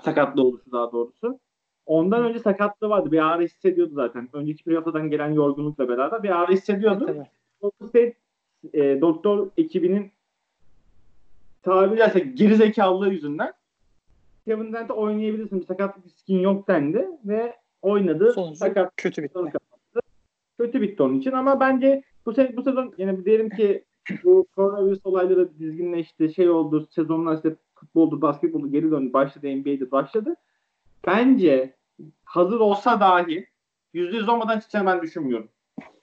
Sakatlı 0.02 0.42
oluşu 0.42 0.72
daha 0.72 0.92
doğrusu. 0.92 1.40
Ondan 1.86 2.24
önce 2.24 2.38
sakatlığı 2.38 2.88
vardı. 2.88 3.12
Bir 3.12 3.18
ağrı 3.18 3.42
hissediyordu 3.42 3.94
zaten. 3.94 4.28
Önceki 4.32 4.66
bir 4.66 4.74
haftadan 4.74 5.10
gelen 5.10 5.32
yorgunlukla 5.32 5.88
beraber 5.88 6.22
bir 6.22 6.30
ağrı 6.30 6.52
hissediyordu. 6.52 7.26
Golden 7.60 7.86
State 7.86 8.23
e, 8.72 9.00
doktor 9.00 9.50
ekibinin 9.56 10.12
tabiri 11.62 11.98
caizse 11.98 12.20
gerizekalılığı 12.20 13.08
yüzünden 13.12 13.52
Kevin 14.44 14.72
Durant'e 14.72 14.92
oynayabilirsin. 14.92 15.60
Bir 15.60 15.66
sakatlık 15.66 16.04
riskin 16.06 16.40
yok 16.40 16.68
dendi 16.68 17.08
ve 17.24 17.56
oynadı. 17.82 18.32
Sonucu 18.32 18.56
Sakat 18.56 18.92
kötü 18.96 19.22
bitti. 19.22 19.38
kötü 20.58 20.80
bitti 20.82 21.02
onun 21.02 21.18
için 21.18 21.32
ama 21.32 21.60
bence 21.60 22.02
bu 22.26 22.32
se 22.34 22.56
bu 22.56 22.62
sezon 22.62 22.94
yani 22.98 23.24
diyelim 23.24 23.50
ki 23.50 23.84
bu 24.24 24.46
koronavirüs 24.56 25.00
olayları 25.04 25.58
dizginleşti, 25.58 26.34
şey 26.34 26.50
oldu, 26.50 26.86
sezonlar 26.90 27.36
işte 27.36 27.56
futboldu, 27.74 28.22
basketboldu 28.22 28.70
geri 28.72 28.90
döndü, 28.90 29.12
başladı, 29.12 29.56
NBA'de 29.56 29.90
başladı. 29.90 30.34
Bence 31.06 31.74
hazır 32.24 32.60
olsa 32.60 33.00
dahi 33.00 33.46
%100 33.94 34.30
olmadan 34.30 34.58
çıkacağını 34.60 34.86
ben 34.86 35.02
düşünmüyorum. 35.02 35.48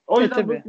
O 0.08 0.20
E, 0.20 0.24
yüzden 0.24 0.64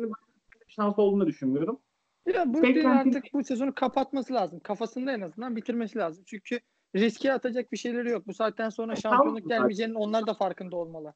Brooklyn'in 0.72 0.88
şans 0.90 0.98
olduğunu 0.98 1.26
düşünmüyorum. 1.26 1.78
Ya 2.26 2.54
Brooklyn 2.54 2.74
Beklenti- 2.74 3.08
artık 3.08 3.24
bu 3.32 3.44
sezonu 3.44 3.74
kapatması 3.74 4.34
lazım. 4.34 4.60
Kafasında 4.60 5.12
en 5.12 5.20
azından 5.20 5.56
bitirmesi 5.56 5.98
lazım. 5.98 6.24
Çünkü 6.26 6.60
riske 6.96 7.32
atacak 7.32 7.72
bir 7.72 7.76
şeyleri 7.76 8.10
yok. 8.10 8.26
Bu 8.26 8.34
saatten 8.34 8.68
sonra 8.68 8.96
şampiyonluk 8.96 9.42
zaten. 9.42 9.48
gelmeyeceğinin 9.48 9.94
onlar 9.94 10.26
da 10.26 10.34
farkında 10.34 10.76
olmalı. 10.76 11.14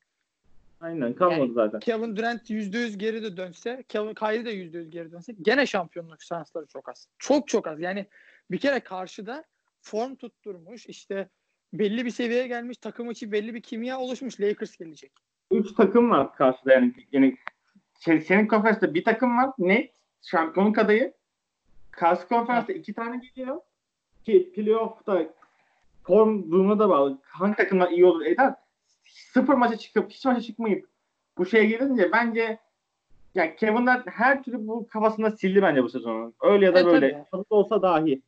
Aynen 0.80 1.14
kalmadı 1.14 1.40
Yani 1.40 1.52
zaten. 1.52 1.80
Kevin 1.80 2.16
Durant 2.16 2.50
%100 2.50 2.96
geri 2.98 3.22
de 3.22 3.36
dönse, 3.36 3.84
Kevin 3.88 4.14
Kyrie 4.14 4.44
de 4.44 4.50
%100 4.50 4.90
geri 4.90 5.12
dönse 5.12 5.32
gene 5.42 5.66
şampiyonluk 5.66 6.22
şansları 6.22 6.66
çok 6.66 6.88
az. 6.88 7.08
Çok 7.18 7.48
çok 7.48 7.66
az. 7.66 7.80
Yani 7.80 8.06
bir 8.50 8.58
kere 8.58 8.80
karşıda 8.80 9.44
form 9.80 10.16
tutturmuş, 10.16 10.86
işte 10.86 11.28
belli 11.72 12.04
bir 12.04 12.10
seviyeye 12.10 12.46
gelmiş, 12.46 12.78
takım 12.78 13.10
içi 13.10 13.32
belli 13.32 13.54
bir 13.54 13.60
kimya 13.60 13.98
oluşmuş. 13.98 14.40
Lakers 14.40 14.76
gelecek. 14.76 15.12
Üç 15.50 15.72
takım 15.76 16.10
var 16.10 16.34
karşıda 16.34 16.72
yani. 16.72 16.92
yani 17.12 17.36
şey, 18.00 18.20
senin 18.20 18.46
konferansında 18.46 18.94
bir 18.94 19.04
takım 19.04 19.38
var. 19.38 19.50
Net 19.58 19.92
şampiyonluk 20.22 20.78
adayı. 20.78 21.12
Karşı 21.90 22.28
konferansta 22.28 22.72
iki 22.72 22.94
tane 22.94 23.20
geliyor. 23.34 23.60
Ki 24.24 24.52
playoff'ta 24.54 25.22
form 26.02 26.50
durumuna 26.50 26.78
da 26.78 26.88
bağlı. 26.88 27.18
Hangi 27.22 27.56
takımlar 27.56 27.90
iyi 27.90 28.04
olur 28.04 28.24
eder. 28.24 28.54
Sıfır 29.04 29.54
maça 29.54 29.76
çıkıp 29.76 30.10
hiç 30.10 30.24
maça 30.24 30.40
çıkmayıp 30.40 30.88
bu 31.38 31.46
şeye 31.46 31.64
gelince 31.64 32.12
bence 32.12 32.58
yani 33.34 33.56
Kevin 33.56 33.82
Durant 33.86 34.06
her 34.06 34.42
türlü 34.42 34.66
bu 34.68 34.88
kafasında 34.88 35.30
sildi 35.30 35.62
bence 35.62 35.82
bu 35.82 35.88
sezonu. 35.88 36.34
Öyle 36.42 36.64
ya 36.64 36.74
da 36.74 36.80
E, 36.80 36.84
böyle. 36.86 37.24
tabii. 37.30 37.44
Olsa 37.50 37.82
dahi. 37.82 38.22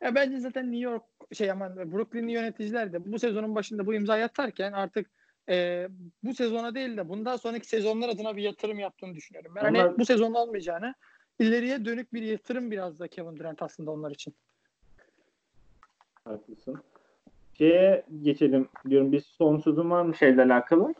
Ya 0.00 0.14
bence 0.14 0.38
zaten 0.38 0.72
New 0.72 0.90
York 0.90 1.02
şey 1.32 1.50
aman 1.50 1.92
Brooklyn'li 1.92 2.32
yöneticiler 2.32 2.92
de 2.92 3.12
bu 3.12 3.18
sezonun 3.18 3.54
başında 3.54 3.86
bu 3.86 3.94
imzayı 3.94 4.24
atarken 4.24 4.72
artık 4.72 5.10
e, 5.48 5.88
bu 6.22 6.34
sezona 6.34 6.74
değil 6.74 6.96
de 6.96 7.08
bundan 7.08 7.36
sonraki 7.36 7.68
sezonlar 7.68 8.08
adına 8.08 8.36
bir 8.36 8.42
yatırım 8.42 8.78
yaptığını 8.78 9.14
düşünüyorum. 9.14 9.52
Ben 9.56 9.60
Onlar- 9.60 9.86
hani 9.86 9.98
bu 9.98 10.04
sezon 10.04 10.34
olmayacağını 10.34 10.94
ileriye 11.38 11.84
dönük 11.84 12.12
bir 12.12 12.22
yatırım 12.22 12.70
biraz 12.70 12.98
da 12.98 13.08
Kevin 13.08 13.36
Durant 13.36 13.62
aslında 13.62 13.90
onlar 13.90 14.10
için. 14.10 14.34
Haklısın. 16.24 16.82
Şeye 17.58 18.04
geçelim 18.22 18.68
diyorum. 18.88 19.12
Bir 19.12 19.20
son 19.20 19.58
sözüm 19.58 19.90
var 19.90 20.02
mı 20.02 20.14
şeyle 20.14 20.42
alakalı? 20.42 20.94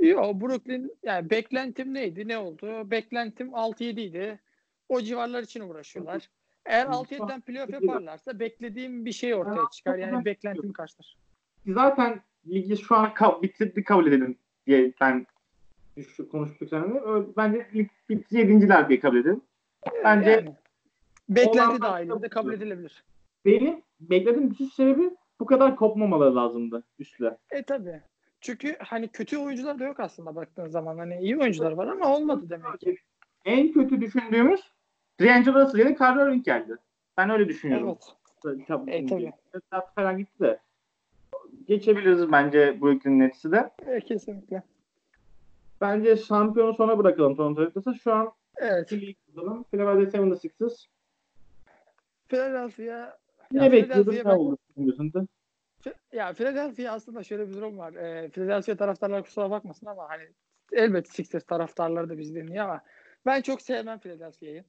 Yok 0.00 0.40
Brooklyn 0.40 0.90
yani 1.02 1.30
beklentim 1.30 1.94
neydi 1.94 2.28
ne 2.28 2.38
oldu? 2.38 2.90
Beklentim 2.90 3.48
6-7 3.54 4.00
idi. 4.00 4.40
O 4.88 5.00
civarlar 5.00 5.42
için 5.42 5.60
uğraşıyorlar. 5.60 6.28
Eğer 6.66 6.86
6-7'den 6.86 7.40
playoff 7.40 7.70
yaparlarsa 7.70 8.38
beklediğim 8.38 9.04
bir 9.04 9.12
şey 9.12 9.34
ortaya 9.34 9.70
çıkar. 9.72 9.98
Yani 9.98 10.24
beklentimi 10.24 10.72
karşılar. 10.72 11.16
zaten 11.66 12.20
ligi 12.46 12.76
şu 12.76 12.94
an 12.96 13.06
ka- 13.06 13.42
bitirdi 13.42 13.84
kabul 13.84 14.06
edelim 14.06 14.38
diye 14.66 14.92
ben 15.00 15.26
şu 16.16 16.28
konuştuk 16.28 16.68
seninle. 16.68 17.00
Bence 17.36 17.66
lig 17.74 17.88
bitti 18.08 18.36
yedinciler 18.36 18.88
diye 18.88 19.00
kabul 19.00 19.16
edelim. 19.16 19.40
Bence 20.04 20.30
Yani, 20.30 20.54
beklenti 21.28 21.82
dahilinde 21.82 22.22
da 22.22 22.28
kabul 22.28 22.48
bu. 22.50 22.54
edilebilir. 22.54 23.04
benim 23.44 23.82
beklediğim 24.00 24.50
düşüş 24.50 24.74
sebebi 24.74 25.10
bu 25.40 25.46
kadar 25.46 25.76
kopmamaları 25.76 26.36
lazımdı 26.36 26.84
üstle. 26.98 27.36
E 27.50 27.62
tabi. 27.62 28.00
Çünkü 28.40 28.76
hani 28.80 29.08
kötü 29.08 29.36
oyuncular 29.38 29.78
da 29.78 29.84
yok 29.84 30.00
aslında 30.00 30.34
baktığın 30.36 30.68
zaman. 30.68 30.98
Hani 30.98 31.18
iyi 31.20 31.38
oyuncular 31.38 31.72
var 31.72 31.86
ama 31.86 32.16
olmadı 32.16 32.46
demek 32.50 32.80
ki. 32.80 32.96
En 33.44 33.72
kötü 33.72 34.00
düşündüğümüz 34.00 34.60
D'Angelo 35.20 35.60
Russell 35.60 35.78
yerine 35.78 35.94
Kyrie 35.96 36.22
Irving 36.22 36.44
geldi. 36.44 36.76
Ben 37.16 37.30
öyle 37.30 37.48
düşünüyorum. 37.48 37.88
Evet. 37.88 38.66
Tabii, 38.66 38.90
E, 38.90 39.06
tabii. 39.06 39.32
Biraz 39.72 39.94
falan 39.94 40.18
gitti 40.18 40.40
de. 40.40 40.58
Geçebiliriz 41.68 42.32
bence 42.32 42.80
Brooklyn 42.80 43.18
Nets'i 43.18 43.52
de. 43.52 43.70
E, 43.86 44.00
kesinlikle. 44.00 44.62
Bence 45.80 46.16
şampiyonu 46.16 46.74
sona 46.74 46.98
bırakalım 46.98 47.36
Toronto 47.36 47.62
Raptors'a. 47.62 47.94
Şu 47.94 48.14
an 48.14 48.32
Evet. 48.56 48.88
Philadelphia 48.88 50.18
76ers. 50.18 50.86
Philadelphia 52.28 53.18
Ne 53.52 53.72
bekliyordun 53.72 54.14
ne 54.24 54.32
oldu 54.32 54.58
düşünüyorsun? 54.68 55.28
Ya 56.12 56.32
Philadelphia 56.32 56.92
aslında 56.92 57.24
şöyle 57.24 57.48
bir 57.48 57.54
durum 57.54 57.78
var. 57.78 57.92
Ee, 57.92 58.28
Philadelphia 58.30 58.76
taraftarlar 58.76 59.24
kusura 59.24 59.50
bakmasın 59.50 59.86
ama 59.86 60.08
hani 60.08 60.28
elbette 60.72 61.10
Sixers 61.10 61.44
taraftarları 61.44 62.08
da 62.08 62.18
bizi 62.18 62.34
dinliyor 62.34 62.64
ama 62.64 62.82
ben 63.26 63.40
çok 63.42 63.62
sevmem 63.62 63.98
Philadelphia'yı. 63.98 64.64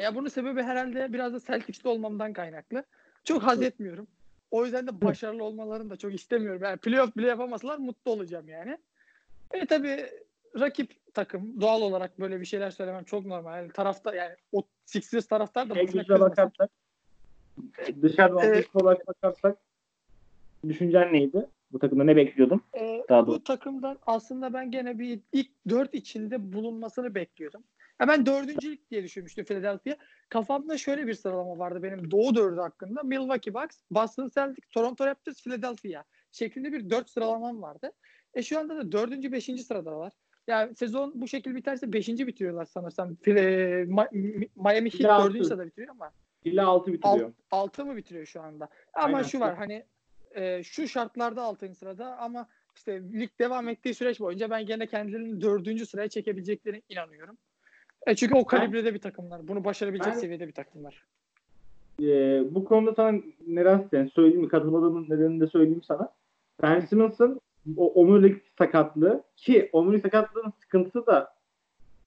Ya 0.00 0.14
bunun 0.14 0.28
sebebi 0.28 0.62
herhalde 0.62 1.12
biraz 1.12 1.32
da 1.34 1.40
Celtics'te 1.40 1.88
olmamdan 1.88 2.32
kaynaklı. 2.32 2.84
Çok 3.24 3.42
haz 3.42 3.62
etmiyorum. 3.62 4.06
O 4.54 4.64
yüzden 4.64 4.86
de 4.86 5.00
başarılı 5.00 5.44
olmalarını 5.44 5.90
da 5.90 5.96
çok 5.96 6.14
istemiyorum. 6.14 6.60
Yani 6.64 6.76
playoff 6.76 7.16
bile 7.16 7.26
yapamasalar 7.26 7.78
mutlu 7.78 8.10
olacağım 8.10 8.48
yani. 8.48 8.78
E 9.52 9.66
tabi 9.66 10.06
rakip 10.60 11.14
takım 11.14 11.60
doğal 11.60 11.82
olarak 11.82 12.20
böyle 12.20 12.40
bir 12.40 12.46
şeyler 12.46 12.70
söylemem 12.70 13.04
çok 13.04 13.26
normal. 13.26 13.56
Yani 13.56 13.72
tarafta 13.72 14.14
yani 14.14 14.34
o 14.52 14.62
Sixers 14.84 15.26
taraftar 15.26 15.70
da 15.70 15.74
boşuna 15.74 16.20
bakarsak 16.20 16.70
dışarıdan 18.02 18.44
Evet. 18.44 18.54
evet. 18.56 18.82
olarak 18.82 19.06
bakarsak 19.06 19.56
düşüncen 20.68 21.12
neydi? 21.12 21.46
Bu 21.72 21.78
takımda 21.78 22.04
ne 22.04 22.16
bekliyordun? 22.16 22.62
Ee, 22.74 23.04
Daha 23.08 23.22
bu 23.22 23.26
doğrusu. 23.26 23.44
takımdan 23.44 23.98
aslında 24.06 24.52
ben 24.52 24.70
gene 24.70 24.98
bir 24.98 25.20
ilk 25.32 25.50
dört 25.68 25.94
içinde 25.94 26.52
bulunmasını 26.52 27.14
bekliyordum. 27.14 27.64
Ya 28.00 28.08
ben 28.08 28.26
dördüncülük 28.26 28.90
diye 28.90 29.04
düşünmüştüm 29.04 29.44
Philadelphia. 29.44 29.96
Kafamda 30.28 30.78
şöyle 30.78 31.06
bir 31.06 31.14
sıralama 31.14 31.58
vardı 31.58 31.82
benim 31.82 32.10
Doğu 32.10 32.34
dördü 32.34 32.60
hakkında. 32.60 33.02
Milwaukee 33.02 33.54
Bucks, 33.54 33.78
Boston 33.90 34.30
Celtics, 34.34 34.68
Toronto 34.68 35.06
Raptors, 35.06 35.42
Philadelphia 35.42 36.04
şeklinde 36.32 36.72
bir 36.72 36.90
dört 36.90 37.10
sıralamam 37.10 37.62
vardı. 37.62 37.92
E 38.34 38.42
şu 38.42 38.58
anda 38.58 38.76
da 38.76 38.92
dördüncü, 38.92 39.32
beşinci 39.32 39.62
sıradalar. 39.62 40.12
Yani 40.46 40.76
sezon 40.76 41.12
bu 41.14 41.28
şekil 41.28 41.54
biterse 41.54 41.92
beşinci 41.92 42.26
bitiriyorlar 42.26 42.64
sanırsam. 42.64 43.12
Ma- 43.12 44.48
Miami 44.56 44.90
Heat 44.90 45.20
dördüncü 45.20 45.38
altı. 45.38 45.44
sırada 45.44 45.66
bitiriyor 45.66 45.90
ama 45.90 46.12
İlla 46.44 46.66
6 46.66 46.92
bitiriyor. 46.92 47.26
Alt, 47.26 47.34
altı 47.50 47.84
mı 47.84 47.96
bitiriyor 47.96 48.26
şu 48.26 48.40
anda? 48.40 48.68
Ama 48.94 49.16
Aynen. 49.16 49.28
şu 49.28 49.40
var 49.40 49.56
hani 49.56 49.84
e, 50.34 50.62
şu 50.62 50.88
şartlarda 50.88 51.42
altıncı 51.42 51.78
sırada 51.78 52.16
ama 52.16 52.48
işte 52.76 53.02
lig 53.12 53.30
devam 53.38 53.68
ettiği 53.68 53.94
süreç 53.94 54.20
boyunca 54.20 54.50
ben 54.50 54.66
gene 54.66 54.86
kendilerini 54.86 55.40
dördüncü 55.40 55.86
sıraya 55.86 56.08
çekebileceklerine 56.08 56.82
inanıyorum. 56.88 57.38
E 58.06 58.14
çünkü 58.16 58.34
o 58.34 58.44
kalibrede 58.44 58.94
bir 58.94 58.98
takımlar. 58.98 59.48
Bunu 59.48 59.64
başarabilecek 59.64 60.12
Ben- 60.12 60.18
seviyede 60.18 60.48
bir 60.48 60.52
takımlar. 60.52 61.04
Ee, 62.02 62.42
bu 62.50 62.64
konuda 62.64 62.94
sana 62.94 63.18
neden 63.46 63.88
yani 63.92 64.10
söyleyeyim 64.10 64.40
mi? 64.40 64.48
Katılmadığımın 64.48 65.04
nedenini 65.04 65.40
de 65.40 65.46
söyleyeyim 65.46 65.82
sana. 65.82 66.08
Ben 66.62 66.80
Simmons'ın 66.80 67.40
o 67.76 67.92
omurilik 67.92 68.42
sakatlığı 68.58 69.22
ki 69.36 69.68
omurilik 69.72 70.02
sakatlığının 70.02 70.52
sıkıntısı 70.60 71.06
da 71.06 71.34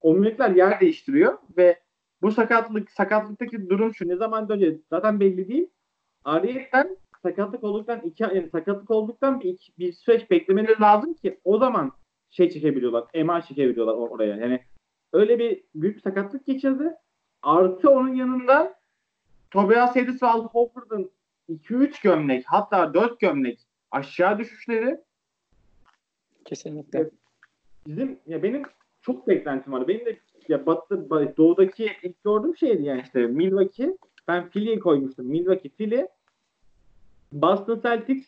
omurilikler 0.01 0.49
yer 0.49 0.79
değiştiriyor 0.79 1.37
ve 1.57 1.79
bu 2.21 2.31
sakatlık 2.31 2.91
sakatlıktaki 2.91 3.69
durum 3.69 3.93
şu 3.95 4.07
ne 4.07 4.15
zaman 4.15 4.51
önce 4.51 4.77
zaten 4.89 5.19
belli 5.19 5.47
değil. 5.47 5.67
Ariyetten 6.25 6.97
sakatlık 7.23 7.63
olduktan 7.63 8.01
iki 8.01 8.23
yani 8.23 8.49
sakatlık 8.51 8.91
olduktan 8.91 9.41
bir, 9.41 9.71
bir 9.79 9.93
süreç 9.93 10.31
beklemeleri 10.31 10.81
lazım 10.81 11.13
ki 11.13 11.39
o 11.43 11.57
zaman 11.57 11.91
şey 12.29 12.49
çekebiliyorlar. 12.49 13.03
MR 13.25 13.41
çekebiliyorlar 13.41 13.93
or- 13.93 14.09
oraya. 14.09 14.35
Yani 14.35 14.59
öyle 15.13 15.39
bir 15.39 15.63
büyük 15.75 15.95
bir 15.95 16.01
sakatlık 16.01 16.45
geçirdi. 16.45 16.95
Artı 17.41 17.89
onun 17.89 18.13
yanında 18.13 18.79
Tobias 19.51 19.95
Harris 19.95 20.23
ve 20.23 20.27
Al 20.27 20.47
Horford'un 20.47 21.11
2-3 21.49 22.03
gömlek 22.03 22.43
hatta 22.47 22.93
4 22.93 23.19
gömlek 23.19 23.59
aşağı 23.91 24.39
düşüşleri 24.39 25.01
Kesinlikle. 26.45 27.09
bizim 27.87 28.19
ya 28.27 28.43
benim 28.43 28.63
çok 29.01 29.27
beklentim 29.27 29.73
vardı. 29.73 29.87
Benim 29.87 30.05
de 30.05 30.19
ya 30.47 30.65
batı 30.65 31.09
doğudaki 31.37 31.91
ilk 32.03 32.23
gördüğüm 32.23 32.57
şeydi 32.57 32.83
yani 32.83 33.01
işte 33.01 33.27
Milwaukee 33.27 33.97
ben 34.27 34.49
Philly'yi 34.49 34.79
koymuştum. 34.79 35.25
Milwaukee, 35.25 35.69
Philly, 35.69 36.07
Boston 37.31 37.81
Celtics, 37.81 38.27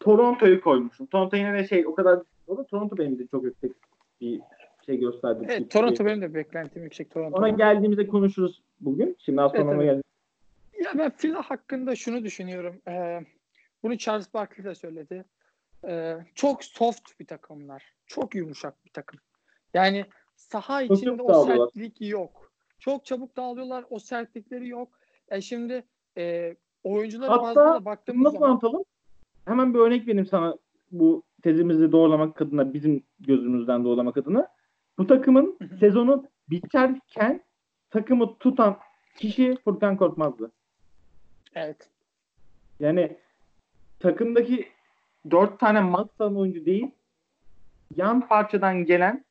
Toronto'yu 0.00 0.60
koymuştum. 0.60 1.06
Toronto 1.06 1.36
yine 1.36 1.54
de 1.54 1.68
şey 1.68 1.86
o 1.86 1.94
kadar 1.94 2.22
o 2.46 2.56
da 2.56 2.64
Toronto 2.64 2.98
benim 2.98 3.18
de 3.18 3.26
çok 3.26 3.44
yüksek 3.44 3.72
bir 4.20 4.40
şey 4.88 4.98
gösterdi. 4.98 5.46
Evet, 5.48 5.70
Toronto 5.70 6.04
benim 6.04 6.22
de 6.22 6.34
beklentim 6.34 6.82
yüksek 6.82 7.10
Toronto. 7.10 7.38
Ona 7.38 7.48
geldiğimizde 7.48 8.06
konuşuruz 8.06 8.62
bugün. 8.80 9.16
Şimdi 9.18 9.42
az 9.42 9.52
sonra 9.52 9.70
Evet, 9.70 9.80
geleceğiz. 9.80 10.02
Ya 10.84 10.92
ben 10.98 11.10
Fila 11.10 11.42
hakkında 11.42 11.96
şunu 11.96 12.24
düşünüyorum. 12.24 12.76
Ee, 12.88 13.20
bunu 13.82 13.98
Charles 13.98 14.34
Barkley 14.34 14.64
de 14.64 14.74
söyledi. 14.74 15.24
Ee, 15.88 16.16
çok 16.34 16.64
soft 16.64 17.20
bir 17.20 17.26
takımlar. 17.26 17.94
Çok 18.06 18.34
yumuşak 18.34 18.84
bir 18.84 18.90
takım. 18.90 19.20
Yani 19.74 20.04
saha 20.36 20.86
Çok 20.86 20.96
içinde 20.96 21.22
o 21.22 21.28
dağılıyorlar. 21.28 21.66
sertlik 21.66 22.00
yok. 22.00 22.52
Çok 22.78 23.04
çabuk 23.04 23.36
dağılıyorlar. 23.36 23.84
O 23.90 23.98
sertlikleri 23.98 24.68
yok. 24.68 24.88
E 25.28 25.40
şimdi 25.40 25.84
e, 26.18 26.54
oyunculara 26.84 27.42
Hatta 27.42 27.84
baktığımız 27.84 28.24
Nasıl 28.24 28.38
zaman 28.38 28.50
anlatalım? 28.50 28.84
Hemen 29.44 29.74
bir 29.74 29.78
örnek 29.78 30.08
vereyim 30.08 30.26
sana 30.26 30.56
bu 30.90 31.22
tezimizi 31.42 31.92
doğrulamak 31.92 32.42
adına, 32.42 32.74
bizim 32.74 33.02
gözümüzden 33.20 33.84
doğrulamak 33.84 34.16
adına. 34.16 34.48
Bu 34.98 35.06
takımın 35.06 35.58
sezonu 35.80 36.24
biterken 36.50 37.42
takımı 37.90 38.38
tutan 38.38 38.78
kişi 39.16 39.56
Furkan 39.64 39.96
Korkmaz'dı. 39.96 40.52
evet. 41.54 41.90
Yani 42.80 43.16
takımdaki 44.00 44.68
dört 45.30 45.60
tane 45.60 45.80
max 45.80 46.06
alan 46.18 46.36
oyuncu 46.36 46.64
değil, 46.64 46.90
yan 47.96 48.28
parçadan 48.28 48.84
gelen 48.84 49.24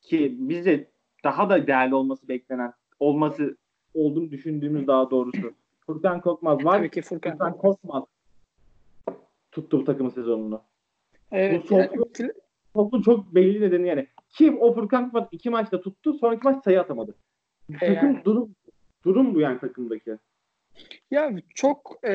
ki 0.00 0.36
bize 0.38 0.90
daha 1.24 1.50
da 1.50 1.66
değerli 1.66 1.94
olması 1.94 2.28
beklenen, 2.28 2.72
olması 3.00 3.56
olduğunu 3.94 4.30
düşündüğümüz 4.30 4.86
daha 4.86 5.10
doğrusu. 5.10 5.54
Furkan 5.86 6.20
Korkmaz 6.20 6.64
var. 6.64 6.78
Tabii 6.78 6.90
ki 6.90 7.02
Furkan. 7.02 7.32
Furkan 7.32 7.56
Korkmaz 7.56 8.04
tuttu 9.54 9.80
bu 9.80 9.84
takımın 9.84 10.10
sezonunu. 10.10 10.62
Evet, 11.32 11.70
Bu 11.70 11.74
yani 11.74 11.90
Topun 12.74 13.02
çok 13.02 13.34
belli 13.34 13.60
nedeni 13.60 13.88
yani. 13.88 14.06
Kim 14.30 14.62
o 14.62 14.74
Furkan 14.74 15.04
Korkmaz 15.04 15.28
iki 15.32 15.50
maçta 15.50 15.80
tuttu, 15.80 16.14
sonraki 16.14 16.40
maç 16.44 16.64
sayı 16.64 16.80
atamadı. 16.80 17.14
E 17.72 17.78
Takım 17.78 17.94
yani. 17.94 18.24
durum 18.24 18.54
durum 19.04 19.34
bu 19.34 19.40
yani 19.40 19.60
takımdaki. 19.60 20.18
Ya 21.10 21.32
çok 21.54 21.98
e, 22.06 22.12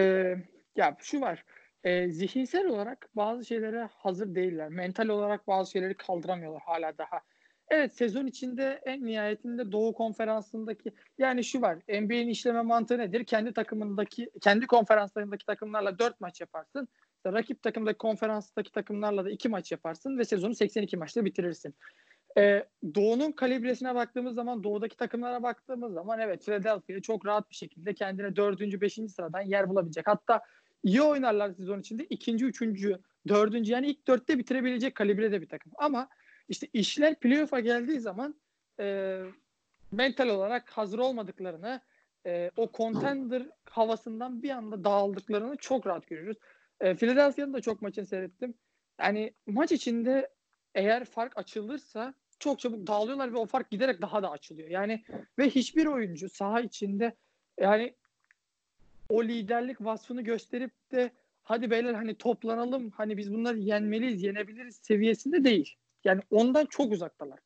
ya 0.76 0.98
şu 1.00 1.22
var. 1.22 1.46
E, 1.84 2.10
zihinsel 2.10 2.68
olarak 2.68 3.10
bazı 3.16 3.46
şeylere 3.46 3.90
hazır 3.92 4.36
değiller. 4.36 4.70
Mental 4.70 5.08
olarak 5.08 5.48
bazı 5.48 5.72
şeyleri 5.72 5.94
kaldıramıyorlar 5.94 6.62
hala 6.66 6.98
daha. 6.98 7.22
Evet 7.70 7.96
sezon 7.96 8.26
içinde 8.26 8.82
en 8.86 9.06
nihayetinde 9.06 9.72
Doğu 9.72 9.94
Konferansı'ndaki 9.94 10.92
yani 11.18 11.44
şu 11.44 11.62
var. 11.62 11.78
NBA'nin 11.88 12.28
işleme 12.28 12.62
mantığı 12.62 12.98
nedir? 12.98 13.24
Kendi 13.24 13.54
takımındaki 13.54 14.30
kendi 14.42 14.68
konferanslarındaki 14.68 15.46
takımlarla 15.46 16.00
4 16.00 16.22
maç 16.22 16.42
yaparsın. 16.42 16.88
İşte 17.20 17.34
rakip 17.34 17.64
takımdaki 17.64 17.98
konferanstaki 17.98 18.72
takımlarla 18.72 19.26
da 19.26 19.30
2 19.30 19.50
maç 19.50 19.72
yaparsın 19.72 20.18
ve 20.18 20.26
sezonu 20.26 20.56
82 20.56 20.98
maçta 20.98 21.26
bitirirsin. 21.26 21.76
Ee, 22.38 22.66
Doğu'nun 22.96 23.32
kalibresine 23.32 23.96
baktığımız 23.96 24.36
zaman, 24.36 24.64
Doğu'daki 24.64 24.98
takımlara 24.98 25.44
baktığımız 25.44 25.94
zaman 25.94 26.20
evet 26.20 26.46
Philadelphia 26.46 27.02
çok 27.02 27.26
rahat 27.26 27.50
bir 27.50 27.56
şekilde 27.56 27.94
kendine 27.94 28.36
dördüncü, 28.36 28.82
beşinci 28.82 29.14
sıradan 29.14 29.42
yer 29.42 29.70
bulabilecek. 29.70 30.08
Hatta 30.08 30.42
iyi 30.84 31.02
oynarlar 31.02 31.52
sezon 31.52 31.80
içinde 31.80 32.06
ikinci, 32.06 32.46
üçüncü, 32.46 33.00
dördüncü 33.28 33.72
yani 33.72 33.88
ilk 33.88 34.08
dörtte 34.08 34.38
bitirebilecek 34.38 34.96
kalibrede 34.96 35.42
bir 35.42 35.50
takım. 35.50 35.72
Ama 35.78 36.10
işte 36.50 36.68
işler 36.74 37.16
playoff'a 37.16 37.60
geldiği 37.60 38.00
zaman 38.00 38.36
e, 38.80 39.20
mental 39.92 40.28
olarak 40.30 40.70
hazır 40.70 41.00
olmadıklarını, 41.00 41.82
e, 42.26 42.52
o 42.58 42.70
contender 42.74 43.44
havasından 43.70 44.44
bir 44.44 44.50
anda 44.50 44.84
dağıldıklarını 44.84 45.58
çok 45.58 45.88
rahat 45.88 46.08
görüyoruz. 46.08 46.38
E, 46.82 46.96
Philadelphia'nın 46.96 47.54
da 47.54 47.62
çok 47.62 47.82
maçını 47.82 48.06
seyrettim. 48.06 48.54
Yani 49.00 49.34
maç 49.48 49.72
içinde 49.72 50.30
eğer 50.76 51.06
fark 51.06 51.38
açılırsa 51.38 52.14
çok 52.40 52.60
çabuk 52.60 52.88
dağılıyorlar 52.88 53.34
ve 53.34 53.38
o 53.38 53.46
fark 53.46 53.72
giderek 53.72 54.02
daha 54.02 54.24
da 54.24 54.32
açılıyor. 54.32 54.70
Yani 54.70 55.04
ve 55.40 55.50
hiçbir 55.50 55.86
oyuncu 55.86 56.30
saha 56.30 56.62
içinde 56.62 57.16
yani 57.60 57.96
o 59.10 59.24
liderlik 59.24 59.82
vasfını 59.82 60.22
gösterip 60.22 60.72
de 60.92 61.12
hadi 61.44 61.72
beyler 61.72 61.94
hani 61.94 62.16
toplanalım 62.16 62.90
hani 62.90 63.18
biz 63.18 63.34
bunları 63.34 63.58
yenmeliyiz, 63.58 64.24
yenebiliriz 64.24 64.76
seviyesinde 64.76 65.44
değil. 65.44 65.76
Yani 66.04 66.22
ondan 66.32 66.66
çok 66.66 66.92
uzaktalar. 66.92 67.40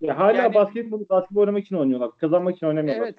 Ya 0.00 0.18
hala 0.18 0.32
Yani- 0.42 0.54
basketbol 0.54 1.08
basketbol 1.08 1.40
oynamak 1.40 1.64
için 1.64 1.76
oynuyorlar. 1.76 2.10
Kazanmak 2.16 2.56
için 2.56 2.66
oynamıyorlar. 2.66 3.04
Evet. 3.04 3.18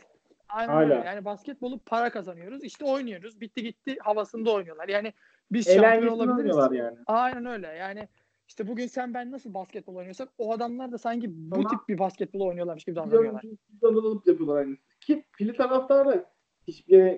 Aynen 0.50 0.74
Hala. 0.74 0.84
öyle. 0.84 0.94
Yani 1.08 1.26
basketbolu 1.26 1.80
para 1.80 2.10
kazanıyoruz. 2.10 2.64
İşte 2.64 2.86
oynuyoruz. 2.86 3.42
Bitti 3.42 3.64
gitti 3.64 3.98
havasında 4.00 4.52
oynuyorlar. 4.52 4.88
Yani 4.88 5.14
biz 5.52 5.74
şampiyon 5.76 6.14
olabiliriz. 6.14 6.58
yani. 6.72 6.98
Aynen 7.08 7.46
öyle. 7.46 7.68
Yani 7.68 8.08
işte 8.48 8.68
bugün 8.68 8.88
sen 8.88 9.14
ben 9.14 9.32
nasıl 9.32 9.54
basketbol 9.54 9.96
oynuyorsak 9.96 10.30
o 10.38 10.54
adamlar 10.54 10.92
da 10.92 10.98
sanki 10.98 11.30
bu 11.30 11.56
Ama- 11.56 11.70
tip 11.70 11.80
bir 11.90 11.98
basketbol 12.00 12.40
oynuyorlarmış 12.40 12.84
gibi 12.84 12.96
davranıyorlar. 12.96 13.44
Alıp 13.84 14.28
yapıyorlar 14.28 14.58
aynı. 14.58 14.76
Ki 15.02 15.24
fili 15.32 15.54
taraftarı 15.54 16.26
hiçbir, 16.68 17.18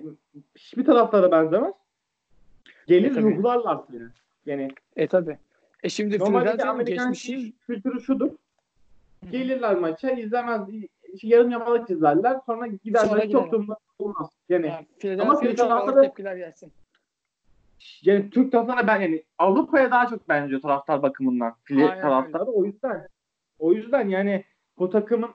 hiçbir 0.55 0.85
taraftara 0.85 1.31
benzemez. 1.31 1.73
Gelir 2.87 3.15
E, 3.15 3.21
ruhlarlar 3.21 3.79
seni. 3.91 4.03
Yani 4.45 4.69
E 4.95 5.07
tabi. 5.07 5.37
E 5.83 5.89
şimdi 5.89 6.19
normalde 6.19 6.39
Philadelphia'nın 6.45 6.73
Amerikan 6.73 7.11
geçmişi 7.11 7.53
kültürü 7.57 8.01
şudur. 8.01 8.31
Gelirler 9.31 9.75
maça 9.77 10.11
izlemez. 10.11 10.61
Yarım 11.23 11.49
yamalak 11.51 11.89
izlerler. 11.89 12.39
Sonra 12.45 12.67
giderler. 12.67 13.05
Sonra 13.07 13.21
çok 13.21 13.27
giderler. 13.29 13.51
da 13.51 13.57
umurlarında 13.57 13.77
olmaz. 13.99 14.29
Yani, 14.49 14.67
yani 14.67 14.85
Philadelphia'ya 14.99 15.39
Philly 15.39 15.55
çok 15.55 15.71
ağır 15.71 16.03
tepkiler 16.03 16.35
gelsin. 16.35 16.71
Yani 18.01 18.29
Türk 18.29 18.51
taraftarına 18.51 18.87
ben 18.87 19.01
yani 19.01 19.23
Avrupa'ya 19.37 19.91
daha 19.91 20.07
çok 20.07 20.29
benziyor 20.29 20.61
taraftar 20.61 21.01
bakımından. 21.01 21.55
Aynen 21.71 22.01
taraftarı. 22.01 22.45
O 22.45 22.65
yüzden 22.65 23.07
o 23.59 23.73
yüzden 23.73 24.09
yani 24.09 24.45
bu 24.77 24.89
takımın 24.89 25.29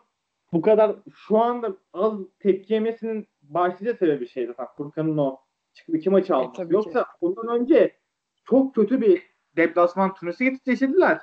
bu 0.52 0.62
kadar 0.62 0.96
şu 1.14 1.38
anda 1.38 1.76
az 1.92 2.14
tepki 2.38 2.74
yemesinin 2.74 3.28
başlıca 3.42 3.94
sebebi 3.94 4.28
şey 4.28 4.46
zaten 4.46 4.66
Furkan'ın 4.76 5.18
o 5.18 5.40
çıkıp 5.72 5.94
iki 5.94 6.10
maçı 6.10 6.36
alması. 6.36 6.52
E, 6.52 6.56
tabii 6.56 6.68
ki. 6.68 6.74
Yoksa 6.74 7.06
ondan 7.20 7.60
önce 7.60 7.96
çok 8.44 8.74
kötü 8.74 9.00
bir 9.00 9.22
deplasman 9.56 10.14
turnesi 10.14 10.58
geçirdiler. 10.64 11.20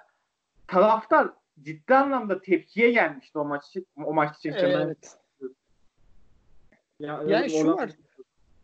Taraftar 0.67 1.29
ciddi 1.61 1.95
anlamda 1.95 2.41
tepkiye 2.41 2.91
gelmişti 2.91 3.39
o 3.39 3.45
maç 3.45 3.63
o 4.05 4.13
maç 4.13 4.37
için. 4.37 4.51
Evet. 4.51 5.17
Ya, 6.99 7.23
Yani 7.27 7.49
şu 7.49 7.73
var. 7.73 7.91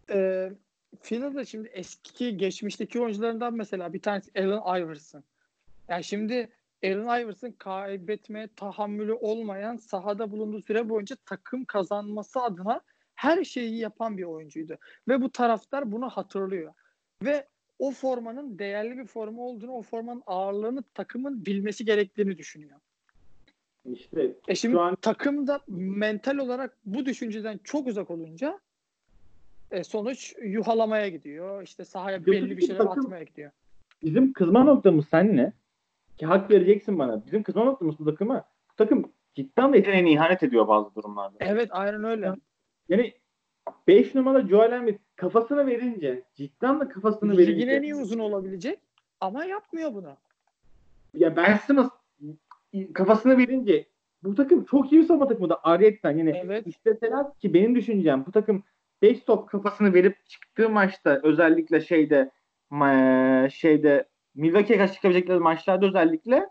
Ee, 0.09 0.51
Philadelphia 1.01 1.45
şimdi 1.45 1.67
eski 1.67 2.37
geçmişteki 2.37 3.01
oyuncularından 3.01 3.53
mesela 3.53 3.93
bir 3.93 4.01
tanesi 4.01 4.31
Allen 4.35 4.81
Iverson. 4.81 5.23
Yani 5.87 6.03
şimdi 6.03 6.49
Allen 6.83 7.21
Iverson 7.21 7.51
kaybetmeye 7.51 8.49
tahammülü 8.55 9.13
olmayan 9.13 9.77
sahada 9.77 10.31
bulunduğu 10.31 10.61
süre 10.61 10.89
boyunca 10.89 11.15
takım 11.25 11.65
kazanması 11.65 12.39
adına 12.39 12.81
her 13.15 13.43
şeyi 13.43 13.77
yapan 13.77 14.17
bir 14.17 14.23
oyuncuydu. 14.23 14.77
Ve 15.07 15.21
bu 15.21 15.31
taraftar 15.31 15.91
bunu 15.91 16.09
hatırlıyor. 16.09 16.73
Ve 17.23 17.47
o 17.79 17.91
formanın 17.91 18.59
değerli 18.59 18.97
bir 18.97 19.05
forma 19.05 19.41
olduğunu, 19.41 19.71
o 19.71 19.81
formanın 19.81 20.23
ağırlığını 20.27 20.83
takımın 20.93 21.45
bilmesi 21.45 21.85
gerektiğini 21.85 22.37
düşünüyor. 22.37 22.79
İşte 23.93 24.31
E 24.47 24.55
şimdi 24.55 24.73
şu 24.73 24.81
an 24.81 24.95
takım 24.95 25.47
da 25.47 25.61
mental 25.67 26.37
olarak 26.37 26.77
bu 26.85 27.05
düşünceden 27.05 27.59
çok 27.63 27.87
uzak 27.87 28.11
olunca 28.11 28.59
e, 29.71 29.83
sonuç 29.83 30.35
yuhalamaya 30.43 31.09
gidiyor. 31.09 31.63
İşte 31.63 31.85
sahaya 31.85 32.25
belli 32.25 32.57
bir 32.57 32.61
şeyler 32.61 32.77
takım- 32.77 33.03
atmaya 33.05 33.23
gidiyor. 33.23 33.51
bizim 34.03 34.33
kızma 34.33 34.63
noktamız 34.63 35.07
sen 35.07 35.37
ne? 35.37 35.53
Ki 36.17 36.25
hak 36.25 36.51
vereceksin 36.51 36.99
bana. 36.99 37.25
Bizim 37.25 37.43
kızma 37.43 37.63
noktamız 37.63 37.99
bu 37.99 38.05
takıma. 38.05 38.43
Bu 38.71 38.75
takım 38.75 39.11
cidden 39.33 39.73
de 39.73 39.77
yeteneğine 39.77 40.11
ihanet 40.11 40.43
ediyor 40.43 40.67
bazı 40.67 40.95
durumlarda. 40.95 41.35
Evet 41.39 41.69
aynen 41.71 42.03
öyle. 42.03 42.33
Yani 42.89 43.13
5 43.87 44.15
numara 44.15 44.47
Joel 44.47 44.71
Embiid 44.71 44.97
kafasını 45.15 45.67
verince 45.67 46.23
cidden 46.35 46.79
de 46.79 46.87
kafasını 46.89 47.37
verince. 47.37 47.51
Ligin 47.55 47.67
en 47.67 47.81
iyi 47.81 47.95
uzun 47.95 48.19
olabilecek 48.19 48.79
ama 49.19 49.45
yapmıyor 49.45 49.93
bunu. 49.93 50.17
Ya 51.13 51.35
Ben 51.35 51.57
Simmons 51.57 51.89
kafasını 52.93 53.37
verince 53.37 53.85
bu 54.23 54.35
takım 54.35 54.63
çok 54.65 54.91
iyi 54.91 55.01
bir 55.01 55.05
savunma 55.07 55.27
takımı 55.27 55.49
da 55.49 55.63
ariyetten 55.63 56.17
yani 56.17 56.41
Evet. 56.45 56.67
isteseler 56.67 57.25
ki 57.39 57.53
benim 57.53 57.75
düşüncem 57.75 58.25
bu 58.25 58.31
takım 58.31 58.63
5 59.01 59.23
top 59.23 59.49
kafasını 59.49 59.93
verip 59.93 60.25
çıktığı 60.25 60.69
maçta 60.69 61.19
özellikle 61.23 61.81
şeyde 61.81 62.31
şeyde 63.51 64.07
Milwaukee'ye 64.35 64.79
karşı 64.79 64.93
çıkabilecekleri 64.93 65.39
maçlarda 65.39 65.85
özellikle 65.85 66.49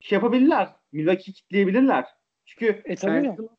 şey 0.00 0.16
yapabilirler. 0.16 0.68
Milwaukee'yi 0.92 1.34
kitleyebilirler. 1.34 2.04
Çünkü 2.44 2.82
E, 2.84 2.94
tabii. 2.96 3.12
ben, 3.12 3.34
Simmons, 3.34 3.50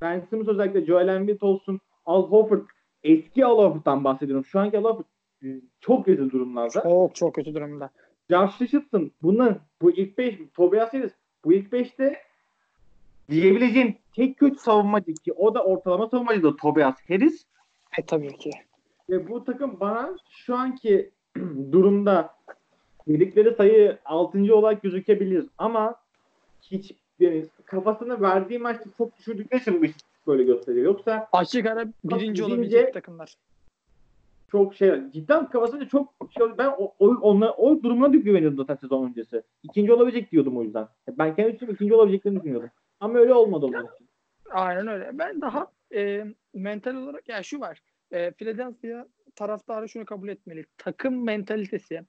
ben 0.00 0.20
Simmons 0.20 0.48
özellikle 0.48 0.86
Joel 0.86 1.08
Embiid 1.08 1.40
olsun 1.40 1.80
Al 2.06 2.28
Horford 2.30 2.66
eski 3.02 3.44
Al 3.46 3.58
Horford'dan 3.58 4.04
bahsediyorum. 4.04 4.44
Şu 4.44 4.60
anki 4.60 4.78
Al 4.78 4.84
Horford 4.84 5.04
e, 5.44 5.48
çok 5.80 6.08
rezil 6.08 6.30
durumlarda. 6.30 6.82
Çok 6.82 7.14
çok 7.14 7.34
kötü 7.34 7.54
durumda. 7.54 7.90
Josh 8.30 8.60
Richardson 8.60 9.10
bunlar 9.22 9.58
bu 9.82 9.90
ilk 9.90 10.18
5 10.18 10.34
Tobias 10.54 10.92
Harris 10.92 11.12
bu 11.44 11.52
ilk 11.52 11.72
5'te 11.72 12.16
diyebileceğin 13.30 13.96
tek 14.16 14.38
kötü 14.38 14.58
savunmacı 14.58 15.14
ki 15.14 15.32
o 15.32 15.54
da 15.54 15.64
ortalama 15.64 16.06
savunmacı 16.08 16.42
da 16.42 16.56
Tobias 16.56 16.96
Harris 17.08 17.44
E 17.98 18.02
tabii 18.02 18.36
ki. 18.36 18.50
ve 19.10 19.28
bu 19.28 19.44
takım 19.44 19.80
bana 19.80 20.16
şu 20.30 20.56
anki 20.56 21.10
durumda 21.72 22.34
dedikleri 23.08 23.54
sayı 23.54 23.98
6. 24.04 24.54
olarak 24.54 24.82
gözükebilir 24.82 25.46
ama 25.58 25.94
hiç 26.62 26.92
yani 27.20 27.44
kafasını 27.64 28.20
verdiği 28.20 28.58
maçta 28.58 28.84
çok 28.98 29.18
düşürdükleri 29.18 29.60
için 29.60 29.82
bu 29.82 29.86
böyle 30.30 30.44
gösteriyor. 30.44 30.84
Yoksa 30.84 31.28
Açık 31.32 31.66
ara 31.66 31.84
birinci 32.04 32.44
olabilecek 32.44 32.94
takımlar. 32.94 33.34
çok 34.52 34.74
şey 34.74 34.90
cidden 35.12 35.48
kafasında 35.48 35.88
çok 35.88 36.08
şey 36.38 36.46
ben 36.58 36.68
o, 36.78 36.92
o, 36.98 37.06
onla, 37.08 37.52
o 37.52 37.82
durumuna 37.82 38.08
güveniyordum 38.08 38.56
zaten 38.56 38.74
sezon 38.74 39.08
öncesi. 39.08 39.42
İkinci 39.62 39.92
olabilecek 39.92 40.32
diyordum 40.32 40.56
o 40.56 40.62
yüzden. 40.62 40.88
Ben 41.08 41.36
kendi 41.36 41.56
için 41.56 41.66
ikinci 41.66 41.94
olabileceklerini 41.94 42.38
düşünüyordum. 42.38 42.70
Ama 43.00 43.18
öyle 43.18 43.34
olmadı 43.34 43.66
onlar 43.66 43.80
için. 43.80 44.08
Aynen 44.50 44.88
öyle. 44.88 45.10
Ben 45.12 45.40
daha 45.40 45.72
e, 45.94 46.24
mental 46.54 46.94
olarak 46.94 47.28
ya 47.28 47.42
şu 47.42 47.60
var. 47.60 47.82
E, 48.10 48.30
Philadelphia 48.30 49.06
taraftarı 49.34 49.88
şunu 49.88 50.04
kabul 50.04 50.28
etmeli. 50.28 50.64
Takım 50.78 51.24
mentalitesi 51.24 52.02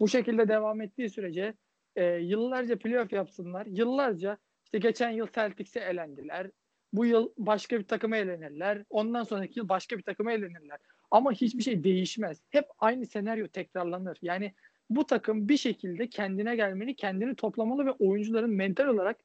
bu 0.00 0.08
şekilde 0.08 0.48
devam 0.48 0.80
ettiği 0.80 1.10
sürece 1.10 1.54
e, 1.96 2.04
yıllarca 2.04 2.78
playoff 2.78 3.12
yapsınlar. 3.12 3.66
Yıllarca 3.66 4.38
işte 4.64 4.78
geçen 4.78 5.10
yıl 5.10 5.26
Celtics'e 5.34 5.80
elendiler. 5.80 6.50
Bu 6.92 7.06
yıl 7.06 7.32
başka 7.38 7.78
bir 7.78 7.84
takıma 7.86 8.16
elenirler. 8.16 8.84
Ondan 8.90 9.22
sonraki 9.22 9.58
yıl 9.58 9.68
başka 9.68 9.98
bir 9.98 10.02
takıma 10.02 10.32
elenirler. 10.32 10.78
Ama 11.10 11.32
hiçbir 11.32 11.62
şey 11.62 11.84
değişmez. 11.84 12.42
Hep 12.50 12.64
aynı 12.78 13.06
senaryo 13.06 13.48
tekrarlanır. 13.48 14.18
Yani 14.22 14.54
bu 14.90 15.06
takım 15.06 15.48
bir 15.48 15.56
şekilde 15.56 16.10
kendine 16.10 16.56
gelmeli, 16.56 16.96
kendini 16.96 17.34
toplamalı 17.34 17.86
ve 17.86 17.90
oyuncuların 17.90 18.50
mental 18.50 18.86
olarak 18.86 19.16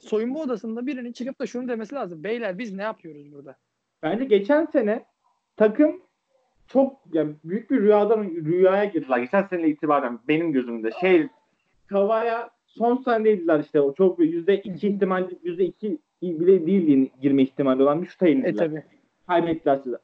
soyunma 0.00 0.40
odasında 0.40 0.86
birinin 0.86 1.12
çıkıp 1.12 1.40
da 1.40 1.46
şunu 1.46 1.68
demesi 1.68 1.94
lazım. 1.94 2.24
Beyler 2.24 2.58
biz 2.58 2.74
ne 2.74 2.82
yapıyoruz 2.82 3.32
burada? 3.32 3.56
Bence 4.02 4.24
geçen 4.24 4.64
sene 4.66 5.04
takım 5.56 6.02
çok 6.66 7.00
yani 7.12 7.34
büyük 7.44 7.70
bir 7.70 7.80
rüyadan 7.80 8.24
rüyaya 8.24 8.84
girdiler. 8.84 9.18
Geçen 9.18 9.42
sene 9.42 9.68
itibaren 9.68 10.18
benim 10.28 10.52
gözümde 10.52 10.90
şey 11.00 11.26
Kavaya 11.86 12.50
son 12.66 12.96
saniyeydiler 12.96 13.60
işte 13.60 13.80
o 13.80 13.94
çok 13.94 14.18
yüzde 14.18 14.56
iki 14.62 14.88
ihtimal 14.88 15.30
yüzde 15.42 15.64
iki 15.64 15.98
bile 16.22 16.66
değil 16.66 17.10
girme 17.20 17.42
ihtimali 17.42 17.82
olan 17.82 18.02
bir 18.02 18.06
şuta 18.06 18.28
E 18.28 18.32
indiler. 18.32 18.56
tabi. 18.56 18.84
kaybettiler 19.26 19.76
size. 19.76 19.96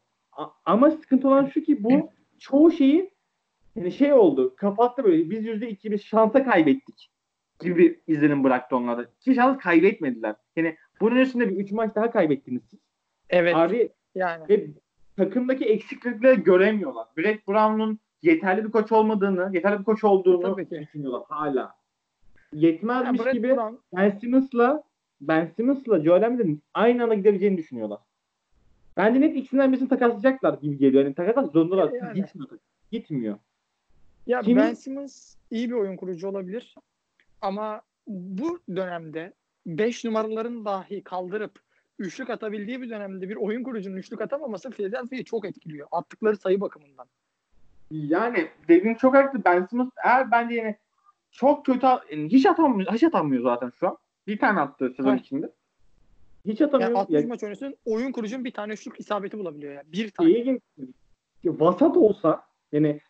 Ama 0.65 0.91
sıkıntı 0.91 1.29
olan 1.29 1.47
şu 1.47 1.63
ki 1.63 1.85
bu 1.85 2.11
çoğu 2.39 2.71
şeyi 2.71 3.11
yani 3.77 3.93
şey 3.93 4.13
oldu. 4.13 4.57
Kapattı 4.57 5.05
böyle. 5.05 5.31
Biz 5.31 5.45
yüzde 5.47 5.71
iki 5.71 5.91
biz 5.91 6.03
şansa 6.03 6.45
kaybettik 6.45 7.11
gibi 7.63 7.79
bir 7.79 8.15
izlenim 8.15 8.45
bıraktı 8.45 8.77
onlarda. 8.77 9.07
Ki 9.21 9.35
şans 9.35 9.59
kaybetmediler. 9.59 10.35
Yani 10.57 10.77
bunun 11.01 11.17
üstünde 11.17 11.49
bir 11.49 11.57
üç 11.57 11.73
maç 11.73 11.95
daha 11.95 12.11
kaybettiniz 12.11 12.63
siz. 12.71 12.81
Evet. 13.31 13.57
Abi 13.57 13.89
yani. 14.15 14.49
ve 14.49 14.67
takımdaki 15.17 15.65
eksiklikleri 15.65 16.43
göremiyorlar. 16.43 17.07
Brett 17.19 17.49
Brown'un 17.49 17.99
yeterli 18.23 18.65
bir 18.65 18.71
koç 18.71 18.93
olmadığını, 18.93 19.51
yeterli 19.53 19.79
bir 19.79 19.85
koç 19.85 20.05
olduğunu 20.05 20.57
düşünüyorlar 20.71 21.23
hala. 21.29 21.75
Yetmezmiş 22.53 23.25
Brett 23.25 23.33
gibi 23.33 23.49
Brown, 23.49 23.75
Ben 23.97 24.11
Simmons'la 24.11 24.83
Ben 25.21 25.47
Simmons'la 25.57 26.01
Joel 26.01 26.23
Embiid'in 26.23 26.63
aynı 26.75 27.03
anda 27.03 27.15
gidebileceğini 27.15 27.57
düşünüyorlar. 27.57 27.99
Bence 28.97 29.21
net 29.21 29.37
ikisinden 29.37 29.73
birisini 29.73 29.89
takaslayacaklar 29.89 30.59
gibi 30.59 30.79
geliyor. 30.79 31.05
Yani 31.05 31.15
takaslar 31.15 31.45
zorundalar. 31.45 31.93
Yani. 31.93 32.15
Gitmiyor. 32.15 32.49
Gitmiyor. 32.91 33.39
ya 34.27 34.41
Kimi- 34.41 34.61
Ben 34.61 34.75
Simmons 34.75 35.37
iyi 35.51 35.71
bir 35.71 35.75
oyun 35.75 35.97
kurucu 35.97 36.29
olabilir. 36.29 36.75
Ama 37.43 37.83
bu 38.07 38.61
dönemde 38.77 39.33
5 39.67 40.05
numaraların 40.05 40.65
dahi 40.65 41.05
kaldırıp 41.05 41.61
üçlük 41.99 42.31
atabildiği 42.31 42.83
bir 42.83 42.91
dönemde 42.91 43.29
bir 43.29 43.37
oyun 43.37 43.63
kurucunun 43.63 43.97
üçlük 43.97 44.21
atamaması 44.21 44.71
Philadelphia'yı 44.71 45.25
çok 45.25 45.45
etkiliyor. 45.45 45.89
Attıkları 45.93 46.37
sayı 46.37 46.61
bakımından. 46.61 47.07
Yani 47.91 48.49
dediğin 48.69 48.95
çok 48.95 49.15
haklı. 49.15 49.45
Ben 49.45 49.67
Simmons 49.67 49.91
eğer 50.05 50.31
bence 50.31 50.55
yine 50.55 50.79
çok 51.31 51.67
kötü 51.67 51.87
yani 51.87 52.29
hiç 52.29 52.47
atamıyor, 52.47 52.93
hiç 52.93 53.05
atamıyor 53.05 53.43
zaten 53.43 53.73
şu 53.81 53.89
an. 53.89 53.97
Bir 54.27 54.39
tane 54.39 54.61
attı 54.61 54.93
sezon 54.97 55.11
Evet. 55.11 55.21
içinde. 55.21 55.53
Hiç 56.47 56.61
atamıyor. 56.61 56.91
Yani 56.91 56.99
60 56.99 57.15
Yani 57.15 57.27
maç 57.27 57.43
oynasın 57.43 57.77
oyun 57.85 58.13
kurucunun 58.13 58.45
bir 58.45 58.53
tane 58.53 58.73
üçlük 58.73 59.01
isabeti 59.01 59.39
bulabiliyor 59.39 59.73
ya. 59.73 59.83
Bir 59.87 60.11
tane. 60.11 60.59
Ya 61.45 61.61
Vasat 61.61 61.97
olsa 61.97 62.47
yani 62.73 63.01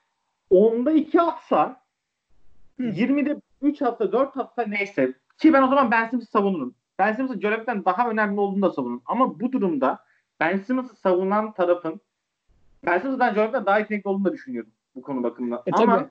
onda 0.51 0.93
iki 0.93 1.21
atsa 1.21 1.83
Hı. 2.77 2.83
20'de 2.83 3.41
3 3.63 3.83
atsa 3.83 4.13
4 4.13 4.37
atsa 4.37 4.63
neyse. 4.63 5.15
Ki 5.39 5.53
ben 5.53 5.63
o 5.63 5.69
zaman 5.69 5.91
Ben 5.91 6.09
Simmons'ı 6.09 6.31
savunurum. 6.31 6.75
Ben 6.99 7.13
Simmons'ın 7.13 7.41
Embiid'den 7.43 7.85
daha 7.85 8.11
önemli 8.11 8.41
olduğunu 8.41 8.63
da 8.63 8.71
savunurum. 8.71 9.03
Ama 9.07 9.41
bu 9.41 9.53
durumda 9.53 10.05
Ben 10.41 10.59
Simmons'ı 10.59 10.97
savunan 10.97 11.53
tarafın 11.53 12.01
Ben 12.87 12.99
Simmons'dan 12.99 13.29
Embiid'den 13.35 13.67
daha 13.67 13.79
yetenekli 13.79 14.09
olduğunu 14.09 14.25
da 14.25 14.33
düşünüyorum 14.33 14.71
bu 14.95 15.03
konu 15.03 15.23
bakımından. 15.23 15.63
E, 15.67 15.71
ama 15.73 15.99
tabii. 15.99 16.09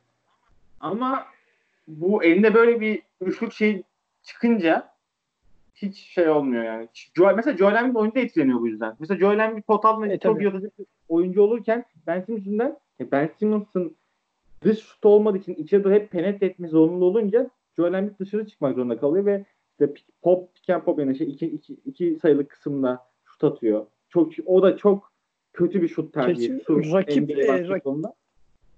ama 0.79 1.25
bu 1.87 2.23
elinde 2.23 2.53
böyle 2.53 2.81
bir 2.81 3.01
üçlük 3.21 3.53
şey 3.53 3.83
çıkınca 4.23 4.91
hiç 5.75 5.97
şey 5.97 6.29
olmuyor 6.29 6.63
yani. 6.63 6.87
Joel, 7.15 7.35
mesela 7.35 7.57
Joel 7.57 7.75
Embiid 7.75 7.95
oyunda 7.95 8.19
etkileniyor 8.19 8.59
bu 8.59 8.67
yüzden. 8.67 8.95
Mesela 8.99 9.19
Joel 9.19 9.39
Embiid 9.39 9.63
pot 9.63 9.85
altında 9.85 10.07
E, 10.13 10.19
çok 10.19 10.35
tabii. 10.35 10.43
yaratıcı 10.43 10.71
oyuncu 11.09 11.41
olurken 11.41 11.85
Ben 12.07 12.21
Simmons'ın 12.21 12.77
e, 12.99 13.11
Ben 13.11 13.29
Simmons'ın 13.39 13.95
dış 14.64 14.80
şut 14.80 15.05
olmadığı 15.05 15.38
için 15.38 15.55
içeri 15.55 15.84
doğru 15.84 15.93
hep 15.93 16.12
penetre 16.12 16.47
etme 16.47 16.68
zorunlu 16.68 17.05
olunca 17.05 17.49
Joel 17.78 17.93
Embiid 17.93 18.20
dışarı 18.20 18.47
çıkmak 18.47 18.76
zorunda 18.76 18.99
kalıyor 18.99 19.26
ve 19.26 19.45
işte 19.72 19.93
pop, 20.22 20.55
pick 20.55 20.70
and 20.70 20.84
pop 20.84 20.99
yani 20.99 21.18
şey 21.18 21.28
iki, 21.30 21.45
iki, 21.45 21.74
iki 21.74 22.18
sayılı 22.22 22.47
kısımda 22.47 23.05
şut 23.26 23.43
atıyor. 23.43 23.86
Çok 24.09 24.32
o 24.45 24.64
da 24.64 24.78
çok 24.78 25.12
kötü 25.53 25.82
bir 25.82 25.88
şut 25.88 26.14
tercihi. 26.14 26.57
Kesin 26.57 26.93
rakip, 26.93 27.30
e, 27.30 27.47
basketbolunda. 27.47 28.14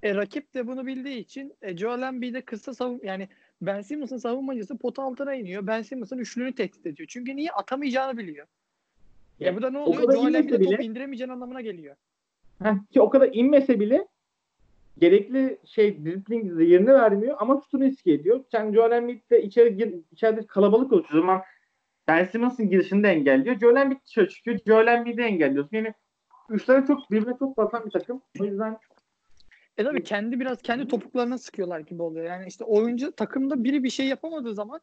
E, 0.03 0.15
rakip 0.15 0.53
de 0.53 0.67
bunu 0.67 0.85
bildiği 0.85 1.17
için 1.17 1.53
e, 1.61 1.77
Joel 1.77 2.01
Embiid'e 2.01 2.41
kısa 2.41 2.73
savun 2.73 3.01
yani 3.03 3.27
Ben 3.61 3.81
Simmons'ın 3.81 4.17
savunmacısı 4.17 4.77
pot 4.77 4.99
altına 4.99 5.35
iniyor. 5.35 5.67
Ben 5.67 5.81
Simmons'ın 5.81 6.17
üçlüğünü 6.17 6.55
tehdit 6.55 6.85
ediyor. 6.85 7.07
Çünkü 7.11 7.35
niye 7.35 7.51
atamayacağını 7.51 8.17
biliyor. 8.17 8.47
Ya, 9.39 9.55
bu 9.55 9.61
da 9.61 9.69
ne 9.69 9.77
oluyor? 9.77 10.13
Joel 10.13 10.33
Embiid'e 10.33 10.63
top 10.63 10.83
indiremeyeceğin 10.83 11.29
anlamına 11.29 11.61
geliyor. 11.61 11.95
Heh, 12.63 12.73
ki 12.91 13.01
o 13.01 13.09
kadar 13.09 13.29
inmese 13.33 13.79
bile 13.79 14.07
gerekli 14.97 15.59
şey 15.65 16.05
dribbling 16.05 16.61
yerini 16.61 16.93
vermiyor 16.93 17.37
ama 17.39 17.61
şutunu 17.63 17.83
riske 17.83 18.11
ediyor. 18.11 18.43
Sen 18.51 18.73
Joel 18.73 18.91
Embiid 18.91 19.29
de 19.31 19.43
içeri 19.43 19.77
gir, 19.77 19.95
içeride 20.11 20.45
kalabalık 20.45 20.93
oluyor. 20.93 21.09
O 21.13 21.17
zaman 21.17 21.41
Ben 22.07 22.25
Simmons'ın 22.25 22.69
girişini 22.69 23.03
de 23.03 23.07
engelliyor. 23.07 23.59
Joel 23.59 23.75
Embiid 23.75 23.97
dışarı 24.05 24.29
çıkıyor. 24.29 24.59
Joel 24.67 24.87
Embiid'i 24.87 25.21
engelliyorsun. 25.21 25.77
Yani 25.77 25.93
üçlere 26.49 26.85
çok 26.85 27.11
birbirine 27.11 27.37
çok 27.39 27.57
batan 27.57 27.85
bir 27.85 27.91
takım. 27.91 28.21
O 28.39 28.45
yüzden 28.45 28.77
E 29.77 29.83
tabii 29.83 30.03
kendi 30.03 30.39
biraz 30.39 30.61
kendi 30.61 30.87
topuklarına 30.87 31.37
sıkıyorlar 31.37 31.79
gibi 31.79 32.01
oluyor. 32.01 32.25
Yani 32.25 32.47
işte 32.47 32.63
oyuncu 32.63 33.11
takımda 33.11 33.63
biri 33.63 33.83
bir 33.83 33.89
şey 33.89 34.07
yapamadığı 34.07 34.53
zaman 34.53 34.81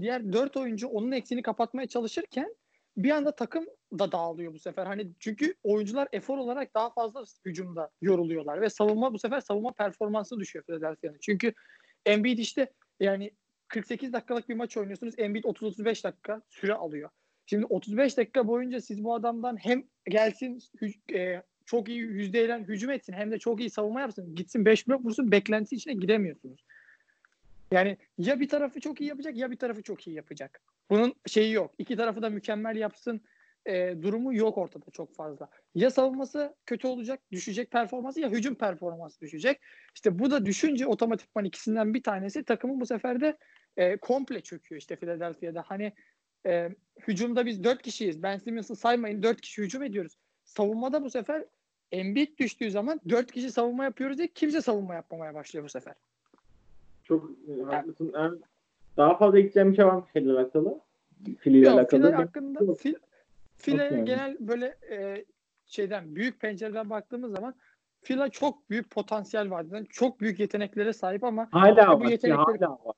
diğer 0.00 0.32
dört 0.32 0.56
oyuncu 0.56 0.88
onun 0.88 1.12
eksiğini 1.12 1.42
kapatmaya 1.42 1.86
çalışırken 1.86 2.54
bir 2.96 3.10
anda 3.10 3.36
takım 3.36 3.66
da 3.98 4.12
dağılıyor 4.12 4.54
bu 4.54 4.58
sefer. 4.58 4.86
Hani 4.86 5.12
çünkü 5.20 5.54
oyuncular 5.62 6.08
efor 6.12 6.38
olarak 6.38 6.74
daha 6.74 6.90
fazla 6.90 7.24
hücumda 7.44 7.90
yoruluyorlar 8.00 8.60
ve 8.60 8.70
savunma 8.70 9.12
bu 9.12 9.18
sefer 9.18 9.40
savunma 9.40 9.72
performansı 9.72 10.40
düşüyor 10.40 10.64
Philadelphia'nın. 10.64 11.18
Çünkü 11.20 11.52
Embiid 12.06 12.38
işte 12.38 12.72
yani 13.00 13.30
48 13.68 14.12
dakikalık 14.12 14.48
bir 14.48 14.54
maç 14.54 14.76
oynuyorsunuz. 14.76 15.14
Embiid 15.18 15.44
30-35 15.44 16.04
dakika 16.04 16.42
süre 16.48 16.74
alıyor. 16.74 17.10
Şimdi 17.46 17.66
35 17.66 18.16
dakika 18.16 18.48
boyunca 18.48 18.80
siz 18.80 19.04
bu 19.04 19.14
adamdan 19.14 19.56
hem 19.56 19.84
gelsin 20.04 20.58
e, 21.14 21.42
çok 21.66 21.88
iyi 21.88 21.98
yüzdeyle 21.98 22.58
hücum 22.58 22.90
etsin 22.90 23.12
hem 23.12 23.30
de 23.30 23.38
çok 23.38 23.60
iyi 23.60 23.70
savunma 23.70 24.00
yapsın. 24.00 24.34
Gitsin 24.34 24.64
5 24.64 24.88
blok 24.88 25.04
vursun 25.04 25.32
beklentisi 25.32 25.76
içine 25.76 25.94
gidemiyorsunuz. 25.94 26.64
Yani 27.72 27.96
ya 28.18 28.40
bir 28.40 28.48
tarafı 28.48 28.80
çok 28.80 29.00
iyi 29.00 29.08
yapacak 29.08 29.36
ya 29.36 29.50
bir 29.50 29.56
tarafı 29.56 29.82
çok 29.82 30.06
iyi 30.06 30.16
yapacak. 30.16 30.62
Bunun 30.90 31.14
şeyi 31.26 31.52
yok. 31.52 31.74
İki 31.78 31.96
tarafı 31.96 32.22
da 32.22 32.30
mükemmel 32.30 32.76
yapsın 32.76 33.22
e, 33.66 34.02
durumu 34.02 34.34
yok 34.34 34.58
ortada 34.58 34.90
çok 34.92 35.14
fazla. 35.14 35.50
Ya 35.74 35.90
savunması 35.90 36.56
kötü 36.66 36.86
olacak, 36.86 37.20
düşecek 37.32 37.70
performansı 37.70 38.20
ya 38.20 38.30
hücum 38.30 38.54
performansı 38.54 39.20
düşecek. 39.20 39.60
İşte 39.94 40.18
bu 40.18 40.30
da 40.30 40.46
düşünce 40.46 40.86
otomatikman 40.86 41.44
ikisinden 41.44 41.94
bir 41.94 42.02
tanesi 42.02 42.44
takımın 42.44 42.80
bu 42.80 42.86
sefer 42.86 43.20
de 43.20 43.36
e, 43.76 43.96
komple 43.96 44.40
çöküyor 44.40 44.80
işte 44.80 44.96
Philadelphia'da. 44.96 45.62
Hani 45.66 45.92
e, 46.46 46.68
hücumda 47.08 47.46
biz 47.46 47.64
dört 47.64 47.82
kişiyiz. 47.82 48.22
Ben 48.22 48.38
Simmons'ı 48.38 48.76
saymayın 48.76 49.22
dört 49.22 49.40
kişi 49.40 49.62
hücum 49.62 49.82
ediyoruz. 49.82 50.16
Savunmada 50.44 51.02
bu 51.02 51.10
sefer 51.10 51.44
Embiid 51.92 52.38
düştüğü 52.38 52.70
zaman 52.70 53.00
dört 53.08 53.32
kişi 53.32 53.52
savunma 53.52 53.84
yapıyoruz 53.84 54.18
diye 54.18 54.28
kimse 54.28 54.60
savunma 54.60 54.94
yapmamaya 54.94 55.34
başlıyor 55.34 55.64
bu 55.64 55.68
sefer. 55.68 55.94
Çok 57.10 57.30
e, 57.48 57.62
haklısın. 57.62 58.12
Yani 58.14 58.38
daha 58.96 59.16
fazla 59.16 59.40
gideceğim 59.40 59.70
bir 59.70 59.76
şey 59.76 59.86
var 59.86 59.94
mı 59.94 60.04
Fil 60.12 60.30
alakalı? 60.30 60.80
Fil 61.38 61.54
ile 61.54 61.70
alakalı. 61.70 62.06
Fil 62.06 62.12
hakkında 62.12 62.74
Fil, 62.74 62.94
Fil'e 63.56 63.84
yani. 63.84 64.04
genel 64.04 64.36
böyle 64.40 64.76
e, 64.90 65.24
şeyden 65.66 66.14
büyük 66.16 66.40
pencereden 66.40 66.90
baktığımız 66.90 67.32
zaman 67.32 67.54
Fil'a 68.02 68.28
çok 68.28 68.70
büyük 68.70 68.90
potansiyel 68.90 69.50
var. 69.50 69.66
Yani 69.72 69.86
çok 69.86 70.20
büyük 70.20 70.40
yeteneklere 70.40 70.92
sahip 70.92 71.24
ama 71.24 71.48
hala 71.50 72.00
bu 72.00 72.04
var. 72.04 72.10
Yetenekleri... 72.10 72.64
Hala 72.64 72.78
var. 72.84 72.96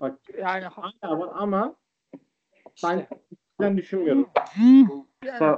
Bak, 0.00 0.18
yani 0.38 0.64
hala 0.64 1.18
var 1.18 1.30
ama 1.34 1.74
işte. 2.74 3.08
ben 3.60 3.76
düşünmüyorum. 3.76 4.28
Yani, 5.24 5.56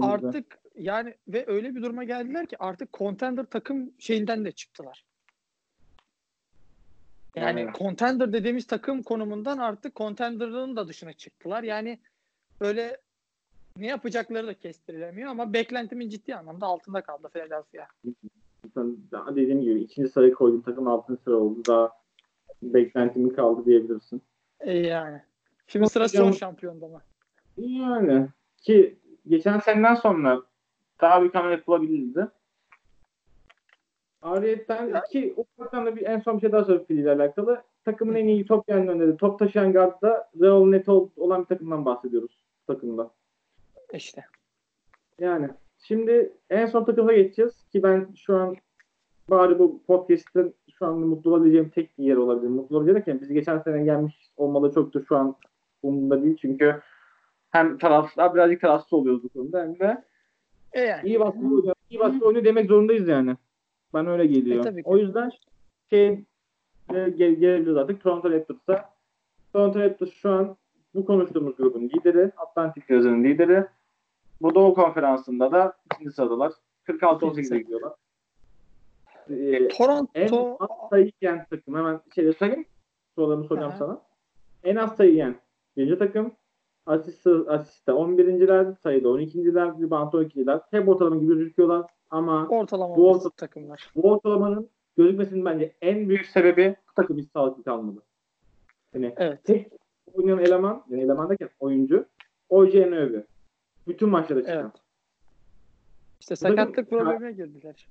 artık 0.00 0.58
yani 0.74 1.14
ve 1.28 1.44
öyle 1.46 1.74
bir 1.74 1.82
duruma 1.82 2.04
geldiler 2.04 2.46
ki 2.46 2.56
artık 2.58 2.92
contender 2.92 3.44
takım 3.44 3.92
şeyinden 3.98 4.44
de 4.44 4.52
çıktılar. 4.52 5.07
Yani 7.36 7.60
evet. 7.60 7.74
contender 7.74 8.32
dediğimiz 8.32 8.66
takım 8.66 9.02
konumundan 9.02 9.58
artık 9.58 9.96
contender'ın 9.96 10.76
da 10.76 10.88
dışına 10.88 11.12
çıktılar. 11.12 11.62
Yani 11.62 11.98
böyle 12.60 12.96
ne 13.76 13.86
yapacakları 13.86 14.46
da 14.46 14.54
kestirilemiyor 14.54 15.30
ama 15.30 15.52
beklentimin 15.52 16.08
ciddi 16.08 16.34
anlamda 16.36 16.66
altında 16.66 17.00
kaldı 17.00 17.28
Philadelphia. 17.32 17.86
Daha 19.12 19.36
dediğim 19.36 19.62
gibi 19.62 19.80
ikinci 19.80 20.08
sırayı 20.08 20.34
koydum 20.34 20.62
takım 20.62 20.88
altıncı 20.88 21.22
sıra 21.22 21.36
oldu. 21.36 21.62
Daha 21.68 21.92
beklentimin 22.62 23.30
kaldı 23.30 23.64
diyebilirsin. 23.64 24.22
E 24.60 24.78
yani. 24.78 25.22
Şimdi 25.66 25.88
sıra 25.88 26.08
son 26.08 26.32
şampiyonda 26.32 26.88
mı? 26.88 27.02
Yani 27.56 28.28
ki 28.56 28.98
geçen 29.28 29.58
seneden 29.58 29.94
sonra 29.94 30.42
daha 31.00 31.22
bir 31.22 31.30
kanal 31.30 31.50
yapılabilirdi. 31.50 32.28
Ariyetten 34.22 35.02
iki 35.08 35.34
ufaktan 35.36 35.86
da 35.86 35.96
bir 35.96 36.06
en 36.06 36.20
son 36.20 36.36
bir 36.36 36.40
şey 36.40 36.52
daha 36.52 36.64
söyleyeyim 36.64 37.02
ile 37.02 37.12
alakalı. 37.12 37.62
Takımın 37.84 38.14
en 38.14 38.26
iyi 38.26 38.46
top 38.46 38.68
yanlarında 38.68 39.16
top 39.16 39.38
taşıyan 39.38 39.72
gardda 39.72 40.30
Real 40.40 40.66
net 40.66 40.88
olan 40.88 41.42
bir 41.42 41.46
takımdan 41.46 41.84
bahsediyoruz 41.84 42.44
takımda. 42.66 43.10
İşte. 43.92 44.24
Yani 45.20 45.48
şimdi 45.78 46.32
en 46.50 46.66
son 46.66 46.84
takıma 46.84 47.12
geçeceğiz 47.12 47.68
ki 47.72 47.82
ben 47.82 48.08
şu 48.16 48.36
an 48.36 48.56
bari 49.30 49.58
bu 49.58 49.82
podcast'ın 49.86 50.54
şu 50.78 50.86
an 50.86 50.98
mutlu 50.98 51.30
olabileceğim 51.30 51.68
tek 51.68 51.98
bir 51.98 52.04
yer 52.04 52.16
olabilir. 52.16 52.48
Mutlu 52.48 52.76
olabilirken 52.76 53.20
biz 53.20 53.28
geçen 53.28 53.58
sene 53.58 53.84
gelmiş 53.84 54.30
olmalı 54.36 54.74
çoktu 54.74 55.04
şu 55.08 55.16
an 55.16 55.36
umurumda 55.82 56.22
değil 56.22 56.36
çünkü 56.40 56.80
hem 57.50 57.78
taraftar 57.78 58.34
birazcık 58.34 58.60
tarafsız 58.60 58.92
oluyoruz 58.92 59.24
bu 59.24 59.28
konuda 59.28 59.60
hem 59.60 59.78
de 59.78 60.04
e 60.72 60.80
yani. 60.80 61.08
iyi 61.08 61.20
baskı 61.20 61.38
oynuyor. 61.38 61.74
İyi 61.90 62.00
baskı 62.00 62.26
oynuyor 62.26 62.44
demek 62.44 62.66
zorundayız 62.66 63.08
yani. 63.08 63.36
Ben 63.94 64.06
öyle 64.06 64.26
geliyor. 64.26 64.66
E, 64.66 64.82
o 64.84 64.96
yüzden 64.96 65.30
şey 65.90 66.24
gel, 66.92 67.10
gelebiliriz 67.10 67.76
artık 67.76 68.02
Toronto 68.02 68.30
Raptors'a. 68.30 68.90
Toronto 69.52 69.80
Raptors 69.80 70.12
şu 70.12 70.30
an 70.30 70.56
bu 70.94 71.06
konuştuğumuz 71.06 71.56
grubun 71.56 71.82
lideri. 71.82 72.32
Atlantik 72.36 72.90
Yazı'nın 72.90 73.24
lideri. 73.24 73.66
Bu 74.42 74.54
Doğu 74.54 74.74
Konferansı'nda 74.74 75.52
da 75.52 75.72
ikinci 75.94 76.10
sıradalar. 76.10 76.52
46-18'e 76.86 77.58
gidiyorlar. 77.58 77.92
Ee, 79.30 79.68
Toronto 79.68 80.10
en 80.14 80.28
az 80.60 80.90
sayı 80.90 81.12
yiyen 81.22 81.46
takım. 81.50 81.74
Hemen 81.74 82.00
şeyde 82.14 82.32
söyleyeyim. 82.32 82.66
Sorularımı 83.14 83.44
soracağım 83.44 83.70
Aha. 83.70 83.78
sana. 83.78 84.02
En 84.64 84.76
az 84.76 84.96
sayı 84.96 85.10
yiyen 85.10 85.36
birinci 85.76 85.98
takım. 85.98 86.32
Asist, 86.86 87.26
asiste 87.26 87.92
11.ler, 87.92 88.74
sayıda 88.82 89.08
12.ler, 89.08 89.82
rebound 89.82 90.12
12'ler. 90.12 90.60
Hep 90.70 90.88
ortalama 90.88 91.16
gibi 91.16 91.34
gözüküyorlar 91.34 91.86
ama 92.10 92.48
ortalama 92.48 92.96
bu 92.96 93.10
orta, 93.10 93.30
takımlar. 93.30 93.90
Bu 93.96 94.10
ortalamanın 94.10 94.70
gözükmesinin 94.96 95.44
bence 95.44 95.72
en 95.82 96.08
büyük 96.08 96.26
sebebi 96.26 96.76
bu 96.90 96.94
takım 96.94 97.18
hiç 97.18 97.30
sağlıklı 97.32 97.62
kalmadı. 97.64 98.02
Yani 98.94 99.14
evet. 99.16 99.44
tek 99.44 99.72
oynayan 100.12 100.38
eleman, 100.38 100.84
yani 100.88 101.02
eleman 101.02 101.30
derken 101.30 101.50
oyuncu 101.60 102.06
OJ 102.48 102.74
Anunoby. 102.74 103.18
Bütün 103.86 104.08
maçlarda 104.08 104.42
çıkan. 104.42 104.60
Evet. 104.60 104.72
İşte 106.20 106.36
sakatlık 106.36 106.90
problemine 106.90 107.32
girdiler. 107.32 107.88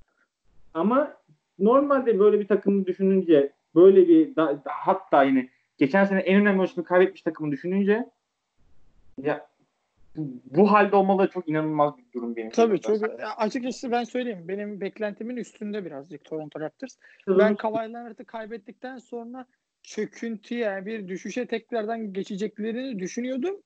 Ama 0.74 1.18
normalde 1.60 2.20
böyle 2.20 2.40
bir 2.40 2.48
takımı 2.48 2.86
düşününce 2.86 3.54
böyle 3.76 4.08
bir 4.08 4.36
da, 4.36 4.66
da, 4.66 4.72
hatta 4.72 5.24
yine 5.24 5.50
geçen 5.78 6.06
sene 6.06 6.20
en 6.20 6.42
önemli 6.42 6.58
maçını 6.58 6.84
kaybetmiş 6.84 7.22
takımı 7.22 7.52
düşününce 7.52 8.10
ya 9.22 9.48
bu 10.46 10.72
halde 10.72 10.96
olmalı 10.96 11.30
çok 11.34 11.50
inanılmaz 11.50 11.98
bir 11.98 12.12
durum 12.14 12.36
benim. 12.36 12.50
Tabii 12.50 12.82
çok 12.82 12.98
açıkçası 13.38 13.92
ben 13.92 14.04
söyleyeyim. 14.04 14.48
Benim 14.48 14.82
beklentimin 14.82 15.38
üstünde 15.38 15.86
birazcık 15.86 16.26
Toronto 16.26 16.60
Raptors. 16.60 16.96
Hı. 17.26 17.40
Ben 17.40 17.56
Kawhi 17.56 17.94
Leonard'ı 17.94 18.26
kaybettikten 18.26 18.98
sonra 18.98 19.46
çöküntüye 19.84 20.86
bir 20.86 21.08
düşüşe 21.08 21.46
tekrardan 21.46 22.14
geçeceklerini 22.14 23.00
düşünüyordum. 23.00 23.62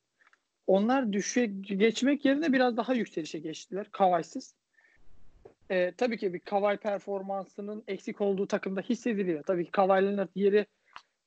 Onlar 0.68 1.14
düşe 1.14 1.46
geçmek 1.62 2.26
yerine 2.26 2.54
biraz 2.54 2.78
daha 2.78 2.94
yükselişe 2.94 3.40
geçtiler 3.40 3.88
Kawhi'siz. 3.92 4.56
Ee, 5.72 5.94
tabii 5.98 6.18
ki 6.18 6.34
bir 6.34 6.40
Kawhi 6.40 6.78
performansının 6.78 7.84
eksik 7.88 8.22
olduğu 8.22 8.48
takımda 8.48 8.82
hissediliyor. 8.82 9.44
Tabii 9.44 9.66
ki 9.66 9.72
Kawhi 9.72 10.06
Leonard 10.06 10.30
yeri 10.36 10.66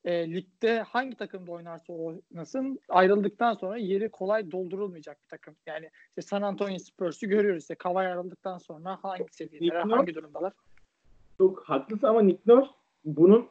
e, 0.05 0.33
ligde 0.33 0.79
hangi 0.81 1.15
takımda 1.17 1.51
oynarsa 1.51 1.93
oynasın 1.93 2.79
ayrıldıktan 2.89 3.53
sonra 3.53 3.77
yeri 3.77 4.09
kolay 4.09 4.51
doldurulmayacak 4.51 5.23
bir 5.23 5.27
takım. 5.27 5.55
Yani 5.65 5.89
işte 6.09 6.21
San 6.21 6.41
Antonio 6.41 6.79
Spurs'u 6.79 7.27
görüyoruz. 7.27 7.63
İşte 7.63 7.75
Kawhi 7.75 7.97
ayrıldıktan 7.97 8.57
sonra 8.57 8.99
hangi 9.01 9.25
seviyelere, 9.31 9.81
hangi 9.81 10.15
durumdalar. 10.15 10.53
Çok 11.37 11.69
haklısın 11.69 12.07
ama 12.07 12.21
Nick 12.21 12.41
Nurse 12.45 12.71
bunun 13.05 13.49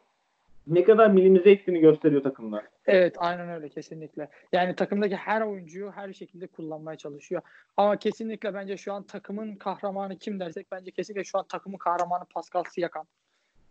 ne 0.66 0.84
kadar 0.84 1.10
minimize 1.10 1.50
ettiğini 1.50 1.80
gösteriyor 1.80 2.22
takımlar. 2.22 2.64
Evet 2.86 3.16
aynen 3.18 3.48
öyle 3.48 3.68
kesinlikle. 3.68 4.28
Yani 4.52 4.76
takımdaki 4.76 5.16
her 5.16 5.40
oyuncuyu 5.40 5.90
her 5.90 6.12
şekilde 6.12 6.46
kullanmaya 6.46 6.98
çalışıyor. 6.98 7.42
Ama 7.76 7.96
kesinlikle 7.96 8.54
bence 8.54 8.76
şu 8.76 8.92
an 8.92 9.02
takımın 9.02 9.56
kahramanı 9.56 10.18
kim 10.18 10.40
dersek 10.40 10.66
bence 10.72 10.90
kesinlikle 10.90 11.24
şu 11.24 11.38
an 11.38 11.44
takımın 11.48 11.78
kahramanı 11.78 12.24
Pascal 12.24 12.64
Siakam. 12.64 13.06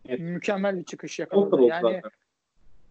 Evet. 0.05 0.19
Mükemmel 0.19 0.77
bir 0.77 0.83
çıkış 0.83 1.19
yakaladı. 1.19 1.61
Yani 1.61 1.81
zaten. 1.81 2.11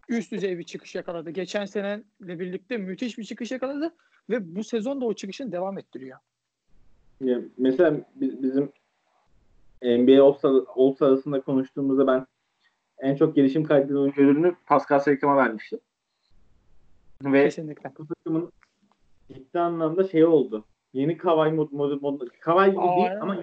Üst 0.08 0.32
düzey 0.32 0.58
bir 0.58 0.64
çıkış 0.64 0.94
yakaladı. 0.94 1.30
Geçen 1.30 1.64
seneyle 1.64 2.04
birlikte 2.20 2.76
müthiş 2.76 3.18
bir 3.18 3.24
çıkış 3.24 3.50
yakaladı 3.50 3.94
ve 4.30 4.56
bu 4.56 4.64
sezon 4.64 5.00
da 5.00 5.04
o 5.04 5.14
çıkışını 5.14 5.52
devam 5.52 5.78
ettiriyor. 5.78 6.18
Ya, 7.20 7.40
mesela 7.58 7.96
bizim 8.14 8.72
NBA 9.82 10.22
All-Star 10.76 11.06
arasında 11.08 11.40
konuştuğumuzda 11.40 12.06
ben 12.06 12.26
en 12.98 13.16
çok 13.16 13.36
gelişim 13.36 13.64
kaydeden 13.64 13.94
oyuncu 13.94 14.22
ödülünü 14.22 14.54
Pascal 14.66 14.98
Siakam'a 14.98 15.36
vermişti. 15.36 15.78
Ve 17.24 17.44
Kesinlikle. 17.44 17.92
bu 17.98 18.06
takımın 18.06 18.52
ciddi 19.34 19.58
anlamda 19.58 20.08
şey 20.08 20.24
oldu. 20.24 20.64
Yeni 20.92 21.16
Kavay 21.16 21.52
mod, 21.52 21.72
mod, 21.72 22.00
mod 22.02 22.20
Kavay 22.40 22.70
gibi 22.70 22.80
Aa, 22.80 22.96
değil 22.96 23.08
evet. 23.10 23.22
ama 23.22 23.42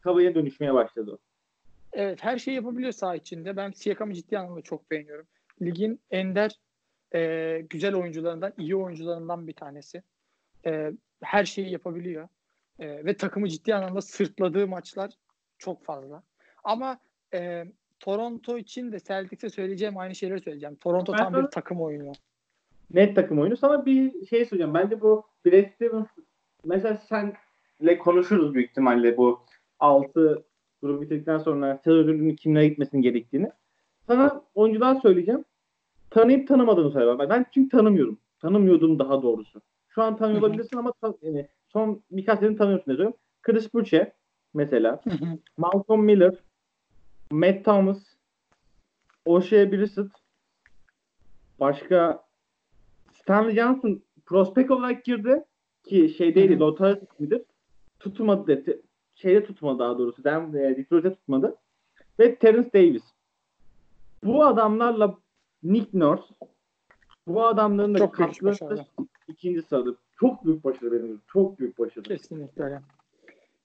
Kavay'a 0.00 0.34
dönüşmeye 0.34 0.74
başladı. 0.74 1.18
Evet 1.92 2.24
her 2.24 2.38
şeyi 2.38 2.54
yapabiliyor 2.54 2.92
saha 2.92 3.16
içinde. 3.16 3.56
Ben 3.56 3.70
Siakam'ı 3.70 4.14
ciddi 4.14 4.38
anlamda 4.38 4.62
çok 4.62 4.90
beğeniyorum. 4.90 5.26
Ligin 5.62 6.00
ender 6.10 6.58
e, 7.14 7.60
güzel 7.70 7.94
oyuncularından, 7.94 8.52
iyi 8.58 8.76
oyuncularından 8.76 9.46
bir 9.46 9.52
tanesi. 9.52 10.02
E, 10.66 10.92
her 11.22 11.44
şeyi 11.44 11.70
yapabiliyor. 11.70 12.28
E, 12.78 13.04
ve 13.04 13.16
takımı 13.16 13.48
ciddi 13.48 13.74
anlamda 13.74 14.00
sırtladığı 14.00 14.66
maçlar 14.68 15.10
çok 15.58 15.84
fazla. 15.84 16.22
Ama 16.64 16.98
e, 17.34 17.64
Toronto 18.00 18.58
için 18.58 18.92
de 18.92 18.98
Celtics'e 19.00 19.50
söyleyeceğim 19.50 19.98
aynı 19.98 20.14
şeyleri 20.14 20.40
söyleyeceğim. 20.40 20.76
Toronto 20.76 21.12
Ben 21.12 21.18
tam 21.18 21.32
sana- 21.32 21.46
bir 21.46 21.50
takım 21.50 21.80
oyunu. 21.82 22.12
net 22.94 23.16
takım 23.16 23.38
oyunu. 23.40 23.56
Sana 23.56 23.86
bir 23.86 24.26
şey 24.26 24.44
söyleyeceğim. 24.44 24.74
Bence 24.74 25.00
bu 25.00 25.26
Brad 25.46 25.70
Stevens 25.74 26.06
mesela 26.64 26.96
senle 26.96 27.98
konuşuruz 27.98 28.54
büyük 28.54 28.70
ihtimalle 28.70 29.16
bu 29.16 29.40
6 29.78 30.44
grubu 30.82 31.02
bitirdikten 31.02 31.38
sonra 31.38 31.80
sezon 31.84 31.98
ödülünün 31.98 32.36
kimlere 32.36 32.68
gitmesinin 32.68 33.02
gerektiğini. 33.02 33.50
Sana 34.08 34.42
oyuncular 34.54 35.00
söyleyeceğim. 35.00 35.44
Tanıyıp 36.10 36.48
tanımadığını 36.48 36.90
söyle. 36.90 37.28
Ben 37.30 37.46
çünkü 37.54 37.76
tanımıyorum. 37.76 38.18
Tanımıyordum 38.40 38.98
daha 38.98 39.22
doğrusu. 39.22 39.60
Şu 39.88 40.02
an 40.02 40.16
tanıyor 40.16 40.40
olabilirsin 40.42 40.76
ama 40.76 40.92
tan- 40.92 41.18
yani 41.22 41.48
son 41.68 42.02
birkaç 42.10 42.40
sene 42.40 42.56
tanıyorsun 42.56 42.96
diyorum. 42.96 43.14
Chris 43.42 43.74
Boucher 43.74 44.12
mesela. 44.54 45.00
Malcolm 45.56 46.04
Miller, 46.04 46.34
Matt 47.30 47.64
Thomas, 47.64 47.98
O'Shea 49.24 49.72
Brissett, 49.72 50.10
başka 51.60 52.24
Stanley 53.14 53.54
Johnson 53.56 54.02
prospect 54.26 54.70
olarak 54.70 55.04
girdi 55.04 55.44
ki 55.84 56.08
şeydeydi, 56.18 56.58
lottery 56.60 56.98
ismidir. 57.02 57.42
Tutmadı 58.00 58.46
dedi. 58.46 58.82
Şeyde 59.14 59.44
tutmadı 59.44 59.78
daha 59.78 59.98
doğrusu. 59.98 60.24
Dem, 60.24 60.56
e, 60.56 60.76
Detroit'e 60.76 61.14
tutmadı. 61.14 61.56
Ve 62.20 62.34
Terence 62.34 62.72
Davis. 62.74 63.02
Bu 64.24 64.44
adamlarla 64.44 65.18
Nick 65.62 65.98
Nurse 65.98 66.34
bu 67.26 67.46
adamların 67.46 67.94
da 67.94 67.98
Çok 67.98 68.18
başarı. 68.18 68.86
ikinci 69.28 69.62
sırada. 69.62 69.90
Çok 70.20 70.44
büyük 70.44 70.64
başarı 70.64 70.92
benim. 70.92 71.20
Çok 71.26 71.58
büyük 71.58 71.78
başarı. 71.78 72.02
Kesinlikle 72.02 72.64
öyle. 72.64 72.80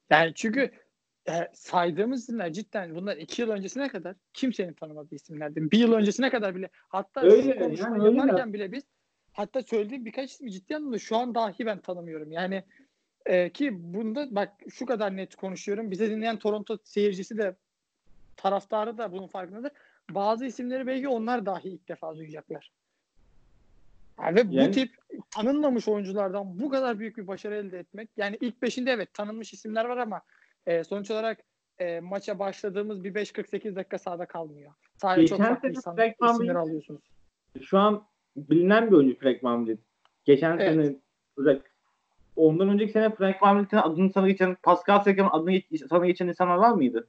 Yani 0.10 0.32
çünkü 0.36 0.72
e, 1.30 1.50
saydığımız 1.54 2.24
isimler 2.24 2.54
cidden 2.54 2.96
bunlar 2.96 3.18
iki 3.18 3.42
yıl 3.42 3.50
öncesine 3.50 3.90
kadar 3.90 4.16
kimsenin 4.34 4.74
tanımadığı 4.74 5.16
isimlerdi. 5.16 5.72
Bir 5.72 5.80
yıl 5.80 5.94
öncesine 5.94 6.30
kadar 6.30 6.56
bile 6.56 6.70
hatta 6.88 7.22
Öyle, 7.22 7.50
yani 7.78 8.04
öyle 8.04 8.20
yaparken 8.20 8.54
bile 8.54 8.72
biz 8.72 8.84
hatta 9.34 9.64
söylediğim 9.64 10.06
birkaç 10.06 10.32
ismi 10.32 10.52
ciddi 10.52 10.76
anlamda 10.76 11.00
şu 11.00 11.18
an 11.18 11.36
dahi 11.36 11.66
ben 11.66 11.80
tanımıyorum. 11.80 12.32
Yani 12.32 12.64
e, 13.26 13.50
ki 13.50 13.94
bunda 13.94 14.36
bak 14.36 14.50
şu 14.70 14.86
kadar 14.86 15.18
net 15.18 15.36
konuşuyorum. 15.36 15.92
Bize 15.92 16.10
dinleyen 16.10 16.40
Toronto 16.40 16.78
seyircisi 16.84 17.38
de 17.38 17.56
taraftarı 18.38 18.98
da 18.98 19.12
bunun 19.12 19.28
farkındadır. 19.28 19.72
Bazı 20.12 20.46
isimleri 20.46 20.88
belki 20.88 21.08
onlar 21.08 21.46
dahi 21.46 21.70
ilk 21.70 21.90
defa 21.90 22.16
duyacaklar. 22.16 22.72
Yani 24.22 24.36
ve 24.36 24.50
bu 24.50 24.54
Yani- 24.54 24.72
tip 24.72 24.96
tanınmamış 25.32 25.88
oyunculardan 25.88 26.60
bu 26.60 26.70
kadar 26.70 27.00
büyük 27.00 27.18
bir 27.18 27.28
başarı 27.28 27.56
elde 27.56 27.80
etmek 27.80 28.10
yani 28.18 28.38
ilk 28.42 28.62
beşinde 28.62 28.92
evet 28.92 29.14
tanınmış 29.14 29.54
isimler 29.54 29.86
var 29.86 29.98
ama 29.98 30.22
e, 30.66 30.84
sonuç 30.84 31.12
olarak 31.12 31.40
e, 31.80 32.00
maça 32.00 32.40
başladığımız 32.40 33.04
bir 33.04 33.14
5-48 33.16 33.76
dakika 33.76 33.98
sahada 33.98 34.26
kalmıyor. 34.26 34.72
Sadece 34.98 35.28
çok 35.28 35.40
farklı 35.40 35.70
insan, 35.70 35.98
isimleri 36.32 36.58
alıyorsunuz. 36.58 37.02
Şu 37.62 37.78
an 37.78 38.04
bilinen 38.36 38.88
bir 38.92 38.96
oyuncu 38.96 39.20
Frank 39.20 39.44
Vliet. 39.44 39.80
Geçen 40.26 40.58
Evet. 40.58 40.86
sene 40.86 40.96
özellikle 41.38 41.70
ondan 42.36 42.70
önceki 42.70 42.92
sene 42.92 43.16
Frank 43.16 43.44
Van 43.44 43.58
Vliet'in 43.58 43.78
adını 43.78 44.14
sana 44.14 44.28
geçen 44.28 44.56
Pascal 44.64 45.00
Siakam'ın 45.00 45.30
adını 45.30 45.62
sana 45.90 46.06
geçen 46.06 46.28
insanlar 46.28 46.56
var 46.56 46.72
mıydı? 46.72 47.08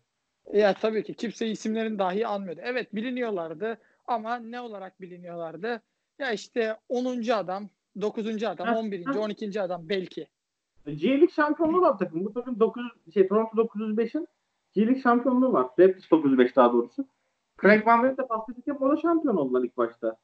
Ya 0.53 0.75
tabii 0.75 1.03
ki 1.05 1.15
kimse 1.15 1.47
isimlerini 1.47 1.99
dahi 1.99 2.27
almıyordu. 2.27 2.61
Evet 2.65 2.95
biliniyorlardı 2.95 3.79
ama 4.07 4.37
ne 4.37 4.61
olarak 4.61 5.01
biliniyorlardı? 5.01 5.83
Ya 6.19 6.33
işte 6.33 6.77
10. 6.89 7.31
adam, 7.31 7.69
9. 8.01 8.45
adam, 8.45 8.67
Heh, 8.67 8.77
11. 8.77 9.07
heh. 9.07 9.17
12. 9.17 9.61
adam 9.61 9.89
belki. 9.89 10.29
G-League 10.87 11.31
şampiyonluğu 11.31 11.81
var 11.81 11.99
takım. 11.99 12.25
Bu 12.25 12.33
takım 12.33 12.61
9 12.61 12.83
şey 13.15 13.29
Toronto 13.29 13.63
905'in 13.63 14.29
G-League 14.75 15.03
şampiyonluğu 15.03 15.53
var. 15.53 15.67
Raptors 15.79 16.11
905 16.11 16.57
daha 16.57 16.73
doğrusu. 16.73 17.07
Frank 17.57 17.87
Van 17.87 18.03
Vliet 18.03 18.19
de 18.19 18.27
Pascal 18.27 18.55
Siakam 18.65 18.99
şampiyon 18.99 19.37
oldular 19.37 19.63
ilk 19.63 19.77
başta. 19.77 20.17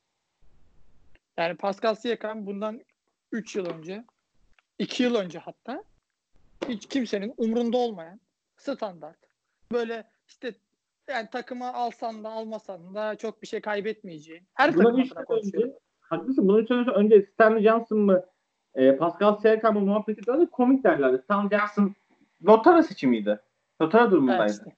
Yani 1.37 1.57
Pascal 1.57 1.95
Siakam 1.95 2.47
bundan 2.47 2.81
3 3.33 3.57
yıl 3.57 3.66
önce, 3.66 4.05
2 4.79 5.03
yıl 5.03 5.14
önce 5.14 5.39
hatta 5.39 5.85
hiç 6.68 6.87
kimsenin 6.87 7.35
umrunda 7.37 7.77
olmayan 7.77 8.21
standart. 8.57 9.30
Böyle 9.73 10.05
işte 10.29 10.55
yani 11.09 11.29
takıma 11.33 11.73
alsan 11.73 12.25
da 12.25 12.29
almasan 12.29 12.95
da 12.95 13.16
çok 13.16 13.43
bir 13.43 13.47
şey 13.47 13.61
kaybetmeyeceğin. 13.61 14.43
Her 14.55 14.73
takım 14.73 15.01
3 15.01 15.12
adına 15.12 15.14
sene 15.14 15.25
konuşuyorum. 15.25 15.73
haklısın. 16.01 16.49
3 16.49 16.68
sene 16.68 16.81
önce 16.91 17.23
Stanley 17.35 17.62
Johnson 17.62 17.99
mı 17.99 18.25
e, 18.75 18.97
Pascal 18.97 19.37
Siakam 19.37 19.75
mı 19.75 19.81
muhabbeti 19.81 20.27
böyle 20.27 20.47
komik 20.47 20.85
derlerdi. 20.85 21.23
Stanley 21.25 21.59
Johnson 21.59 21.95
Lotara 22.47 22.83
seçimiydi. 22.83 23.41
Lotara 23.83 24.03
Evet 24.03 24.12
durumundaydı. 24.12 24.53
işte. 24.53 24.77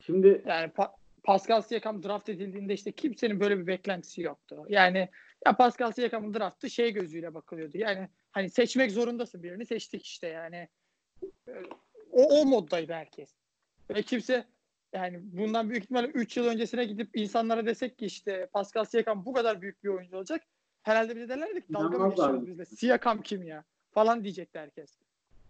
Şimdi 0.00 0.42
Yani 0.46 0.66
Pa- 0.72 0.90
Pascal 1.22 1.62
Siakam 1.62 2.02
draft 2.02 2.28
edildiğinde 2.28 2.74
işte 2.74 2.92
kimsenin 2.92 3.40
böyle 3.40 3.58
bir 3.58 3.66
beklentisi 3.66 4.22
yoktu. 4.22 4.64
Yani 4.68 5.08
ya 5.46 5.56
Pascal 5.56 5.92
Siakam'ın 5.92 6.34
draftı 6.34 6.70
şey 6.70 6.92
gözüyle 6.92 7.34
bakılıyordu. 7.34 7.78
Yani 7.78 8.08
hani 8.32 8.50
seçmek 8.50 8.90
zorundasın 8.90 9.42
birini 9.42 9.66
seçtik 9.66 10.06
işte 10.06 10.26
yani. 10.28 10.68
O, 12.12 12.22
o 12.22 12.44
moddaydı 12.46 12.92
herkes. 12.92 13.39
Ve 13.94 14.02
kimse 14.02 14.44
yani 14.92 15.20
bundan 15.22 15.70
büyük 15.70 15.84
ihtimalle 15.84 16.06
3 16.06 16.36
yıl 16.36 16.46
öncesine 16.46 16.84
gidip 16.84 17.16
insanlara 17.16 17.66
desek 17.66 17.98
ki 17.98 18.06
işte 18.06 18.48
Pascal 18.52 18.84
Siakam 18.84 19.24
bu 19.24 19.32
kadar 19.32 19.62
büyük 19.62 19.84
bir 19.84 19.88
oyuncu 19.88 20.16
olacak. 20.16 20.42
Herhalde 20.82 21.16
bize 21.16 21.28
derlerdi 21.28 21.66
ki 21.66 21.72
dalga 21.72 21.98
mı 21.98 22.10
geçiyoruz 22.10 22.46
bizle? 22.46 22.64
Siakam 22.64 23.22
kim 23.22 23.42
ya? 23.42 23.64
Falan 23.90 24.24
diyecekti 24.24 24.58
herkes. 24.58 24.98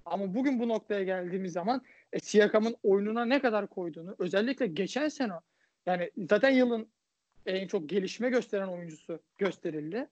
Ama 0.04 0.34
bugün 0.34 0.60
bu 0.60 0.68
noktaya 0.68 1.02
geldiğimiz 1.02 1.52
zaman 1.52 1.82
e, 2.12 2.20
Siakam'ın 2.20 2.76
oyununa 2.82 3.24
ne 3.24 3.40
kadar 3.40 3.66
koyduğunu 3.66 4.16
özellikle 4.18 4.66
geçen 4.66 5.08
sene 5.08 5.32
yani 5.86 6.10
zaten 6.30 6.50
yılın 6.50 6.88
en 7.46 7.66
çok 7.66 7.88
gelişme 7.88 8.30
gösteren 8.30 8.68
oyuncusu 8.68 9.20
gösterildi. 9.38 10.08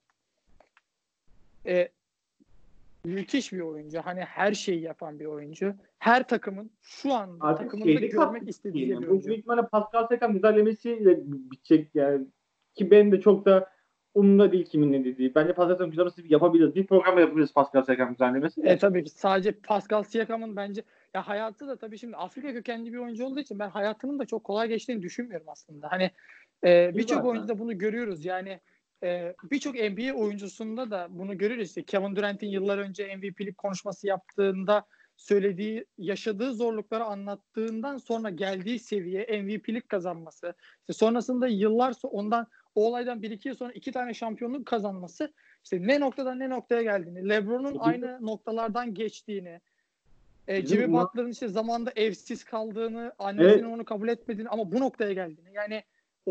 E, 1.65 1.89
müthiş 3.05 3.53
bir 3.53 3.59
oyuncu. 3.59 3.99
Hani 3.99 4.21
her 4.21 4.53
şeyi 4.53 4.81
yapan 4.81 5.19
bir 5.19 5.25
oyuncu. 5.25 5.75
Her 5.99 6.27
takımın 6.27 6.71
şu 6.81 7.13
Artık 7.13 7.71
takımında 7.71 8.05
görmek 8.05 8.49
istediği 8.49 8.87
yani. 8.87 9.01
bir 9.01 9.07
Bu 9.07 9.11
oyuncu. 9.11 9.27
büyük 9.27 9.39
ihtimalle 9.39 9.67
Pascal 9.67 10.07
Siakam 10.07 10.33
güzellemesiyle 10.33 11.19
bitecek 11.25 11.95
yani. 11.95 12.25
Ki 12.75 12.91
benim 12.91 13.11
de 13.11 13.21
çok 13.21 13.45
da 13.45 13.69
umurumda 14.13 14.51
değil 14.51 14.65
kimin 14.65 14.91
ne 14.91 15.05
dediği. 15.05 15.35
Bence 15.35 15.53
Pascal 15.53 15.75
Siakam 15.75 15.89
güzellemesi 15.89 16.23
yapabiliriz. 16.33 16.75
Bir 16.75 16.87
program 16.87 17.19
yapabiliriz 17.19 17.53
Pascal 17.53 17.83
Siakam 17.83 18.09
güzellemesi. 18.09 18.61
E 18.61 18.77
tabii 18.77 19.03
ki 19.03 19.09
sadece 19.09 19.51
Pascal 19.51 20.03
Siakam'ın 20.03 20.55
bence 20.55 20.83
ya 21.13 21.27
hayatı 21.27 21.67
da 21.67 21.77
tabii 21.77 21.97
şimdi 21.97 22.15
Afrika 22.15 22.53
kökenli 22.53 22.93
bir 22.93 22.97
oyuncu 22.97 23.25
olduğu 23.25 23.39
için 23.39 23.59
ben 23.59 23.69
hayatının 23.69 24.19
da 24.19 24.25
çok 24.25 24.43
kolay 24.43 24.67
geçtiğini 24.67 25.01
düşünmüyorum 25.01 25.49
aslında. 25.49 25.91
Hani 25.91 26.11
e, 26.63 26.91
birçok 26.95 27.25
oyuncuda 27.25 27.59
bunu 27.59 27.77
görüyoruz. 27.77 28.25
Yani 28.25 28.59
e, 29.03 29.35
birçok 29.51 29.75
NBA 29.75 30.13
oyuncusunda 30.13 30.91
da 30.91 31.07
bunu 31.09 31.37
görüyoruz. 31.37 31.67
İşte 31.67 31.83
Kevin 31.83 32.15
Durant'in 32.15 32.47
yıllar 32.47 32.77
önce 32.77 33.15
MVP'lik 33.15 33.57
konuşması 33.57 34.07
yaptığında 34.07 34.85
söylediği, 35.17 35.85
yaşadığı 35.97 36.53
zorlukları 36.53 37.03
anlattığından 37.03 37.97
sonra 37.97 38.29
geldiği 38.29 38.79
seviye 38.79 39.41
MVP'lik 39.43 39.89
kazanması. 39.89 40.53
İşte 40.79 40.93
sonrasında 40.93 41.47
yıllar 41.47 41.95
ondan 42.03 42.47
o 42.75 42.87
olaydan 42.87 43.21
bir 43.21 43.31
iki 43.31 43.47
yıl 43.47 43.55
sonra 43.55 43.71
iki 43.71 43.91
tane 43.91 44.13
şampiyonluk 44.13 44.65
kazanması 44.65 45.33
işte 45.63 45.87
ne 45.87 45.99
noktadan 45.99 46.39
ne 46.39 46.49
noktaya 46.49 46.81
geldiğini, 46.81 47.29
LeBron'un 47.29 47.77
aynı 47.79 48.25
noktalardan 48.25 48.93
geçtiğini, 48.93 49.61
e, 50.47 50.65
Jimmy 50.65 50.93
Butler'ın 50.93 51.31
işte 51.31 51.47
zamanda 51.47 51.91
evsiz 51.95 52.43
kaldığını, 52.43 53.13
annesinin 53.19 53.53
Evet. 53.53 53.73
onu 53.73 53.85
kabul 53.85 54.07
etmediğini 54.07 54.49
ama 54.49 54.71
bu 54.71 54.79
noktaya 54.79 55.13
geldiğini. 55.13 55.53
Yani 55.53 55.83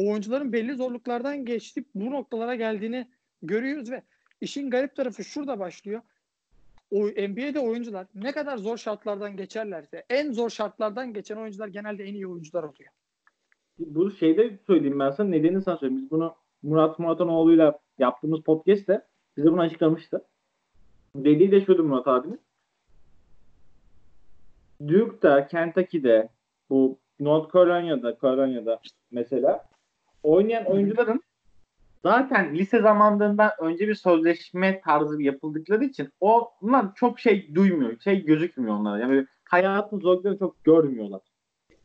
oyuncuların 0.07 0.53
belli 0.53 0.75
zorluklardan 0.75 1.45
geçip 1.45 1.87
bu 1.95 2.11
noktalara 2.11 2.55
geldiğini 2.55 3.09
görüyoruz 3.43 3.91
ve 3.91 4.03
işin 4.41 4.71
garip 4.71 4.97
tarafı 4.97 5.25
şurada 5.25 5.59
başlıyor. 5.59 6.01
O 6.91 7.07
NBA'de 7.07 7.61
oyuncular 7.61 8.07
ne 8.15 8.33
kadar 8.33 8.57
zor 8.57 8.77
şartlardan 8.77 9.37
geçerlerse 9.37 10.05
en 10.11 10.33
zor 10.33 10.51
şartlardan 10.51 11.13
geçen 11.13 11.37
oyuncular 11.37 11.69
genelde 11.69 12.05
en 12.05 12.15
iyi 12.15 12.27
oyuncular 12.27 12.63
oluyor. 12.63 12.91
Bu 13.79 14.11
şeyde 14.11 14.59
söyleyeyim 14.67 14.99
ben 14.99 15.11
sana 15.11 15.29
nedenini 15.29 15.63
sana 15.63 15.77
söyleyeyim. 15.77 16.03
Biz 16.03 16.11
bunu 16.11 16.35
Murat 16.63 16.99
Muratanoğlu'yla 16.99 17.79
yaptığımız 17.99 18.41
podcast'te 18.41 19.05
bize 19.37 19.53
bunu 19.53 19.61
açıklamıştı. 19.61 20.25
Dediği 21.15 21.51
de 21.51 21.65
şuydu 21.65 21.85
Murat 21.85 22.09
abinin. 22.09 22.41
Duke'da, 24.89 25.47
Kentucky'de, 25.47 26.29
bu 26.71 26.99
North 27.21 27.55
Carolina'da, 27.55 28.19
Carolina'da 28.23 28.81
mesela 29.11 29.68
oynayan 30.29 30.65
oyuncuların 30.65 31.23
zaten 32.03 32.55
lise 32.55 32.81
zamanlarından 32.81 33.51
önce 33.61 33.89
bir 33.89 33.95
sözleşme 33.95 34.81
tarzı 34.81 35.23
yapıldıkları 35.23 35.85
için 35.85 36.09
o 36.21 36.51
bunlar 36.63 36.95
çok 36.95 37.21
şey 37.21 37.55
duymuyor, 37.55 38.01
şey 38.01 38.25
gözükmüyor 38.25 38.75
onlara. 38.75 38.99
Yani 38.99 39.27
hayatın 39.45 40.01
zorluklarını 40.01 40.39
çok 40.39 40.65
görmüyorlar. 40.65 41.21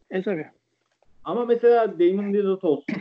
E 0.09 0.21
tabii. 0.21 0.47
Ama 1.23 1.45
mesela 1.45 1.99
Damon 1.99 2.33
Lillard 2.33 2.61
olsun, 2.61 2.95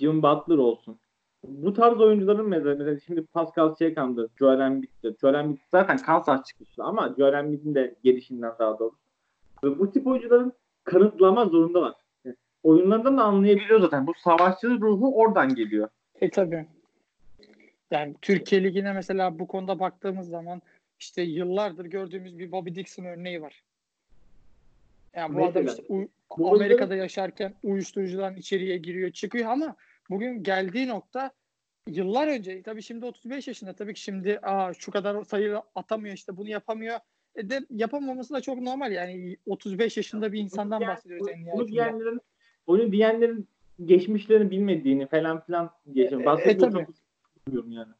Jim 0.00 0.22
Butler 0.22 0.58
olsun. 0.58 0.98
Bu 1.44 1.74
tarz 1.74 2.00
oyuncuların 2.00 2.48
mesela, 2.48 2.74
mesela 2.74 3.00
şimdi 3.00 3.26
Pascal 3.26 3.74
Siakam'dır, 3.74 4.30
Joel 4.38 4.60
Embiid'dir. 4.60 5.16
Joel 5.20 5.34
Embiid 5.34 5.58
zaten 5.70 5.96
Kansas 5.96 6.44
çıkışlı 6.44 6.84
ama 6.84 7.14
Joel 7.18 7.32
Embiid'in 7.32 7.74
de 7.74 7.94
gelişinden 8.04 8.52
daha 8.58 8.78
doğrusu. 8.78 8.98
Ve 9.64 9.78
bu 9.78 9.90
tip 9.90 10.06
oyuncuların 10.06 10.52
kanıtlama 10.84 11.44
zorundalar. 11.44 12.03
Oyunlarından 12.64 13.18
da 13.18 13.22
anlayabiliyor 13.24 13.80
zaten. 13.80 14.06
Bu 14.06 14.12
savaşçı 14.14 14.68
ruhu 14.68 15.16
oradan 15.20 15.54
geliyor. 15.54 15.88
E 16.20 16.30
tabii. 16.30 16.66
Yani 17.90 18.14
Türkiye 18.22 18.64
Ligi'ne 18.64 18.92
mesela 18.92 19.38
bu 19.38 19.46
konuda 19.46 19.78
baktığımız 19.78 20.28
zaman 20.28 20.62
işte 21.00 21.22
yıllardır 21.22 21.84
gördüğümüz 21.84 22.38
bir 22.38 22.52
Bobby 22.52 22.74
Dixon 22.74 23.04
örneği 23.04 23.42
var. 23.42 23.62
Yani 25.14 25.34
bu 25.34 25.38
Mesela. 25.38 25.50
adam 25.50 25.66
işte 25.66 25.82
u- 25.88 26.08
Amerika'da 26.54 26.94
yaşarken 26.96 27.54
uyuşturucudan 27.62 28.36
içeriye 28.36 28.76
giriyor 28.76 29.10
çıkıyor 29.10 29.50
ama 29.50 29.76
bugün 30.10 30.42
geldiği 30.42 30.88
nokta 30.88 31.30
yıllar 31.88 32.26
önce 32.28 32.62
tabii 32.62 32.82
şimdi 32.82 33.06
35 33.06 33.48
yaşında 33.48 33.72
tabii 33.72 33.94
ki 33.94 34.00
şimdi 34.00 34.38
aa 34.42 34.74
şu 34.74 34.90
kadar 34.90 35.24
sayı 35.24 35.60
atamıyor 35.74 36.14
işte 36.14 36.36
bunu 36.36 36.48
yapamıyor. 36.48 36.98
E 37.36 37.50
de 37.50 37.60
yapamaması 37.70 38.34
da 38.34 38.40
çok 38.40 38.58
normal 38.60 38.92
yani 38.92 39.36
35 39.46 39.96
yaşında 39.96 40.32
bir 40.32 40.38
insandan 40.40 40.80
Bunu 40.80 40.88
bahsediyoruz 40.88 41.28
en 41.28 41.34
Bunu 41.34 41.44
nihayetinde. 41.44 41.72
diyenlerin 41.72 42.20
onu 42.66 42.92
diyenlerin 42.92 43.48
geçmişlerini 43.84 44.50
bilmediğini 44.50 45.06
falan 45.06 45.40
filan. 45.40 45.70
E, 45.96 46.02
e, 46.02 46.24
Basketbol 46.24 46.70
tabii. 46.70 46.86
çok 46.86 46.94
bilmiyorum 47.46 47.72
yani. 47.72 47.92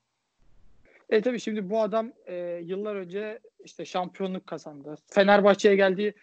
E 1.11 1.21
tabii 1.21 1.41
şimdi 1.41 1.71
bu 1.71 1.81
adam 1.81 2.13
e, 2.27 2.61
yıllar 2.65 2.97
önce 2.97 3.41
işte 3.65 3.85
şampiyonluk 3.85 4.47
kazandı. 4.47 4.95
Fenerbahçe'ye 5.07 5.77
geldi. 5.77 6.15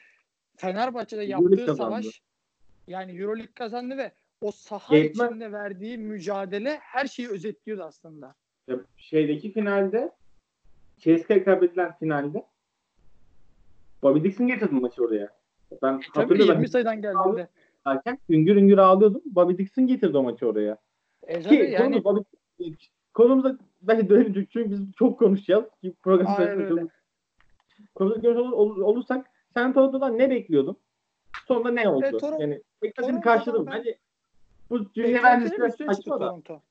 Fenerbahçe'de 0.58 1.22
Euroleague 1.22 1.50
yaptığı 1.50 1.66
kazandı. 1.66 2.04
savaş 2.04 2.22
yani 2.88 3.12
Euroleague 3.12 3.54
kazandı 3.54 3.98
ve 3.98 4.12
o 4.42 4.52
saha 4.52 4.96
Yetmez. 4.96 5.30
içinde 5.30 5.52
verdiği 5.52 5.98
mücadele 5.98 6.78
her 6.82 7.08
şeyi 7.08 7.30
özetliyordu 7.30 7.84
aslında. 7.84 8.36
Ya 8.68 8.80
şeydeki 8.98 9.52
finalde 9.52 10.12
CSKA 10.98 11.44
kaybedilen 11.44 11.98
finalde 11.98 12.46
Bobby 14.04 14.24
Dixon 14.24 14.48
getirdi 14.48 14.76
maçı 14.76 15.04
oraya. 15.04 15.30
Ben 15.82 15.94
E 15.94 16.00
tabii 16.14 16.24
hatırlıyorum. 16.24 16.54
20 16.54 16.70
sayıdan 16.70 17.02
geldiğinde. 17.02 17.48
Derken 17.88 18.18
hüngür 18.30 18.56
hüngür 18.56 18.78
ağlıyordum. 18.78 19.22
Bobby 19.26 19.58
Dixon 19.64 19.88
getirdi 19.88 20.18
o 20.18 20.24
maçı 20.24 20.48
oraya. 20.48 20.78
E 21.28 21.42
Ki 21.42 21.56
yani 21.56 22.04
Bobby, 22.04 22.22
konumuza 23.14 23.58
belki 23.82 24.10
dönelim 24.10 24.34
çünkü 24.34 24.72
biz 24.72 24.80
çok 24.98 25.20
konuşacağız. 25.20 25.66
Program 26.04 26.36
Aynen. 26.38 26.90
Konumuza 27.96 28.22
görüş 28.22 28.38
olur, 28.38 28.52
olur- 28.52 28.82
olursak 28.82 29.26
sen 29.54 29.74
Toronto'dan 29.74 30.18
ne 30.18 30.30
bekliyordun? 30.30 30.78
Sonra 31.48 31.72
ne 31.72 31.90
oldu? 31.90 32.06
E, 32.06 32.10
Toron- 32.10 32.42
yani 32.42 32.62
beklediğini 32.82 32.94
Toronto'dan 32.94 33.22
karşıladı 33.22 33.60
mı? 33.60 33.66
ben- 33.72 33.80
Bence 33.80 33.98
bu 34.70 34.94
dünya 34.96 35.40
çıktı 35.46 35.86
saçma. 35.86 36.18
Toronto. 36.18 36.62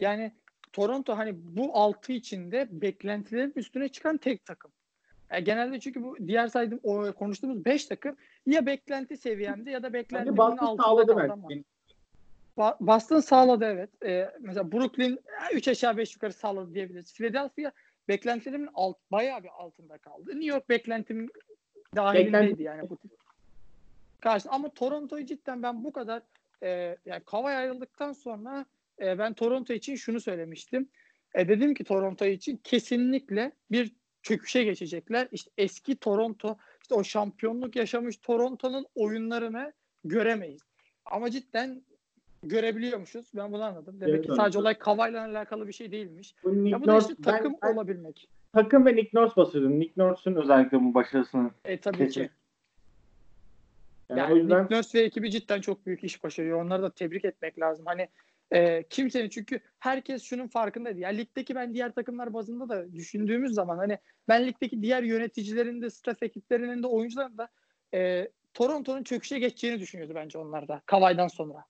Yani 0.00 0.32
Toronto 0.72 1.16
hani 1.16 1.34
bu 1.56 1.70
altı 1.76 2.12
içinde 2.12 2.68
beklentilerin 2.70 3.52
üstüne 3.56 3.88
çıkan 3.88 4.16
tek 4.16 4.44
takım. 4.44 4.70
E, 5.32 5.40
genelde 5.40 5.80
çünkü 5.80 6.02
bu 6.02 6.16
diğer 6.26 6.48
saydığım 6.48 6.80
o 6.82 7.12
konuştuğumuz 7.12 7.64
5 7.64 7.86
takım 7.86 8.16
ya 8.46 8.66
beklenti 8.66 9.16
seviyemde 9.16 9.70
ya 9.70 9.82
da 9.82 9.92
beklentimin 9.92 10.36
baskı 10.36 10.64
altında 10.64 11.32
ama. 11.32 11.48
belki. 11.48 11.64
Ba- 12.58 12.76
Boston 12.80 13.20
sağladı 13.20 13.64
evet. 13.64 14.04
E, 14.04 14.30
mesela 14.40 14.72
Brooklyn 14.72 15.18
3 15.52 15.68
aşağı 15.68 15.96
5 15.96 16.14
yukarı 16.14 16.32
sağladı 16.32 16.74
diyebiliriz. 16.74 17.14
Philadelphia 17.14 17.70
beklentilerimin 18.08 18.68
alt, 18.74 18.96
bayağı 19.12 19.42
bir 19.42 19.50
altında 19.58 19.98
kaldı. 19.98 20.30
New 20.30 20.44
York 20.44 20.68
beklentimin 20.68 21.30
dahilindeydi 21.96 22.52
Beklenti- 22.52 22.62
yani 22.62 22.90
bu 22.90 22.98
karşı. 24.20 24.50
Ama 24.50 24.68
Toronto'yu 24.68 25.26
cidden 25.26 25.62
ben 25.62 25.84
bu 25.84 25.92
kadar 25.92 26.22
e, 26.62 26.96
yani 27.06 27.24
Kawhi 27.24 27.48
ayrıldıktan 27.48 28.12
sonra 28.12 28.66
e, 29.00 29.18
ben 29.18 29.32
Toronto 29.34 29.72
için 29.72 29.94
şunu 29.94 30.20
söylemiştim. 30.20 30.88
E, 31.34 31.48
dedim 31.48 31.74
ki 31.74 31.84
Toronto 31.84 32.24
için 32.24 32.56
kesinlikle 32.56 33.52
bir 33.70 33.92
çöküşe 34.22 34.64
geçecekler. 34.64 35.28
İşte 35.32 35.50
eski 35.58 35.96
Toronto, 35.96 36.56
işte 36.82 36.94
o 36.94 37.04
şampiyonluk 37.04 37.76
yaşamış 37.76 38.16
Toronto'nun 38.16 38.86
oyunlarını 38.94 39.72
göremeyiz. 40.04 40.62
Ama 41.04 41.30
cidden 41.30 41.82
görebiliyormuşuz. 42.42 43.26
Ben 43.34 43.52
bunu 43.52 43.62
anladım. 43.64 44.00
Demek 44.00 44.14
Evet, 44.14 44.26
ki 44.26 44.32
sadece 44.36 44.58
olay 44.58 44.78
Kawhi'la 44.78 45.24
alakalı 45.24 45.68
bir 45.68 45.72
şey 45.72 45.92
değilmiş. 45.92 46.34
Bu 46.44 46.64
Nick 46.64 46.70
Ya 46.70 46.80
bu 46.82 46.86
da 46.86 46.98
işte 46.98 47.14
takım 47.24 47.54
ben 47.62 47.74
olabilmek. 47.74 48.28
takım 48.52 48.86
ve 48.86 48.96
Nick 48.96 49.10
Nurse 49.14 49.36
basıyorum. 49.36 49.80
Nick 49.80 49.92
Nurse'un 49.96 50.34
özellikle 50.34 50.80
bu 50.80 50.94
başarısını. 50.94 51.50
E 51.64 51.80
tabii 51.80 51.98
Kesin. 51.98 52.12
ki. 52.24 52.30
Yani, 54.10 54.20
Yani 54.20 54.32
o 54.32 54.36
yüzden 54.36 54.62
Nick 54.64 54.76
Nurse 54.76 54.98
ve 54.98 55.02
ekibi 55.04 55.30
cidden 55.30 55.60
çok 55.60 55.86
büyük 55.86 56.04
iş 56.04 56.24
başarıyor. 56.24 56.64
Onları 56.64 56.82
da 56.82 56.90
tebrik 56.90 57.24
etmek 57.24 57.58
lazım. 57.58 57.86
Hani 57.86 58.08
e, 58.52 58.82
kimsenin 58.90 59.28
çünkü 59.28 59.60
herkes 59.78 60.22
şunun 60.22 60.48
farkındaydı. 60.48 61.00
Yani 61.00 61.18
ligdeki 61.18 61.54
ben 61.54 61.74
diğer 61.74 61.92
takımlar 61.92 62.34
bazında 62.34 62.68
da 62.68 62.92
düşündüğümüz 62.92 63.54
zaman 63.54 63.78
hani 63.78 63.98
ben 64.28 64.46
ligdeki 64.46 64.82
diğer 64.82 65.02
yöneticilerin 65.02 65.82
de 65.82 65.90
staff 65.90 66.22
ekiplerinin 66.22 66.82
de 66.82 66.86
oyuncuların 66.86 67.38
da 67.38 67.48
e, 67.94 68.28
Toronto'nun 68.54 69.02
çöküşe 69.02 69.38
geçeceğini 69.38 69.80
düşünüyordu 69.80 70.12
bence 70.14 70.38
onlar 70.38 70.68
da. 70.68 70.82
Kavay'dan 70.86 71.28
sonra. 71.28 71.64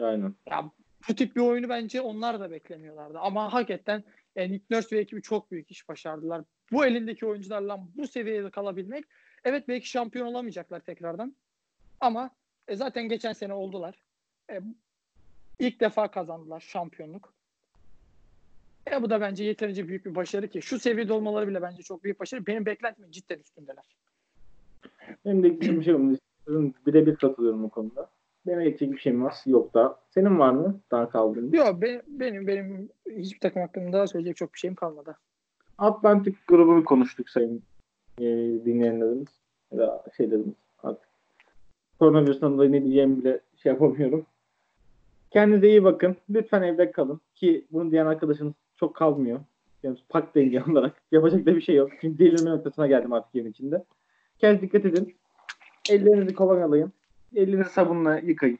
aynen. 0.00 0.34
Ya 0.50 0.70
bu 1.08 1.14
tip 1.14 1.36
bir 1.36 1.40
oyunu 1.40 1.68
bence 1.68 2.00
onlar 2.00 2.40
da 2.40 2.50
beklemiyorlardı. 2.50 3.18
Ama 3.18 3.52
hakikaten 3.52 4.04
e, 4.36 4.50
Nick 4.50 4.64
Nurse 4.70 4.96
ve 4.96 5.00
ekibi 5.00 5.22
çok 5.22 5.50
büyük 5.50 5.70
iş 5.70 5.88
başardılar. 5.88 6.42
Bu 6.72 6.86
elindeki 6.86 7.26
oyuncularla 7.26 7.86
bu 7.94 8.06
seviyede 8.06 8.50
kalabilmek 8.50 9.04
evet 9.44 9.68
belki 9.68 9.88
şampiyon 9.88 10.26
olamayacaklar 10.26 10.80
tekrardan. 10.80 11.36
Ama 12.00 12.30
e, 12.68 12.76
zaten 12.76 13.08
geçen 13.08 13.32
sene 13.32 13.52
oldular. 13.52 13.94
E, 14.50 14.60
ilk 15.58 15.80
defa 15.80 16.10
kazandılar 16.10 16.60
şampiyonluk. 16.60 17.32
E, 18.92 19.02
bu 19.02 19.10
da 19.10 19.20
bence 19.20 19.44
yeterince 19.44 19.88
büyük 19.88 20.06
bir 20.06 20.14
başarı 20.14 20.48
ki. 20.48 20.62
Şu 20.62 20.78
seviyede 20.78 21.12
olmaları 21.12 21.48
bile 21.48 21.62
bence 21.62 21.82
çok 21.82 22.04
büyük 22.04 22.20
başarı. 22.20 22.46
Benim 22.46 22.66
beklentimin 22.66 23.10
cidden 23.10 23.38
üstündeler. 23.38 23.96
Benim 25.24 25.42
de 25.42 25.48
ekleyeceğim 25.48 26.10
bir 26.10 26.16
şey. 26.16 26.20
Sizin 26.46 26.74
birebir 26.86 27.16
katılıyorum 27.16 27.62
bu 27.62 27.70
konuda. 27.70 28.10
Benim 28.46 28.60
ekleyecek 28.60 28.92
bir 28.92 28.98
şeyim 28.98 29.24
var. 29.24 29.34
Yok 29.46 29.74
da. 29.74 30.00
Senin 30.10 30.38
var 30.38 30.50
mı? 30.50 30.80
Daha 30.90 31.10
kaldığın. 31.10 31.52
Yok 31.52 31.82
be- 31.82 32.02
benim 32.06 32.46
benim 32.46 32.88
hiçbir 33.10 33.40
takım 33.40 33.62
hakkında 33.62 34.06
söyleyecek 34.06 34.36
çok 34.36 34.54
bir 34.54 34.58
şeyim 34.58 34.74
kalmadı. 34.74 35.16
Atlantik 35.78 36.46
grubunu 36.48 36.84
konuştuk 36.84 37.30
sayın 37.30 37.62
e, 38.18 38.24
dinleyenlerimiz. 38.64 39.28
Ya 39.72 39.78
da 39.78 40.04
şeylerimiz 40.16 40.54
artık. 40.82 41.08
Koronavirüsten 41.98 42.52
dolayı 42.52 42.72
ne 42.72 42.82
diyeceğimi 42.82 43.18
bile 43.18 43.40
şey 43.62 43.72
yapamıyorum. 43.72 44.26
Kendinize 45.36 45.68
iyi 45.68 45.84
bakın. 45.84 46.16
Lütfen 46.30 46.62
evde 46.62 46.90
kalın. 46.90 47.20
Ki 47.34 47.66
bunu 47.70 47.90
diyen 47.90 48.06
arkadaşınız 48.06 48.54
çok 48.76 48.96
kalmıyor. 48.96 49.40
Yani 49.82 49.98
pak 50.08 50.34
denge 50.34 50.62
olarak. 50.62 51.02
Yapacak 51.12 51.46
da 51.46 51.56
bir 51.56 51.60
şey 51.60 51.74
yok. 51.74 51.90
Çünkü 52.00 52.18
delirme 52.18 52.50
noktasına 52.50 52.86
geldim 52.86 53.12
artık 53.12 53.34
yerin 53.34 53.50
içinde. 53.50 53.84
Kendinize 54.38 54.66
dikkat 54.66 54.84
edin. 54.84 55.16
Ellerinizi 55.90 56.34
kolonyalayın. 56.34 56.92
Ellerinizi 57.34 57.70
sabunla 57.70 58.18
yıkayın. 58.18 58.58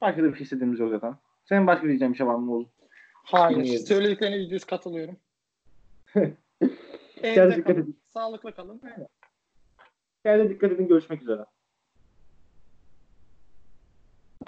Başka 0.00 0.22
da 0.22 0.28
bir 0.28 0.34
şey 0.34 0.42
istediğimiz 0.44 0.80
yok 0.80 0.90
zaten. 0.90 1.14
Senin 1.44 1.66
başka 1.66 1.86
diyeceğin 1.86 2.12
bir 2.12 2.18
şey 2.18 2.26
var 2.26 2.34
mı 2.34 2.54
Oğuz? 2.54 2.68
Hayır. 3.24 3.78
Söylediklerine 3.78 4.36
yüzde 4.36 4.54
yüz 4.54 4.64
katılıyorum. 4.64 5.16
Kendinize 6.14 6.36
Evde 7.22 7.56
dikkat 7.56 7.66
kalın. 7.66 7.82
edin. 7.82 7.98
Sağlıklı 8.08 8.52
kalın. 8.52 8.80
Kendinize 10.22 10.54
dikkat 10.54 10.72
edin. 10.72 10.88
Görüşmek 10.88 11.22
üzere. 11.22 11.44